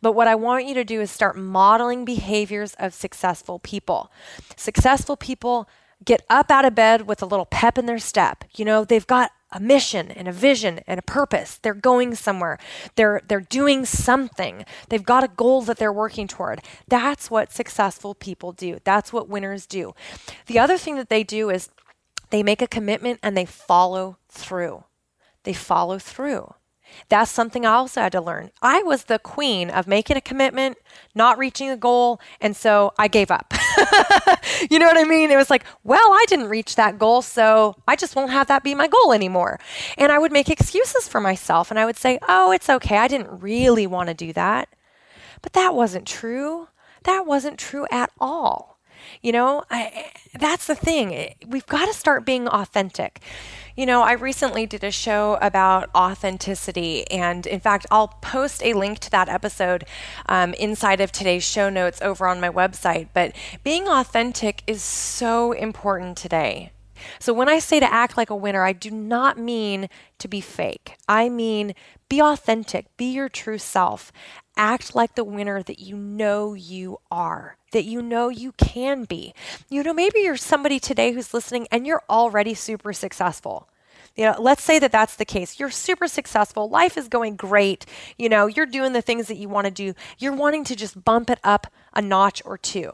But 0.00 0.12
what 0.12 0.28
I 0.28 0.34
want 0.34 0.66
you 0.66 0.74
to 0.74 0.84
do 0.84 1.00
is 1.00 1.10
start 1.10 1.36
modeling 1.36 2.04
behaviors 2.04 2.74
of 2.78 2.94
successful 2.94 3.58
people. 3.58 4.10
Successful 4.56 5.16
people 5.16 5.68
get 6.04 6.24
up 6.28 6.50
out 6.50 6.64
of 6.64 6.74
bed 6.74 7.06
with 7.06 7.22
a 7.22 7.26
little 7.26 7.46
pep 7.46 7.78
in 7.78 7.86
their 7.86 7.98
step. 7.98 8.44
You 8.56 8.64
know, 8.64 8.84
they've 8.84 9.06
got 9.06 9.30
a 9.52 9.60
mission 9.60 10.10
and 10.10 10.26
a 10.26 10.32
vision 10.32 10.80
and 10.86 10.98
a 10.98 11.02
purpose. 11.02 11.58
They're 11.58 11.74
going 11.74 12.14
somewhere. 12.14 12.58
They're 12.96 13.20
they're 13.28 13.40
doing 13.40 13.84
something. 13.84 14.64
They've 14.88 15.04
got 15.04 15.24
a 15.24 15.28
goal 15.28 15.62
that 15.62 15.76
they're 15.76 15.92
working 15.92 16.26
toward. 16.26 16.62
That's 16.88 17.30
what 17.30 17.52
successful 17.52 18.14
people 18.14 18.52
do. 18.52 18.78
That's 18.84 19.12
what 19.12 19.28
winners 19.28 19.66
do. 19.66 19.94
The 20.46 20.58
other 20.58 20.78
thing 20.78 20.96
that 20.96 21.10
they 21.10 21.22
do 21.22 21.50
is 21.50 21.68
they 22.32 22.42
make 22.42 22.62
a 22.62 22.66
commitment 22.66 23.20
and 23.22 23.36
they 23.36 23.44
follow 23.44 24.16
through. 24.30 24.84
They 25.44 25.52
follow 25.52 25.98
through. 25.98 26.54
That's 27.10 27.30
something 27.30 27.66
I 27.66 27.74
also 27.74 28.00
had 28.00 28.12
to 28.12 28.20
learn. 28.20 28.50
I 28.62 28.82
was 28.82 29.04
the 29.04 29.18
queen 29.18 29.68
of 29.68 29.86
making 29.86 30.16
a 30.16 30.22
commitment, 30.22 30.78
not 31.14 31.38
reaching 31.38 31.68
a 31.68 31.76
goal, 31.76 32.20
and 32.40 32.56
so 32.56 32.92
I 32.98 33.08
gave 33.08 33.30
up. 33.30 33.52
you 34.70 34.78
know 34.78 34.86
what 34.86 34.96
I 34.96 35.04
mean? 35.04 35.30
It 35.30 35.36
was 35.36 35.50
like, 35.50 35.64
well, 35.84 36.12
I 36.12 36.24
didn't 36.28 36.48
reach 36.48 36.76
that 36.76 36.98
goal, 36.98 37.20
so 37.20 37.76
I 37.86 37.96
just 37.96 38.16
won't 38.16 38.30
have 38.32 38.46
that 38.48 38.64
be 38.64 38.74
my 38.74 38.88
goal 38.88 39.12
anymore. 39.12 39.60
And 39.98 40.10
I 40.10 40.18
would 40.18 40.32
make 40.32 40.48
excuses 40.48 41.08
for 41.08 41.20
myself 41.20 41.70
and 41.70 41.78
I 41.78 41.84
would 41.84 41.98
say, 41.98 42.18
oh, 42.28 42.50
it's 42.50 42.70
okay. 42.70 42.96
I 42.96 43.08
didn't 43.08 43.42
really 43.42 43.86
want 43.86 44.08
to 44.08 44.14
do 44.14 44.32
that. 44.32 44.68
But 45.42 45.52
that 45.52 45.74
wasn't 45.74 46.06
true. 46.06 46.68
That 47.04 47.26
wasn't 47.26 47.58
true 47.58 47.86
at 47.90 48.10
all. 48.18 48.71
You 49.22 49.32
know, 49.32 49.64
I, 49.70 50.10
that's 50.38 50.66
the 50.66 50.74
thing. 50.74 51.34
We've 51.46 51.66
got 51.66 51.86
to 51.86 51.92
start 51.92 52.24
being 52.24 52.48
authentic. 52.48 53.20
You 53.76 53.86
know, 53.86 54.02
I 54.02 54.12
recently 54.12 54.66
did 54.66 54.84
a 54.84 54.90
show 54.90 55.38
about 55.40 55.88
authenticity, 55.94 57.10
and 57.10 57.46
in 57.46 57.60
fact, 57.60 57.86
I'll 57.90 58.08
post 58.08 58.62
a 58.62 58.74
link 58.74 58.98
to 59.00 59.10
that 59.12 59.28
episode 59.28 59.84
um, 60.26 60.52
inside 60.54 61.00
of 61.00 61.10
today's 61.10 61.44
show 61.44 61.70
notes 61.70 62.02
over 62.02 62.26
on 62.26 62.40
my 62.40 62.50
website. 62.50 63.08
But 63.14 63.34
being 63.64 63.88
authentic 63.88 64.62
is 64.66 64.82
so 64.82 65.52
important 65.52 66.18
today. 66.18 66.72
So, 67.18 67.32
when 67.32 67.48
I 67.48 67.58
say 67.58 67.80
to 67.80 67.92
act 67.92 68.16
like 68.16 68.30
a 68.30 68.36
winner, 68.36 68.62
I 68.62 68.72
do 68.72 68.90
not 68.90 69.38
mean 69.38 69.88
to 70.18 70.28
be 70.28 70.40
fake. 70.40 70.96
I 71.08 71.28
mean, 71.28 71.74
be 72.08 72.20
authentic, 72.20 72.94
be 72.96 73.06
your 73.12 73.28
true 73.28 73.58
self, 73.58 74.12
act 74.56 74.94
like 74.94 75.14
the 75.14 75.24
winner 75.24 75.62
that 75.62 75.78
you 75.78 75.96
know 75.96 76.54
you 76.54 76.98
are 77.10 77.56
that 77.72 77.84
you 77.84 78.00
know 78.00 78.28
you 78.28 78.52
can 78.52 79.04
be. 79.04 79.34
You 79.68 79.82
know, 79.82 79.92
maybe 79.92 80.20
you're 80.20 80.36
somebody 80.36 80.78
today 80.78 81.12
who's 81.12 81.34
listening 81.34 81.66
and 81.70 81.86
you're 81.86 82.02
already 82.08 82.54
super 82.54 82.92
successful. 82.92 83.68
You 84.14 84.26
know, 84.26 84.36
let's 84.38 84.62
say 84.62 84.78
that 84.78 84.92
that's 84.92 85.16
the 85.16 85.24
case. 85.24 85.58
You're 85.58 85.70
super 85.70 86.06
successful. 86.06 86.68
Life 86.68 86.98
is 86.98 87.08
going 87.08 87.36
great. 87.36 87.86
You 88.18 88.28
know, 88.28 88.46
you're 88.46 88.66
doing 88.66 88.92
the 88.92 89.00
things 89.00 89.26
that 89.28 89.38
you 89.38 89.48
want 89.48 89.66
to 89.66 89.70
do. 89.70 89.94
You're 90.18 90.34
wanting 90.34 90.64
to 90.64 90.76
just 90.76 91.02
bump 91.02 91.30
it 91.30 91.38
up 91.42 91.66
a 91.94 92.02
notch 92.02 92.42
or 92.44 92.58
two. 92.58 92.92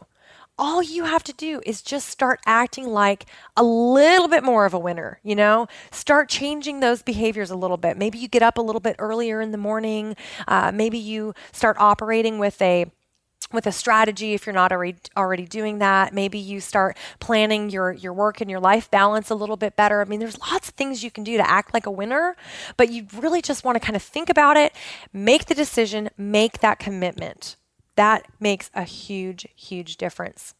All 0.58 0.82
you 0.82 1.04
have 1.04 1.22
to 1.24 1.32
do 1.32 1.60
is 1.64 1.82
just 1.82 2.08
start 2.08 2.40
acting 2.44 2.88
like 2.88 3.26
a 3.56 3.62
little 3.62 4.26
bit 4.26 4.42
more 4.42 4.66
of 4.66 4.74
a 4.74 4.78
winner, 4.78 5.20
you 5.22 5.36
know? 5.36 5.68
Start 5.92 6.28
changing 6.28 6.80
those 6.80 7.00
behaviors 7.00 7.50
a 7.50 7.56
little 7.56 7.76
bit. 7.76 7.96
Maybe 7.96 8.18
you 8.18 8.26
get 8.26 8.42
up 8.42 8.58
a 8.58 8.62
little 8.62 8.80
bit 8.80 8.96
earlier 8.98 9.40
in 9.40 9.52
the 9.52 9.58
morning. 9.58 10.16
Uh, 10.48 10.72
maybe 10.74 10.98
you 10.98 11.32
start 11.52 11.76
operating 11.78 12.38
with 12.38 12.60
a 12.60 12.86
with 13.52 13.66
a 13.66 13.72
strategy 13.72 14.34
if 14.34 14.44
you're 14.44 14.52
not 14.54 14.72
already 14.72 14.98
already 15.16 15.46
doing 15.46 15.78
that 15.78 16.12
maybe 16.12 16.38
you 16.38 16.60
start 16.60 16.96
planning 17.18 17.70
your 17.70 17.92
your 17.92 18.12
work 18.12 18.40
and 18.40 18.50
your 18.50 18.60
life 18.60 18.90
balance 18.90 19.30
a 19.30 19.34
little 19.34 19.56
bit 19.56 19.74
better 19.74 20.02
i 20.02 20.04
mean 20.04 20.20
there's 20.20 20.38
lots 20.40 20.68
of 20.68 20.74
things 20.74 21.02
you 21.02 21.10
can 21.10 21.24
do 21.24 21.36
to 21.36 21.50
act 21.50 21.72
like 21.72 21.86
a 21.86 21.90
winner 21.90 22.36
but 22.76 22.90
you 22.90 23.06
really 23.16 23.40
just 23.40 23.64
want 23.64 23.74
to 23.74 23.80
kind 23.80 23.96
of 23.96 24.02
think 24.02 24.28
about 24.28 24.56
it 24.56 24.74
make 25.12 25.46
the 25.46 25.54
decision 25.54 26.10
make 26.18 26.58
that 26.58 26.78
commitment 26.78 27.56
that 27.98 28.24
makes 28.40 28.70
a 28.74 28.84
huge 28.84 29.46
huge 29.54 29.96
difference 29.96 30.54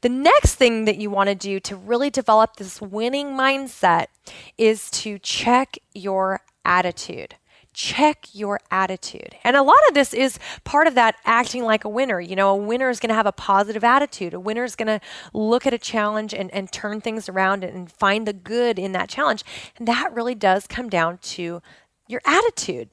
the 0.00 0.08
next 0.08 0.54
thing 0.54 0.84
that 0.84 0.96
you 0.96 1.10
want 1.10 1.28
to 1.28 1.34
do 1.34 1.58
to 1.58 1.74
really 1.74 2.08
develop 2.08 2.56
this 2.56 2.80
winning 2.80 3.36
mindset 3.36 4.06
is 4.56 4.88
to 4.92 5.18
check 5.18 5.76
your 5.92 6.40
attitude 6.64 7.34
check 7.76 8.28
your 8.32 8.58
attitude. 8.70 9.36
And 9.44 9.54
a 9.54 9.62
lot 9.62 9.76
of 9.88 9.94
this 9.94 10.14
is 10.14 10.38
part 10.64 10.86
of 10.86 10.94
that 10.94 11.16
acting 11.26 11.62
like 11.62 11.84
a 11.84 11.90
winner. 11.90 12.18
You 12.18 12.34
know, 12.34 12.48
a 12.48 12.56
winner 12.56 12.88
is 12.88 12.98
going 12.98 13.10
to 13.10 13.14
have 13.14 13.26
a 13.26 13.32
positive 13.32 13.84
attitude. 13.84 14.32
A 14.32 14.40
winner 14.40 14.64
is 14.64 14.74
going 14.74 14.86
to 14.86 15.00
look 15.34 15.66
at 15.66 15.74
a 15.74 15.78
challenge 15.78 16.32
and, 16.32 16.50
and 16.54 16.72
turn 16.72 17.02
things 17.02 17.28
around 17.28 17.64
and 17.64 17.92
find 17.92 18.26
the 18.26 18.32
good 18.32 18.78
in 18.78 18.92
that 18.92 19.10
challenge. 19.10 19.44
And 19.76 19.86
that 19.86 20.14
really 20.14 20.34
does 20.34 20.66
come 20.66 20.88
down 20.88 21.18
to 21.18 21.60
your 22.08 22.22
attitude. 22.24 22.88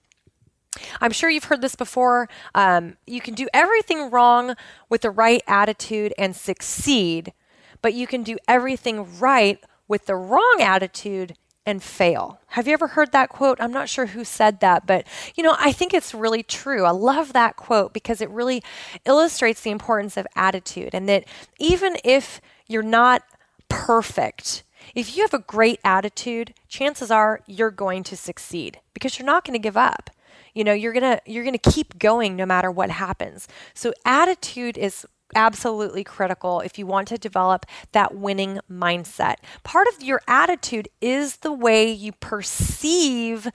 I'm 1.01 1.11
sure 1.11 1.29
you've 1.29 1.45
heard 1.45 1.61
this 1.61 1.75
before. 1.75 2.29
Um, 2.55 2.97
you 3.05 3.21
can 3.21 3.33
do 3.33 3.47
everything 3.53 4.09
wrong 4.09 4.55
with 4.89 5.01
the 5.01 5.11
right 5.11 5.41
attitude 5.47 6.13
and 6.17 6.35
succeed, 6.35 7.33
but 7.81 7.93
you 7.93 8.07
can 8.07 8.23
do 8.23 8.37
everything 8.47 9.19
right 9.19 9.63
with 9.87 10.05
the 10.05 10.15
wrong 10.15 10.57
attitude 10.59 11.35
and 11.65 11.81
fail. 11.81 12.39
Have 12.47 12.67
you 12.67 12.73
ever 12.73 12.87
heard 12.87 13.11
that 13.13 13.29
quote? 13.29 13.61
I'm 13.61 13.71
not 13.71 13.87
sure 13.87 14.07
who 14.07 14.25
said 14.25 14.59
that, 14.59 14.85
but 14.85 15.07
you 15.35 15.43
know, 15.43 15.55
I 15.57 15.71
think 15.71 15.93
it's 15.93 16.13
really 16.13 16.43
true. 16.43 16.83
I 16.83 16.91
love 16.91 17.33
that 17.33 17.55
quote 17.55 17.93
because 17.93 18.21
it 18.21 18.29
really 18.29 18.61
illustrates 19.05 19.61
the 19.61 19.71
importance 19.71 20.17
of 20.17 20.27
attitude 20.35 20.93
and 20.93 21.07
that 21.07 21.25
even 21.59 21.97
if 22.03 22.41
you're 22.67 22.83
not 22.83 23.23
perfect, 23.69 24.63
if 24.93 25.15
you 25.15 25.23
have 25.23 25.33
a 25.33 25.39
great 25.39 25.79
attitude, 25.83 26.53
chances 26.67 27.09
are 27.09 27.41
you're 27.47 27.71
going 27.71 28.03
to 28.03 28.17
succeed 28.17 28.79
because 28.93 29.17
you're 29.17 29.25
not 29.25 29.45
going 29.45 29.53
to 29.53 29.63
give 29.63 29.77
up. 29.77 30.09
You 30.53 30.63
know, 30.63 30.73
you're 30.73 30.93
going 30.93 31.17
to 31.17 31.21
you're 31.25 31.43
going 31.43 31.57
to 31.57 31.71
keep 31.71 31.97
going 31.97 32.35
no 32.35 32.45
matter 32.45 32.69
what 32.71 32.89
happens. 32.89 33.47
So 33.73 33.93
attitude 34.05 34.77
is 34.77 35.05
absolutely 35.35 36.03
critical 36.03 36.59
if 36.61 36.77
you 36.77 36.85
want 36.85 37.07
to 37.09 37.17
develop 37.17 37.65
that 37.91 38.15
winning 38.15 38.59
mindset. 38.71 39.35
Part 39.63 39.87
of 39.87 40.03
your 40.03 40.21
attitude 40.27 40.87
is 41.01 41.37
the 41.37 41.53
way 41.53 41.91
you 41.91 42.11
perceive 42.11 43.47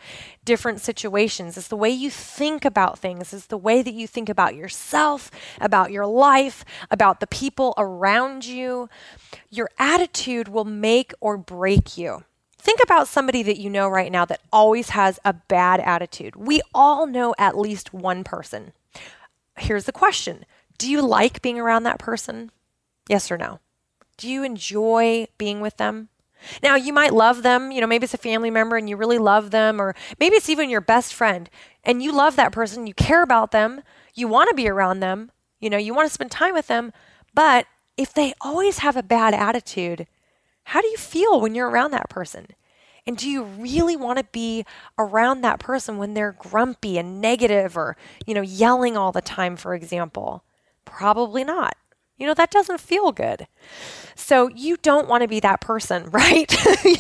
different 0.45 0.81
situations, 0.81 1.57
it's 1.57 1.69
the 1.69 1.77
way 1.77 1.91
you 1.91 2.11
think 2.11 2.65
about 2.65 2.99
things, 2.99 3.33
it's 3.33 3.47
the 3.47 3.59
way 3.59 3.83
that 3.83 3.95
you 3.95 4.07
think 4.07 4.29
about 4.29 4.55
yourself, 4.55 5.31
about 5.61 5.93
your 5.93 6.07
life, 6.07 6.65
about 6.91 7.21
the 7.21 7.27
people 7.27 7.75
around 7.77 8.47
you. 8.47 8.89
Your 9.51 9.71
attitude 9.79 10.49
will 10.49 10.65
make 10.65 11.13
or 11.21 11.37
break 11.37 11.97
you. 11.99 12.25
Think 12.59 12.81
about 12.83 13.09
somebody 13.09 13.43
that 13.45 13.59
you 13.59 13.71
know 13.71 13.89
right 13.89 14.11
now 14.11 14.25
that 14.25 14.41
always 14.53 14.91
has 14.91 15.19
a 15.25 15.33
bad 15.33 15.81
attitude. 15.81 16.37
We 16.37 16.61
all 16.75 17.07
know 17.07 17.35
at 17.39 17.57
least 17.57 17.95
one 17.95 18.25
person. 18.25 18.73
Here's 19.57 19.85
the 19.85 19.93
question 19.93 20.45
do 20.77 20.91
you 20.91 21.03
like 21.03 21.43
being 21.43 21.59
around 21.59 21.83
that 21.83 21.99
person? 21.99 22.51
Yes 23.09 23.31
or 23.31 23.37
no? 23.37 23.61
Do 24.17 24.29
you 24.29 24.45
enjoy 24.45 25.27
being 25.37 25.61
with 25.61 25.77
them? 25.77 26.09
Now, 26.63 26.77
you 26.77 26.93
might 26.93 27.13
love 27.13 27.43
them, 27.43 27.73
you 27.73 27.81
know, 27.81 27.87
maybe 27.87 28.05
it's 28.05 28.15
a 28.15 28.19
family 28.19 28.51
member 28.51 28.77
and 28.77 28.89
you 28.89 28.97
really 28.97 29.19
love 29.19 29.51
them, 29.51 29.81
or 29.81 29.97
maybe 30.21 30.37
it's 30.37 30.49
even 30.49 30.71
your 30.71 30.81
best 30.81 31.13
friend 31.13 31.51
and 31.83 32.01
you 32.01 32.13
love 32.13 32.37
that 32.37 32.53
person, 32.53 32.87
you 32.87 32.95
care 32.95 33.23
about 33.23 33.51
them, 33.51 33.83
you 34.15 34.29
want 34.29 34.49
to 34.49 34.55
be 34.55 34.69
around 34.69 35.01
them, 35.01 35.33
you 35.59 35.69
know, 35.69 35.77
you 35.79 35.95
want 35.95 36.07
to 36.07 36.15
spend 36.15 36.31
time 36.31 36.55
with 36.55 36.69
them, 36.69 36.93
but 37.35 37.67
if 37.97 38.15
they 38.15 38.35
always 38.41 38.79
have 38.79 38.97
a 38.97 39.03
bad 39.03 39.35
attitude, 39.35 40.07
how 40.69 40.83
do 40.83 40.89
you 40.89 40.99
feel 40.99 41.41
when 41.41 41.55
you're 41.55 41.71
around 41.71 41.93
that 41.93 42.11
person? 42.11 42.47
And 43.07 43.17
do 43.17 43.27
you 43.27 43.43
really 43.43 43.97
want 43.97 44.19
to 44.19 44.25
be 44.25 44.67
around 44.99 45.41
that 45.41 45.61
person 45.61 45.97
when 45.97 46.13
they're 46.13 46.33
grumpy 46.33 46.99
and 46.99 47.23
negative 47.23 47.75
or, 47.75 47.97
you 48.27 48.35
know, 48.35 48.43
yelling 48.43 48.95
all 48.95 49.11
the 49.11 49.23
time, 49.23 49.57
for 49.57 49.75
example? 49.75 50.45
Probably 50.85 51.43
not. 51.43 51.79
You 52.19 52.27
know, 52.27 52.35
that 52.35 52.51
doesn't 52.51 52.81
feel 52.81 53.13
good. 53.13 53.47
So 54.17 54.49
you 54.49 54.77
don't 54.77 55.09
want 55.09 55.23
to 55.23 55.29
be 55.29 55.41
that 55.41 55.61
person, 55.61 56.07
right? 56.11 56.53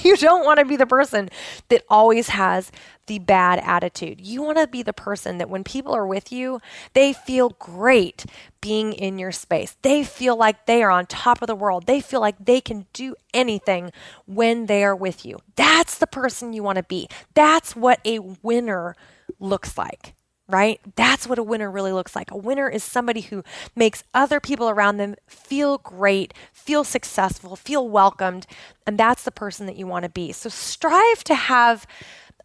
you 0.05 0.17
don't 0.17 0.45
want 0.45 0.61
to 0.61 0.65
be 0.65 0.77
the 0.77 0.87
person 0.87 1.29
that 1.69 1.85
always 1.89 2.29
has 2.29 2.71
the 3.07 3.19
bad 3.19 3.59
attitude. 3.65 4.21
You 4.21 4.43
want 4.43 4.59
to 4.59 4.67
be 4.67 4.83
the 4.83 4.93
person 4.93 5.39
that 5.39 5.51
when 5.51 5.65
people 5.65 5.95
are 5.95 6.07
with 6.07 6.31
you, 6.31 6.61
they 6.95 7.13
feel 7.13 7.51
great 7.59 8.27
being 8.61 8.93
in 8.93 9.19
your 9.19 9.33
space. 9.33 9.77
They 9.83 10.05
feel 10.05 10.37
like 10.37 10.67
they 10.67 10.83
are 10.83 10.91
on 10.91 11.07
top 11.07 11.43
of 11.43 11.47
the 11.49 11.57
world. 11.57 11.87
They 11.87 12.01
feel 12.01 12.21
like 12.21 12.37
they 12.39 12.61
can 12.61 12.87
do 12.93 13.17
anything 13.35 13.91
when 14.27 14.67
they 14.67 14.85
are 14.85 14.97
with 14.97 15.25
you. 15.25 15.39
That's 15.57 15.99
the 15.99 16.07
person 16.07 16.53
you 16.53 16.63
want 16.63 16.77
to 16.77 16.85
be. 16.85 17.09
That's 17.35 17.75
what 17.75 18.01
a 18.05 18.21
winner 18.21 18.95
looks 19.41 19.77
like 19.77 20.15
right? 20.49 20.81
That's 20.97 21.27
what 21.27 21.39
a 21.39 21.43
winner 21.43 21.71
really 21.71 21.93
looks 21.93 22.17
like. 22.17 22.31
A 22.31 22.37
winner 22.37 22.69
is 22.69 22.83
somebody 22.83 23.21
who 23.21 23.45
makes 23.77 24.03
other 24.15 24.41
people 24.41 24.71
around 24.71 24.97
them 24.97 25.15
feel 25.27 25.79
great, 25.79 26.33
feel 26.53 26.85
successful, 26.85 27.55
feel 27.55 27.89
welcomed, 27.89 28.47
and 28.87 28.99
that's 28.99 29.25
the 29.25 29.31
person 29.31 29.67
that 29.67 29.77
you 29.77 29.87
want 29.87 30.05
to 30.05 30.09
be. 30.09 30.33
So 30.33 30.49
strive 30.49 31.23
to 31.25 31.35
have 31.35 31.87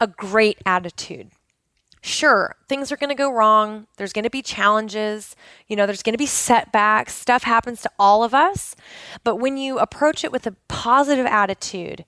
a 0.01 0.07
great 0.07 0.57
attitude. 0.65 1.31
Sure, 2.05 2.57
things 2.67 2.91
are 2.91 2.97
going 2.97 3.09
to 3.09 3.15
go 3.15 3.31
wrong. 3.31 3.87
There's 3.95 4.11
going 4.11 4.25
to 4.25 4.29
be 4.29 4.41
challenges. 4.41 5.37
You 5.69 5.77
know, 5.77 5.85
there's 5.85 6.03
going 6.03 6.13
to 6.13 6.17
be 6.17 6.25
setbacks. 6.25 7.13
Stuff 7.13 7.43
happens 7.43 7.81
to 7.83 7.91
all 7.97 8.25
of 8.25 8.33
us. 8.33 8.75
But 9.23 9.37
when 9.37 9.55
you 9.55 9.79
approach 9.79 10.25
it 10.25 10.31
with 10.31 10.45
a 10.45 10.55
positive 10.67 11.25
attitude, 11.25 12.03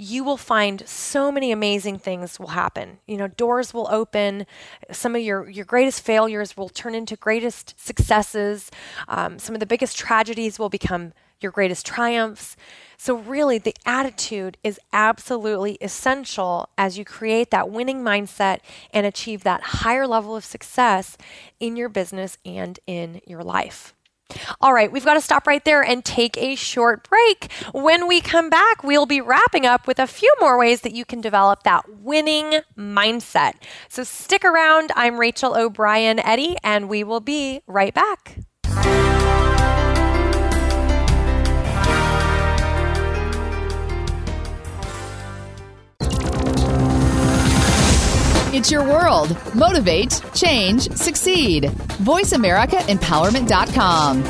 you 0.00 0.24
will 0.24 0.38
find 0.38 0.88
so 0.88 1.30
many 1.30 1.52
amazing 1.52 1.98
things 1.98 2.40
will 2.40 2.48
happen. 2.48 3.00
You 3.06 3.18
know, 3.18 3.28
doors 3.28 3.74
will 3.74 3.86
open. 3.90 4.46
Some 4.90 5.14
of 5.14 5.20
your, 5.20 5.50
your 5.50 5.66
greatest 5.66 6.00
failures 6.00 6.56
will 6.56 6.70
turn 6.70 6.94
into 6.94 7.16
greatest 7.16 7.78
successes. 7.78 8.70
Um, 9.08 9.38
some 9.38 9.54
of 9.54 9.60
the 9.60 9.66
biggest 9.66 9.98
tragedies 9.98 10.58
will 10.58 10.70
become 10.70 11.12
your 11.42 11.52
greatest 11.52 11.84
triumphs. 11.84 12.56
So, 12.96 13.14
really, 13.14 13.58
the 13.58 13.74
attitude 13.84 14.56
is 14.64 14.80
absolutely 14.90 15.76
essential 15.82 16.70
as 16.78 16.96
you 16.96 17.04
create 17.04 17.50
that 17.50 17.68
winning 17.68 18.02
mindset 18.02 18.60
and 18.94 19.04
achieve 19.04 19.42
that 19.44 19.60
higher 19.62 20.06
level 20.06 20.34
of 20.34 20.46
success 20.46 21.18
in 21.60 21.76
your 21.76 21.90
business 21.90 22.38
and 22.46 22.78
in 22.86 23.20
your 23.26 23.44
life. 23.44 23.94
All 24.60 24.72
right, 24.72 24.90
we've 24.90 25.04
got 25.04 25.14
to 25.14 25.20
stop 25.20 25.46
right 25.46 25.64
there 25.64 25.82
and 25.82 26.04
take 26.04 26.36
a 26.38 26.54
short 26.54 27.08
break. 27.08 27.50
When 27.72 28.06
we 28.06 28.20
come 28.20 28.50
back, 28.50 28.82
we'll 28.82 29.06
be 29.06 29.20
wrapping 29.20 29.66
up 29.66 29.86
with 29.86 29.98
a 29.98 30.06
few 30.06 30.34
more 30.40 30.58
ways 30.58 30.82
that 30.82 30.94
you 30.94 31.04
can 31.04 31.20
develop 31.20 31.62
that 31.64 31.84
winning 32.00 32.60
mindset. 32.76 33.54
So 33.88 34.04
stick 34.04 34.44
around. 34.44 34.92
I'm 34.94 35.18
Rachel 35.18 35.56
O'Brien 35.56 36.18
Eddy, 36.18 36.56
and 36.62 36.88
we 36.88 37.04
will 37.04 37.20
be 37.20 37.62
right 37.66 37.94
back. 37.94 38.38
It's 48.60 48.70
your 48.70 48.84
world. 48.84 49.34
Motivate, 49.54 50.20
change, 50.34 50.90
succeed. 50.90 51.64
VoiceAmericaEmpowerment.com. 52.04 54.24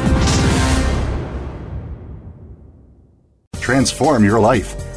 Transform 3.59 4.23
your 4.23 4.39
life, 4.39 4.77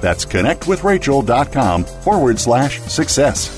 That's 0.00 0.24
connectwithrachel.com 0.24 1.84
forward 1.84 2.38
slash 2.38 2.80
success. 2.82 3.54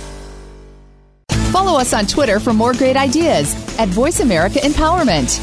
Follow 1.51 1.79
us 1.79 1.93
on 1.93 2.07
Twitter 2.07 2.39
for 2.39 2.53
more 2.53 2.73
great 2.73 2.97
ideas 2.97 3.55
at 3.79 3.89
Voice 3.89 4.21
America 4.21 4.61
Empowerment. 4.61 5.41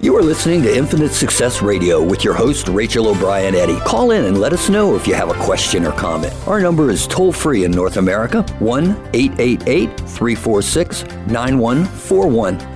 You 0.00 0.16
are 0.16 0.22
listening 0.22 0.62
to 0.62 0.72
Infinite 0.72 1.10
Success 1.10 1.60
Radio 1.60 2.00
with 2.00 2.22
your 2.22 2.32
host, 2.32 2.68
Rachel 2.68 3.08
O'Brien 3.08 3.56
Eddy. 3.56 3.80
Call 3.80 4.12
in 4.12 4.26
and 4.26 4.38
let 4.38 4.52
us 4.52 4.68
know 4.68 4.94
if 4.94 5.08
you 5.08 5.14
have 5.14 5.30
a 5.30 5.44
question 5.44 5.84
or 5.84 5.90
comment. 5.90 6.32
Our 6.46 6.60
number 6.60 6.92
is 6.92 7.08
toll 7.08 7.32
free 7.32 7.64
in 7.64 7.72
North 7.72 7.96
America 7.96 8.42
1 8.60 8.84
888 9.12 9.98
346 9.98 11.04
9141. 11.26 12.75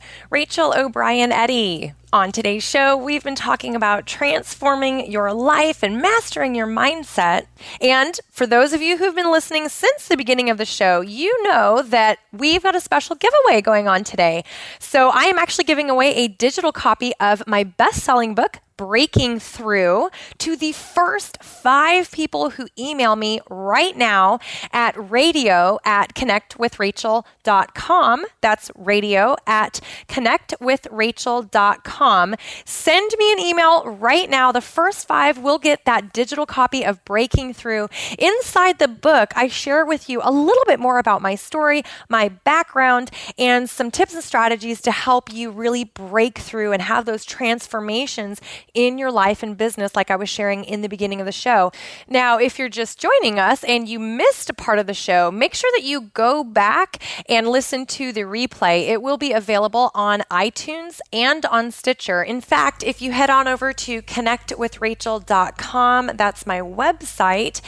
Rachel 0.31 0.73
O'Brien 0.73 1.33
Eddy. 1.33 1.91
On 2.13 2.31
today's 2.31 2.63
show, 2.63 2.95
we've 2.95 3.23
been 3.23 3.35
talking 3.35 3.75
about 3.75 4.05
transforming 4.05 5.11
your 5.11 5.33
life 5.33 5.83
and 5.83 6.01
mastering 6.01 6.55
your 6.55 6.67
mindset. 6.67 7.47
And 7.81 8.17
for 8.29 8.47
those 8.47 8.71
of 8.71 8.81
you 8.81 8.97
who've 8.97 9.13
been 9.13 9.29
listening 9.29 9.67
since 9.67 10.07
the 10.07 10.15
beginning 10.15 10.49
of 10.49 10.57
the 10.57 10.63
show, 10.63 11.01
you 11.01 11.43
know 11.43 11.81
that 11.81 12.19
we've 12.31 12.63
got 12.63 12.77
a 12.77 12.79
special 12.79 13.17
giveaway 13.17 13.59
going 13.59 13.89
on 13.89 14.05
today. 14.05 14.45
So 14.79 15.09
I 15.09 15.23
am 15.23 15.37
actually 15.37 15.65
giving 15.65 15.89
away 15.89 16.15
a 16.15 16.29
digital 16.29 16.71
copy 16.71 17.11
of 17.19 17.43
my 17.45 17.65
best 17.65 18.01
selling 18.01 18.33
book, 18.33 18.59
breaking 18.81 19.39
through 19.39 20.09
to 20.39 20.55
the 20.55 20.71
first 20.71 21.37
five 21.43 22.09
people 22.09 22.49
who 22.49 22.65
email 22.79 23.15
me 23.15 23.39
right 23.47 23.95
now 23.95 24.39
at 24.73 24.95
radio 24.97 25.77
at 25.85 26.15
connectwithrachel.com. 26.15 28.25
That's 28.41 28.71
radio 28.75 29.35
at 29.45 29.79
connectwithrachel.com. 30.07 32.35
Send 32.65 33.11
me 33.19 33.31
an 33.31 33.39
email 33.39 33.85
right 33.85 34.27
now. 34.27 34.51
The 34.51 34.61
first 34.61 35.07
five 35.07 35.37
will 35.37 35.59
get 35.59 35.85
that 35.85 36.11
digital 36.11 36.47
copy 36.47 36.83
of 36.83 37.05
Breaking 37.05 37.53
Through. 37.53 37.87
Inside 38.17 38.79
the 38.79 38.87
book, 38.87 39.31
I 39.35 39.47
share 39.47 39.85
with 39.85 40.09
you 40.09 40.21
a 40.23 40.31
little 40.31 40.65
bit 40.65 40.79
more 40.79 40.97
about 40.97 41.21
my 41.21 41.35
story, 41.35 41.83
my 42.09 42.29
background, 42.29 43.11
and 43.37 43.69
some 43.69 43.91
tips 43.91 44.15
and 44.15 44.23
strategies 44.23 44.81
to 44.81 44.91
help 44.91 45.31
you 45.31 45.51
really 45.51 45.83
break 45.83 46.39
through 46.39 46.71
and 46.71 46.81
have 46.81 47.05
those 47.05 47.25
transformations 47.25 48.41
in 48.73 48.97
your 48.97 49.11
life 49.11 49.43
and 49.43 49.57
business, 49.57 49.95
like 49.95 50.11
I 50.11 50.15
was 50.15 50.29
sharing 50.29 50.63
in 50.63 50.81
the 50.81 50.89
beginning 50.89 51.19
of 51.19 51.25
the 51.25 51.31
show. 51.31 51.71
Now, 52.07 52.37
if 52.37 52.57
you're 52.57 52.69
just 52.69 52.99
joining 52.99 53.39
us 53.39 53.63
and 53.63 53.87
you 53.87 53.99
missed 53.99 54.49
a 54.49 54.53
part 54.53 54.79
of 54.79 54.87
the 54.87 54.93
show, 54.93 55.31
make 55.31 55.53
sure 55.53 55.71
that 55.75 55.83
you 55.83 56.01
go 56.13 56.43
back 56.43 56.97
and 57.27 57.47
listen 57.47 57.85
to 57.87 58.11
the 58.11 58.21
replay. 58.21 58.87
It 58.87 59.01
will 59.01 59.17
be 59.17 59.33
available 59.33 59.91
on 59.93 60.21
iTunes 60.31 60.99
and 61.11 61.45
on 61.45 61.71
Stitcher. 61.71 62.23
In 62.23 62.41
fact, 62.41 62.83
if 62.83 63.01
you 63.01 63.11
head 63.11 63.29
on 63.29 63.47
over 63.47 63.73
to 63.73 64.01
connectwithrachel.com, 64.01 66.11
that's 66.15 66.45
my 66.45 66.59
website, 66.59 67.61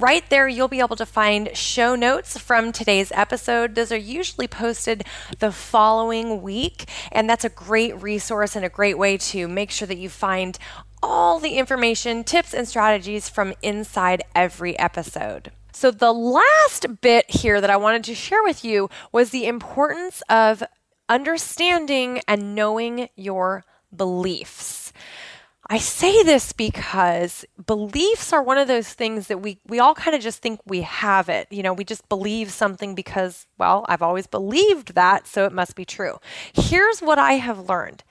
Right 0.00 0.24
there, 0.30 0.48
you'll 0.48 0.66
be 0.66 0.80
able 0.80 0.96
to 0.96 1.04
find 1.04 1.54
show 1.54 1.94
notes 1.94 2.38
from 2.38 2.72
today's 2.72 3.12
episode. 3.12 3.74
Those 3.74 3.92
are 3.92 3.98
usually 3.98 4.48
posted 4.48 5.04
the 5.40 5.52
following 5.52 6.40
week, 6.40 6.88
and 7.12 7.28
that's 7.28 7.44
a 7.44 7.50
great 7.50 8.00
resource 8.00 8.56
and 8.56 8.64
a 8.64 8.70
great 8.70 8.96
way 8.96 9.18
to 9.18 9.46
make 9.46 9.70
sure 9.70 9.86
that 9.86 9.98
you 9.98 10.08
find 10.08 10.58
all 11.02 11.38
the 11.38 11.58
information, 11.58 12.24
tips, 12.24 12.54
and 12.54 12.66
strategies 12.66 13.28
from 13.28 13.52
inside 13.60 14.22
every 14.34 14.78
episode. 14.78 15.52
So, 15.70 15.90
the 15.90 16.14
last 16.14 17.02
bit 17.02 17.30
here 17.30 17.60
that 17.60 17.68
I 17.68 17.76
wanted 17.76 18.04
to 18.04 18.14
share 18.14 18.42
with 18.42 18.64
you 18.64 18.88
was 19.12 19.28
the 19.28 19.44
importance 19.44 20.22
of 20.30 20.62
understanding 21.10 22.22
and 22.26 22.54
knowing 22.54 23.10
your 23.16 23.66
beliefs. 23.94 24.94
I 25.72 25.78
say 25.78 26.24
this 26.24 26.52
because 26.52 27.44
beliefs 27.64 28.32
are 28.32 28.42
one 28.42 28.58
of 28.58 28.66
those 28.66 28.92
things 28.92 29.28
that 29.28 29.38
we, 29.38 29.60
we 29.68 29.78
all 29.78 29.94
kind 29.94 30.16
of 30.16 30.20
just 30.20 30.42
think 30.42 30.60
we 30.66 30.80
have 30.80 31.28
it. 31.28 31.46
You 31.52 31.62
know, 31.62 31.72
we 31.72 31.84
just 31.84 32.08
believe 32.08 32.50
something 32.50 32.96
because, 32.96 33.46
well, 33.56 33.86
I've 33.88 34.02
always 34.02 34.26
believed 34.26 34.96
that, 34.96 35.28
so 35.28 35.44
it 35.44 35.52
must 35.52 35.76
be 35.76 35.84
true. 35.84 36.18
Here's 36.52 36.98
what 36.98 37.20
I 37.20 37.34
have 37.34 37.68
learned 37.68 38.02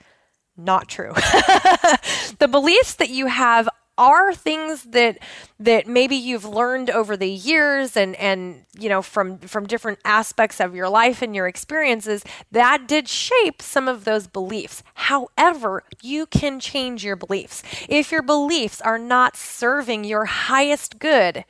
not 0.56 0.88
true. 0.88 1.12
the 2.38 2.48
beliefs 2.50 2.94
that 2.96 3.08
you 3.08 3.26
have 3.26 3.68
are 4.00 4.32
things 4.32 4.84
that 4.84 5.18
that 5.60 5.86
maybe 5.86 6.16
you've 6.16 6.46
learned 6.46 6.88
over 6.88 7.16
the 7.16 7.28
years 7.28 7.96
and 7.96 8.16
and 8.16 8.64
you 8.78 8.88
know 8.88 9.02
from 9.02 9.38
from 9.38 9.66
different 9.66 9.98
aspects 10.06 10.58
of 10.58 10.74
your 10.74 10.88
life 10.88 11.20
and 11.20 11.36
your 11.36 11.46
experiences 11.46 12.24
that 12.50 12.88
did 12.88 13.06
shape 13.06 13.60
some 13.60 13.86
of 13.86 14.04
those 14.04 14.26
beliefs 14.26 14.82
however 14.94 15.84
you 16.02 16.24
can 16.24 16.58
change 16.58 17.04
your 17.04 17.14
beliefs 17.14 17.62
if 17.88 18.10
your 18.10 18.22
beliefs 18.22 18.80
are 18.80 18.98
not 18.98 19.36
serving 19.36 20.02
your 20.02 20.24
highest 20.24 20.98
good 20.98 21.44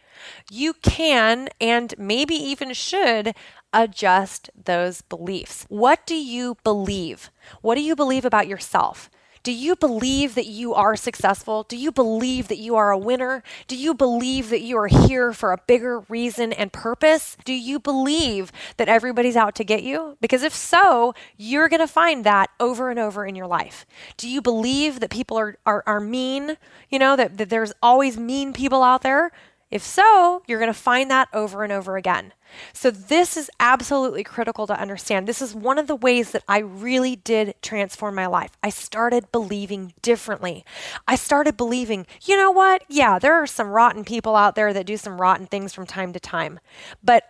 you 0.51 0.75
can 0.75 1.49
and 1.61 1.95
maybe 1.97 2.35
even 2.35 2.73
should 2.73 3.35
adjust 3.73 4.51
those 4.65 5.01
beliefs. 5.03 5.65
What 5.69 6.05
do 6.07 6.15
you 6.15 6.57
believe? 6.65 7.31
What 7.63 7.77
do 7.77 7.81
you 7.81 7.97
believe 7.97 8.25
about 8.25 8.49
yourself? 8.49 9.09
Do 9.43 9.53
you 9.53 9.75
believe 9.75 10.35
that 10.35 10.47
you 10.47 10.75
are 10.75 10.97
successful? 10.97 11.63
Do 11.63 11.77
you 11.77 11.91
believe 11.91 12.49
that 12.49 12.59
you 12.59 12.77
are 12.77 12.91
a 12.91 12.99
winner? 12.99 13.43
Do 13.69 13.77
you 13.77 13.95
believe 13.95 14.51
that 14.51 14.61
you 14.61 14.77
are 14.77 14.87
here 14.87 15.33
for 15.33 15.53
a 15.53 15.59
bigger 15.67 16.01
reason 16.11 16.53
and 16.53 16.71
purpose? 16.73 17.39
Do 17.45 17.55
you 17.55 17.81
believe 17.81 18.53
that 18.77 18.89
everybody's 18.89 19.37
out 19.37 19.55
to 19.55 19.65
get 19.65 19.83
you? 19.83 20.19
Because 20.21 20.43
if 20.43 20.55
so, 20.55 21.15
you're 21.39 21.71
going 21.71 21.81
to 21.81 21.87
find 21.87 22.25
that 22.25 22.51
over 22.61 22.91
and 22.91 22.99
over 22.99 23.25
in 23.25 23.35
your 23.35 23.47
life. 23.47 23.87
Do 24.19 24.29
you 24.29 24.43
believe 24.43 25.01
that 25.01 25.11
people 25.11 25.39
are, 25.39 25.57
are, 25.65 25.83
are 25.87 26.01
mean? 26.01 26.59
You 26.91 26.99
know, 26.99 27.17
that, 27.17 27.39
that 27.39 27.49
there's 27.49 27.73
always 27.83 28.19
mean 28.19 28.53
people 28.53 28.83
out 28.83 29.01
there? 29.03 29.33
If 29.71 29.83
so, 29.83 30.43
you're 30.47 30.59
going 30.59 30.73
to 30.73 30.79
find 30.79 31.11
that 31.11 31.29
over 31.33 31.63
and 31.63 31.73
over 31.73 31.97
again. 31.97 32.33
So, 32.73 32.91
this 32.91 33.37
is 33.37 33.49
absolutely 33.61 34.25
critical 34.25 34.67
to 34.67 34.79
understand. 34.79 35.29
This 35.29 35.41
is 35.41 35.55
one 35.55 35.79
of 35.79 35.87
the 35.87 35.95
ways 35.95 36.33
that 36.33 36.43
I 36.49 36.59
really 36.59 37.15
did 37.15 37.55
transform 37.63 38.17
my 38.17 38.27
life. 38.27 38.57
I 38.63 38.71
started 38.71 39.31
believing 39.31 39.95
differently. 40.03 40.65
I 41.07 41.15
started 41.15 41.57
believing, 41.57 42.07
you 42.23 42.37
know 42.37 42.51
what? 42.51 42.83
Yeah, 42.89 43.21
there 43.21 43.35
are 43.35 43.47
some 43.47 43.69
rotten 43.69 44.05
people 44.05 44.35
out 44.35 44.57
there 44.57 44.73
that 44.73 44.87
do 44.87 44.97
some 44.97 45.21
rotten 45.21 45.47
things 45.47 45.73
from 45.73 45.87
time 45.87 46.13
to 46.13 46.21
time. 46.21 46.59
But 47.05 47.25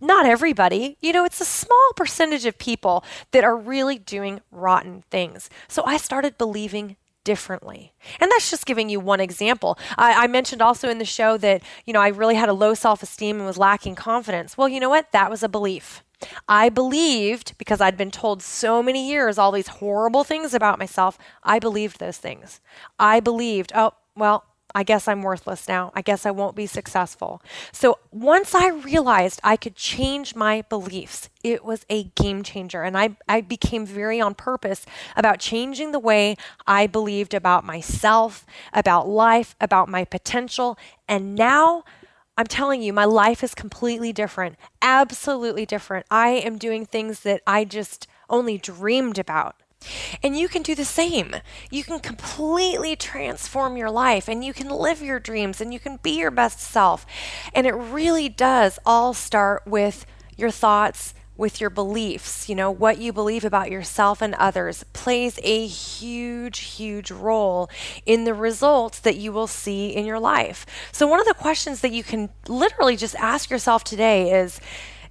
not 0.00 0.26
everybody. 0.26 0.96
You 1.00 1.12
know, 1.12 1.24
it's 1.24 1.40
a 1.40 1.44
small 1.44 1.92
percentage 1.94 2.44
of 2.46 2.58
people 2.58 3.04
that 3.30 3.44
are 3.44 3.56
really 3.56 3.98
doing 3.98 4.40
rotten 4.50 5.04
things. 5.10 5.48
So 5.68 5.84
I 5.84 5.96
started 5.96 6.38
believing 6.38 6.96
differently. 7.26 7.92
And 8.20 8.30
that's 8.30 8.48
just 8.48 8.66
giving 8.66 8.88
you 8.88 9.00
one 9.00 9.18
example. 9.18 9.76
I, 9.98 10.24
I, 10.24 10.26
mentioned 10.28 10.62
also 10.62 10.88
in 10.88 10.98
the 10.98 11.04
show 11.04 11.36
that, 11.38 11.60
you 11.84 11.92
know, 11.92 12.00
I 12.00 12.08
really 12.08 12.36
had 12.36 12.48
a 12.48 12.52
low 12.52 12.72
self 12.72 13.02
esteem 13.02 13.38
and 13.38 13.46
was 13.46 13.58
lacking 13.58 13.96
confidence. 13.96 14.56
Well, 14.56 14.68
you 14.68 14.78
know 14.78 14.88
what? 14.88 15.10
That 15.10 15.28
was 15.28 15.42
a 15.42 15.48
belief. 15.48 16.04
I 16.46 16.68
believed, 16.68 17.58
because 17.58 17.80
I'd 17.80 17.96
been 17.96 18.12
told 18.12 18.42
so 18.42 18.80
many 18.80 19.10
years 19.10 19.38
all 19.38 19.50
these 19.50 19.66
horrible 19.66 20.22
things 20.22 20.54
about 20.54 20.78
myself, 20.78 21.18
I 21.42 21.58
believed 21.58 21.98
those 21.98 22.16
things. 22.16 22.60
I 22.98 23.18
believed, 23.18 23.72
oh, 23.74 23.94
well, 24.14 24.44
I 24.76 24.82
guess 24.82 25.08
I'm 25.08 25.22
worthless 25.22 25.68
now. 25.68 25.90
I 25.94 26.02
guess 26.02 26.26
I 26.26 26.30
won't 26.30 26.54
be 26.54 26.66
successful. 26.66 27.40
So 27.72 27.98
once 28.12 28.54
I 28.54 28.68
realized 28.68 29.40
I 29.42 29.56
could 29.56 29.74
change 29.74 30.34
my 30.34 30.60
beliefs, 30.68 31.30
it 31.42 31.64
was 31.64 31.86
a 31.88 32.04
game 32.14 32.42
changer. 32.42 32.82
And 32.82 32.94
I, 32.94 33.16
I 33.26 33.40
became 33.40 33.86
very 33.86 34.20
on 34.20 34.34
purpose 34.34 34.84
about 35.16 35.38
changing 35.38 35.92
the 35.92 35.98
way 35.98 36.36
I 36.66 36.86
believed 36.86 37.32
about 37.32 37.64
myself, 37.64 38.44
about 38.74 39.08
life, 39.08 39.56
about 39.62 39.88
my 39.88 40.04
potential. 40.04 40.76
And 41.08 41.34
now 41.34 41.82
I'm 42.36 42.46
telling 42.46 42.82
you, 42.82 42.92
my 42.92 43.06
life 43.06 43.42
is 43.42 43.54
completely 43.54 44.12
different, 44.12 44.56
absolutely 44.82 45.64
different. 45.64 46.04
I 46.10 46.28
am 46.32 46.58
doing 46.58 46.84
things 46.84 47.20
that 47.20 47.40
I 47.46 47.64
just 47.64 48.08
only 48.28 48.58
dreamed 48.58 49.18
about. 49.18 49.56
And 50.22 50.36
you 50.36 50.48
can 50.48 50.62
do 50.62 50.74
the 50.74 50.84
same. 50.84 51.36
You 51.70 51.84
can 51.84 52.00
completely 52.00 52.96
transform 52.96 53.76
your 53.76 53.90
life 53.90 54.28
and 54.28 54.44
you 54.44 54.52
can 54.52 54.68
live 54.68 55.02
your 55.02 55.20
dreams 55.20 55.60
and 55.60 55.72
you 55.72 55.80
can 55.80 55.98
be 56.02 56.18
your 56.18 56.30
best 56.30 56.60
self. 56.60 57.06
And 57.54 57.66
it 57.66 57.74
really 57.74 58.28
does 58.28 58.78
all 58.84 59.14
start 59.14 59.62
with 59.66 60.06
your 60.36 60.50
thoughts, 60.50 61.14
with 61.36 61.60
your 61.60 61.70
beliefs. 61.70 62.48
You 62.48 62.54
know, 62.54 62.70
what 62.70 62.98
you 62.98 63.12
believe 63.12 63.44
about 63.44 63.70
yourself 63.70 64.22
and 64.22 64.34
others 64.34 64.84
plays 64.92 65.38
a 65.42 65.66
huge, 65.66 66.58
huge 66.60 67.10
role 67.10 67.70
in 68.04 68.24
the 68.24 68.34
results 68.34 68.98
that 69.00 69.16
you 69.16 69.32
will 69.32 69.46
see 69.46 69.88
in 69.88 70.06
your 70.06 70.20
life. 70.20 70.66
So, 70.92 71.06
one 71.06 71.20
of 71.20 71.26
the 71.26 71.34
questions 71.34 71.80
that 71.82 71.92
you 71.92 72.02
can 72.02 72.30
literally 72.48 72.96
just 72.96 73.14
ask 73.16 73.50
yourself 73.50 73.84
today 73.84 74.32
is, 74.32 74.60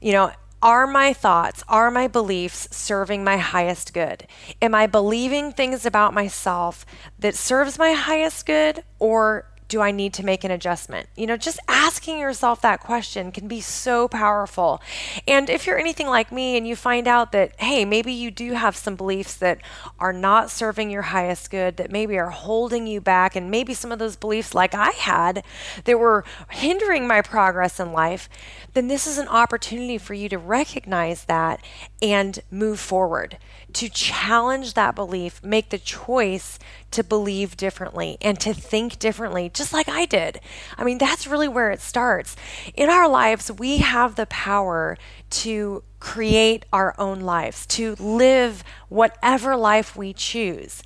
you 0.01 0.11
know, 0.11 0.31
are 0.65 0.87
my 0.87 1.13
thoughts, 1.13 1.63
are 1.69 1.91
my 1.91 2.07
beliefs 2.07 2.67
serving 2.71 3.23
my 3.23 3.37
highest 3.37 3.93
good? 3.93 4.25
Am 4.63 4.73
I 4.73 4.87
believing 4.87 5.51
things 5.51 5.85
about 5.85 6.11
myself 6.11 6.87
that 7.19 7.35
serves 7.35 7.77
my 7.77 7.91
highest 7.91 8.47
good 8.47 8.83
or 8.97 9.45
do 9.67 9.81
I 9.81 9.91
need 9.91 10.13
to 10.13 10.25
make 10.25 10.43
an 10.43 10.51
adjustment? 10.51 11.09
You 11.15 11.27
know, 11.27 11.37
just 11.37 11.59
asking 11.67 12.19
yourself 12.19 12.61
that 12.61 12.79
question 12.79 13.31
can 13.31 13.47
be 13.47 13.61
so 13.61 14.07
powerful. 14.07 14.81
And 15.27 15.49
if 15.49 15.65
you're 15.65 15.79
anything 15.79 16.07
like 16.07 16.31
me 16.31 16.57
and 16.57 16.67
you 16.67 16.75
find 16.75 17.07
out 17.07 17.31
that, 17.31 17.59
hey, 17.59 17.85
maybe 17.85 18.11
you 18.11 18.31
do 18.31 18.53
have 18.53 18.75
some 18.75 18.95
beliefs 18.95 19.35
that 19.37 19.59
are 19.99 20.13
not 20.13 20.51
serving 20.51 20.91
your 20.91 21.03
highest 21.03 21.49
good, 21.49 21.77
that 21.77 21.91
maybe 21.91 22.17
are 22.17 22.29
holding 22.29 22.85
you 22.87 23.01
back, 23.01 23.35
and 23.35 23.49
maybe 23.49 23.73
some 23.73 23.91
of 23.91 23.99
those 23.99 24.15
beliefs, 24.15 24.53
like 24.53 24.75
I 24.75 24.91
had, 24.91 25.43
that 25.85 25.99
were 25.99 26.23
hindering 26.51 27.07
my 27.07 27.21
progress 27.21 27.79
in 27.79 27.91
life, 27.91 28.29
then 28.73 28.87
this 28.87 29.07
is 29.07 29.17
an 29.17 29.27
opportunity 29.27 29.97
for 29.97 30.13
you 30.13 30.29
to 30.29 30.37
recognize 30.37 31.25
that 31.25 31.63
and 32.01 32.39
move 32.51 32.79
forward 32.79 33.37
to 33.75 33.89
challenge 33.89 34.73
that 34.73 34.95
belief, 34.95 35.43
make 35.43 35.69
the 35.69 35.77
choice 35.77 36.57
to 36.95 37.03
believe 37.03 37.57
differently 37.57 38.17
and 38.21 38.39
to 38.39 38.53
think 38.53 38.99
differently, 38.99 39.49
just 39.53 39.73
like 39.73 39.89
I 39.89 40.05
did. 40.05 40.39
I 40.77 40.85
mean, 40.85 40.97
that's 40.97 41.27
really 41.27 41.49
where 41.49 41.69
it 41.71 41.81
starts. 41.81 42.37
In 42.73 42.89
our 42.89 43.09
lives, 43.09 43.51
we 43.51 43.79
have 43.79 44.15
the 44.15 44.25
power 44.27 44.97
to 45.31 45.83
create 45.99 46.65
our 46.71 46.95
own 46.97 47.19
lives, 47.19 47.65
to 47.65 47.95
live 47.95 48.63
whatever 48.87 49.57
life 49.57 49.97
we 49.97 50.13
choose. 50.13 50.83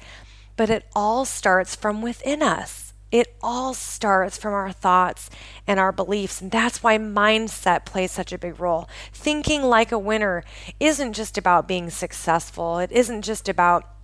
But 0.55 0.71
it 0.71 0.85
all 0.95 1.25
starts 1.25 1.75
from 1.75 2.01
within 2.01 2.41
us. 2.41 2.93
It 3.11 3.35
all 3.41 3.75
starts 3.75 4.37
from 4.37 4.53
our 4.53 4.71
thoughts 4.71 5.29
and 5.67 5.79
our 5.79 5.91
beliefs. 5.91 6.41
And 6.41 6.49
that's 6.49 6.81
why 6.81 6.97
mindset 6.97 7.85
plays 7.85 8.11
such 8.11 8.33
a 8.33 8.37
big 8.39 8.59
role. 8.59 8.89
Thinking 9.13 9.61
like 9.61 9.91
a 9.91 9.99
winner 9.99 10.43
isn't 10.79 11.13
just 11.13 11.37
about 11.37 11.67
being 11.67 11.91
successful, 11.91 12.79
it 12.79 12.91
isn't 12.91 13.21
just 13.21 13.47
about 13.47 13.98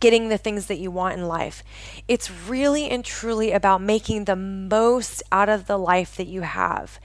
getting 0.00 0.28
the 0.28 0.38
things 0.38 0.66
that 0.66 0.78
you 0.78 0.90
want 0.90 1.14
in 1.14 1.26
life. 1.26 1.62
It's 2.08 2.30
really 2.30 2.88
and 2.90 3.04
truly 3.04 3.52
about 3.52 3.80
making 3.80 4.24
the 4.24 4.36
most 4.36 5.22
out 5.32 5.48
of 5.48 5.66
the 5.66 5.78
life 5.78 6.16
that 6.16 6.26
you 6.26 6.42
have. 6.42 6.98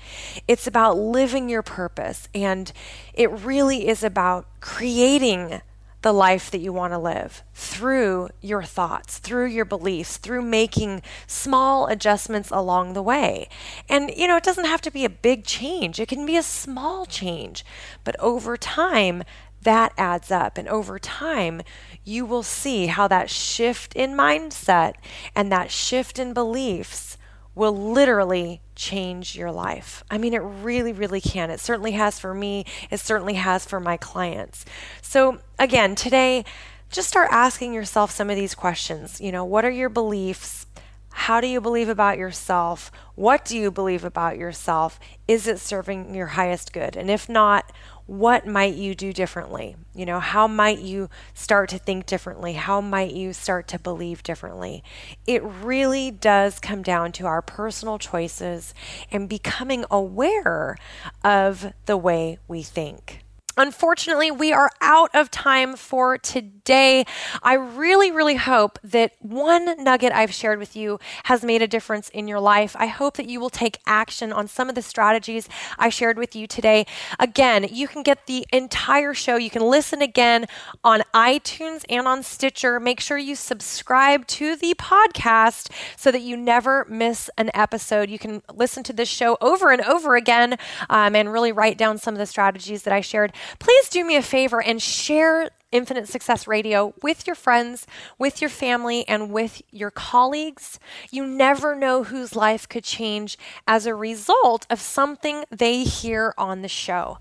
It's 0.48 0.68
about 0.68 0.98
living 0.98 1.50
your 1.50 1.62
purpose. 1.62 2.28
And 2.36 2.72
it 3.14 3.32
really 3.32 3.88
is 3.88 4.04
about 4.04 4.46
creating 4.60 5.62
the 6.02 6.12
life 6.12 6.50
that 6.50 6.60
you 6.60 6.74
want 6.74 6.94
to 6.94 6.98
live 6.98 7.44
through 7.54 8.30
your 8.42 8.64
thoughts, 8.64 9.20
through 9.20 9.46
your 9.46 9.66
beliefs, 9.66 10.18
through 10.18 10.42
making 10.42 11.02
small 11.28 11.86
adjustments 11.88 12.50
along 12.50 12.94
the 12.94 13.04
way. 13.04 13.48
And, 13.88 14.12
you 14.16 14.28
know, 14.28 14.36
it 14.36 14.44
doesn't 14.44 14.66
have 14.66 14.82
to 14.82 14.92
be 14.92 15.06
a 15.06 15.10
big 15.10 15.44
change, 15.44 16.00
it 16.00 16.08
can 16.08 16.26
be 16.26 16.38
a 16.38 16.44
small 16.44 17.06
change. 17.06 17.64
But 18.04 18.20
over 18.20 18.58
time, 18.58 19.24
that 19.64 19.94
adds 19.98 20.32
up. 20.32 20.58
And 20.58 20.68
over 20.68 21.00
time, 21.00 21.62
you 22.04 22.26
will 22.26 22.44
see 22.44 22.88
how 22.88 23.08
that 23.08 23.30
shift 23.30 23.96
in 23.96 24.12
mindset 24.12 24.94
and 25.36 25.52
that 25.52 25.72
shift 25.72 26.20
in 26.20 26.34
beliefs 26.34 27.18
will 27.54 27.76
literally 27.76 28.62
change 28.76 29.36
your 29.36 29.52
life. 29.52 30.04
I 30.10 30.18
mean, 30.18 30.34
it 30.34 30.40
really, 30.40 30.94
really 30.94 31.22
can. 31.22 31.50
It 31.50 31.60
certainly 31.60 31.92
has 31.92 32.18
for 32.18 32.34
me, 32.34 32.66
it 32.90 33.00
certainly 33.00 33.34
has 33.36 33.66
for 33.66 33.80
my 33.80 33.98
clients. 33.98 34.66
So, 35.02 35.40
again, 35.60 35.96
today, 35.96 36.46
just 36.90 37.08
start 37.08 37.30
asking 37.32 37.74
yourself 37.74 38.12
some 38.12 38.30
of 38.30 38.36
these 38.36 38.56
questions. 38.56 39.20
You 39.22 39.32
know, 39.32 39.46
what 39.46 39.66
are 39.66 39.72
your 39.72 39.90
beliefs? 39.90 40.66
How 41.14 41.42
do 41.42 41.48
you 41.48 41.60
believe 41.60 41.90
about 41.90 42.18
yourself? 42.18 42.92
What 43.16 43.44
do 43.44 43.58
you 43.58 43.70
believe 43.70 44.06
about 44.06 44.38
yourself? 44.38 45.00
Is 45.28 45.46
it 45.46 45.60
serving 45.60 46.16
your 46.16 46.28
highest 46.28 46.72
good? 46.72 46.96
And 46.96 47.10
if 47.10 47.28
not, 47.28 47.72
what 48.12 48.46
might 48.46 48.74
you 48.74 48.94
do 48.94 49.14
differently? 49.14 49.78
You 49.96 50.06
know, 50.06 50.20
how 50.20 50.46
might 50.46 50.80
you 50.80 51.10
start 51.34 51.70
to 51.70 51.78
think 51.78 52.06
differently? 52.06 52.54
How 52.54 52.82
might 52.82 53.14
you 53.14 53.32
start 53.32 53.70
to 53.70 53.80
believe 53.80 54.22
differently? 54.22 54.84
It 55.26 55.42
really 55.44 56.12
does 56.12 56.60
come 56.60 56.82
down 56.82 57.14
to 57.14 57.26
our 57.26 57.42
personal 57.42 57.98
choices 58.00 58.74
and 59.14 59.30
becoming 59.30 59.86
aware 59.90 60.76
of 61.24 61.72
the 61.86 61.96
way 61.96 62.38
we 62.50 62.64
think. 62.64 63.24
Unfortunately, 63.62 64.32
we 64.32 64.52
are 64.52 64.72
out 64.82 65.12
of 65.14 65.30
time 65.30 65.76
for 65.76 66.18
today. 66.18 67.06
I 67.44 67.54
really, 67.54 68.10
really 68.10 68.38
hope 68.38 68.80
that 68.84 69.14
one 69.20 69.84
nugget 69.84 70.12
I've 70.12 70.34
shared 70.34 70.58
with 70.58 70.76
you 70.76 71.00
has 71.26 71.44
made 71.44 71.62
a 71.62 71.68
difference 71.68 72.10
in 72.10 72.28
your 72.28 72.40
life. 72.40 72.76
I 72.80 72.88
hope 72.88 73.18
that 73.18 73.28
you 73.28 73.40
will 73.40 73.52
take 73.52 73.78
action 73.86 74.34
on 74.34 74.48
some 74.48 74.68
of 74.68 74.74
the 74.74 74.82
strategies 74.82 75.48
I 75.78 75.90
shared 75.90 76.18
with 76.18 76.36
you 76.36 76.48
today. 76.48 76.88
Again, 77.20 77.68
you 77.72 77.88
can 77.88 78.02
get 78.02 78.26
the 78.26 78.48
entire 78.52 79.14
show. 79.14 79.36
You 79.36 79.52
can 79.52 79.62
listen 79.62 80.02
again 80.02 80.48
on 80.84 81.04
iTunes 81.14 81.86
and 81.88 82.08
on 82.08 82.24
Stitcher. 82.24 82.80
Make 82.80 83.00
sure 83.00 83.20
you 83.20 83.36
subscribe 83.36 84.26
to 84.26 84.56
the 84.56 84.74
podcast 84.74 85.70
so 85.96 86.12
that 86.12 86.22
you 86.22 86.36
never 86.36 86.88
miss 86.90 87.30
an 87.38 87.52
episode. 87.54 88.10
You 88.10 88.18
can 88.18 88.42
listen 88.52 88.82
to 88.86 88.94
this 88.94 89.08
show 89.08 89.38
over 89.40 89.70
and 89.70 89.84
over 89.84 90.16
again 90.16 90.58
um, 90.90 91.16
and 91.16 91.32
really 91.32 91.52
write 91.52 91.78
down 91.78 92.00
some 92.00 92.16
of 92.16 92.18
the 92.18 92.26
strategies 92.26 92.82
that 92.82 92.94
I 92.94 93.02
shared 93.02 93.34
please 93.60 93.90
do 93.90 94.06
me 94.06 94.16
a 94.16 94.22
favor 94.22 94.62
and 94.62 94.82
share 94.82 95.50
Infinite 95.72 96.08
Success 96.10 96.48
Radio 96.48 96.94
with 97.02 97.26
your 97.26 97.36
friends, 97.36 97.88
with 98.20 98.42
your 98.42 98.50
family, 98.50 99.08
and 99.08 99.32
with 99.32 99.62
your 99.72 99.92
colleagues. 99.92 100.80
You 101.12 101.26
never 101.26 101.76
know 101.76 102.04
whose 102.04 102.36
life 102.36 102.68
could 102.68 102.84
change 102.84 103.38
as 103.68 103.86
a 103.86 103.96
result 103.96 104.68
of 104.70 104.82
something 104.82 105.46
they 105.50 105.84
hear 105.84 106.34
on 106.38 106.62
the 106.62 106.68
show. 106.68 107.20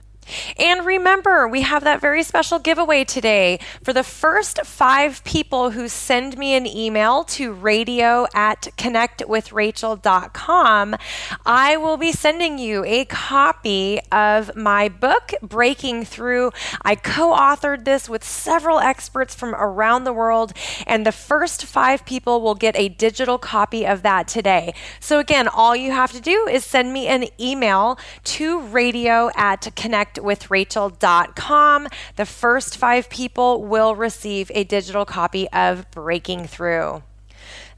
And 0.59 0.87
remember, 0.87 1.47
we 1.49 1.63
have 1.63 1.85
that 1.85 2.01
very 2.01 2.23
special 2.23 2.59
giveaway 2.59 3.05
today. 3.05 3.59
For 3.83 3.93
the 3.93 4.03
first 4.03 4.65
five 4.65 5.23
people 5.25 5.71
who 5.71 5.89
send 5.89 6.39
me 6.39 6.55
an 6.55 6.67
email 6.67 7.25
to 7.25 7.53
radio 7.53 8.27
at 8.35 8.69
connectwithrachel.com, 8.77 10.97
I 11.47 11.77
will 11.77 11.97
be 11.97 12.13
sending 12.13 12.59
you 12.59 12.85
a 12.85 13.05
copy 13.07 14.01
of 14.13 14.55
my 14.57 14.89
book, 14.89 15.33
Breaking 15.43 16.05
Through. 16.05 16.53
I 16.83 16.95
co 16.95 17.33
authored 17.33 17.85
this 17.85 18.09
with 18.09 18.25
several 18.25 18.79
experts 18.79 19.35
from 19.35 19.55
around 19.55 20.05
the 20.05 20.13
world, 20.13 20.53
and 20.87 21.07
the 21.07 21.13
first 21.13 21.65
five 21.65 22.05
people 22.05 22.41
will 22.41 22.55
get 22.55 22.77
a 22.77 22.89
digital 22.89 23.39
copy 23.39 23.87
of 23.87 24.03
that 24.03 24.29
today. 24.29 24.75
So, 25.01 25.19
again, 25.19 25.49
all 25.49 25.75
you 25.75 25.93
have 25.93 26.13
to 26.13 26.21
do 26.21 26.47
is 26.49 26.65
send 26.65 26.93
me 26.93 27.09
an 27.09 27.27
email 27.41 27.99
to 28.25 28.61
radio 28.61 29.31
at 29.35 29.75
connect 29.77 30.20
connectwithrachel.com. 30.21 31.89
The 32.17 32.27
first 32.27 32.77
five 32.77 33.09
people 33.09 33.65
will 33.65 33.95
receive 33.95 34.51
a 34.55 34.65
digital 34.65 35.05
copy 35.05 35.49
of 35.51 35.91
Breaking 35.91 36.47
Through. 36.47 37.03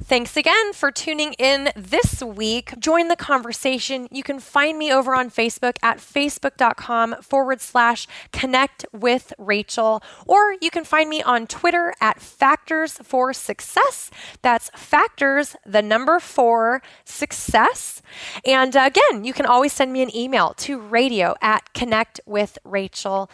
Thanks 0.05 0.37
again 0.37 0.73
for 0.73 0.91
tuning 0.91 1.33
in 1.35 1.71
this 1.77 2.23
week. 2.23 2.75
Join 2.79 3.07
the 3.07 3.17
conversation. 3.17 4.09
You 4.11 4.25
can 4.25 4.41
find 4.41 4.77
me 4.77 4.93
over 4.93 5.15
on 5.15 5.31
Facebook 5.31 5.77
at 5.81 5.99
facebook.com 5.99 7.23
forward 7.23 7.61
slash 7.61 8.09
connect 8.33 8.85
with 8.93 9.33
Rachel, 9.39 10.03
or 10.27 10.57
you 10.61 10.71
can 10.71 10.85
find 10.85 11.09
me 11.09 11.23
on 11.23 11.47
Twitter 11.47 11.95
at 12.01 12.21
Factors 12.21 12.95
for 13.03 13.33
Success. 13.33 14.11
That's 14.43 14.71
Factors, 14.75 15.55
the 15.65 15.83
number 15.83 16.19
four, 16.19 16.83
success. 17.05 18.03
And 18.45 18.77
uh, 18.77 18.85
again, 18.87 19.25
you 19.25 19.33
can 19.33 19.47
always 19.47 19.73
send 19.73 19.93
me 19.93 20.03
an 20.03 20.15
email 20.15 20.53
to 20.59 20.81
radio 20.81 21.37
at 21.41 21.73
connectwithrachel.com 21.75 23.29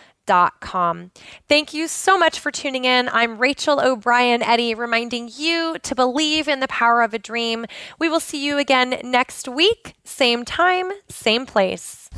com. 0.60 1.10
Thank 1.48 1.72
you 1.72 1.88
so 1.88 2.18
much 2.18 2.38
for 2.38 2.50
tuning 2.50 2.84
in. 2.84 3.08
I'm 3.08 3.38
Rachel 3.38 3.80
O'Brien 3.80 4.42
Eddy, 4.42 4.74
reminding 4.74 5.30
you 5.34 5.76
to 5.82 5.94
believe 5.94 6.48
in 6.48 6.60
the 6.60 6.68
power 6.68 7.02
of 7.02 7.14
a 7.14 7.18
dream. 7.18 7.66
We 7.98 8.08
will 8.08 8.20
see 8.20 8.44
you 8.44 8.58
again 8.58 9.00
next 9.02 9.48
week, 9.48 9.94
same 10.04 10.44
time, 10.44 10.92
same 11.08 11.46
place. 11.46 12.10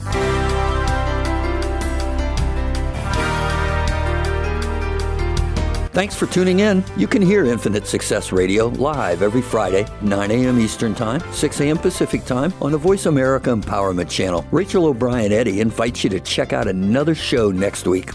Thanks 5.92 6.14
for 6.14 6.26
tuning 6.26 6.60
in. 6.60 6.84
You 6.96 7.08
can 7.08 7.20
hear 7.20 7.44
Infinite 7.44 7.84
Success 7.84 8.30
Radio 8.30 8.68
live 8.68 9.22
every 9.22 9.42
Friday, 9.42 9.86
9 10.02 10.30
a.m. 10.30 10.60
Eastern 10.60 10.94
Time, 10.94 11.20
6 11.32 11.60
a.m. 11.62 11.78
Pacific 11.78 12.24
Time 12.24 12.54
on 12.62 12.70
the 12.70 12.78
Voice 12.78 13.06
America 13.06 13.50
Empowerment 13.50 14.08
Channel. 14.08 14.46
Rachel 14.52 14.86
O'Brien 14.86 15.32
Eddy 15.32 15.60
invites 15.60 16.04
you 16.04 16.10
to 16.10 16.20
check 16.20 16.52
out 16.52 16.68
another 16.68 17.16
show 17.16 17.50
next 17.50 17.88
week. 17.88 18.12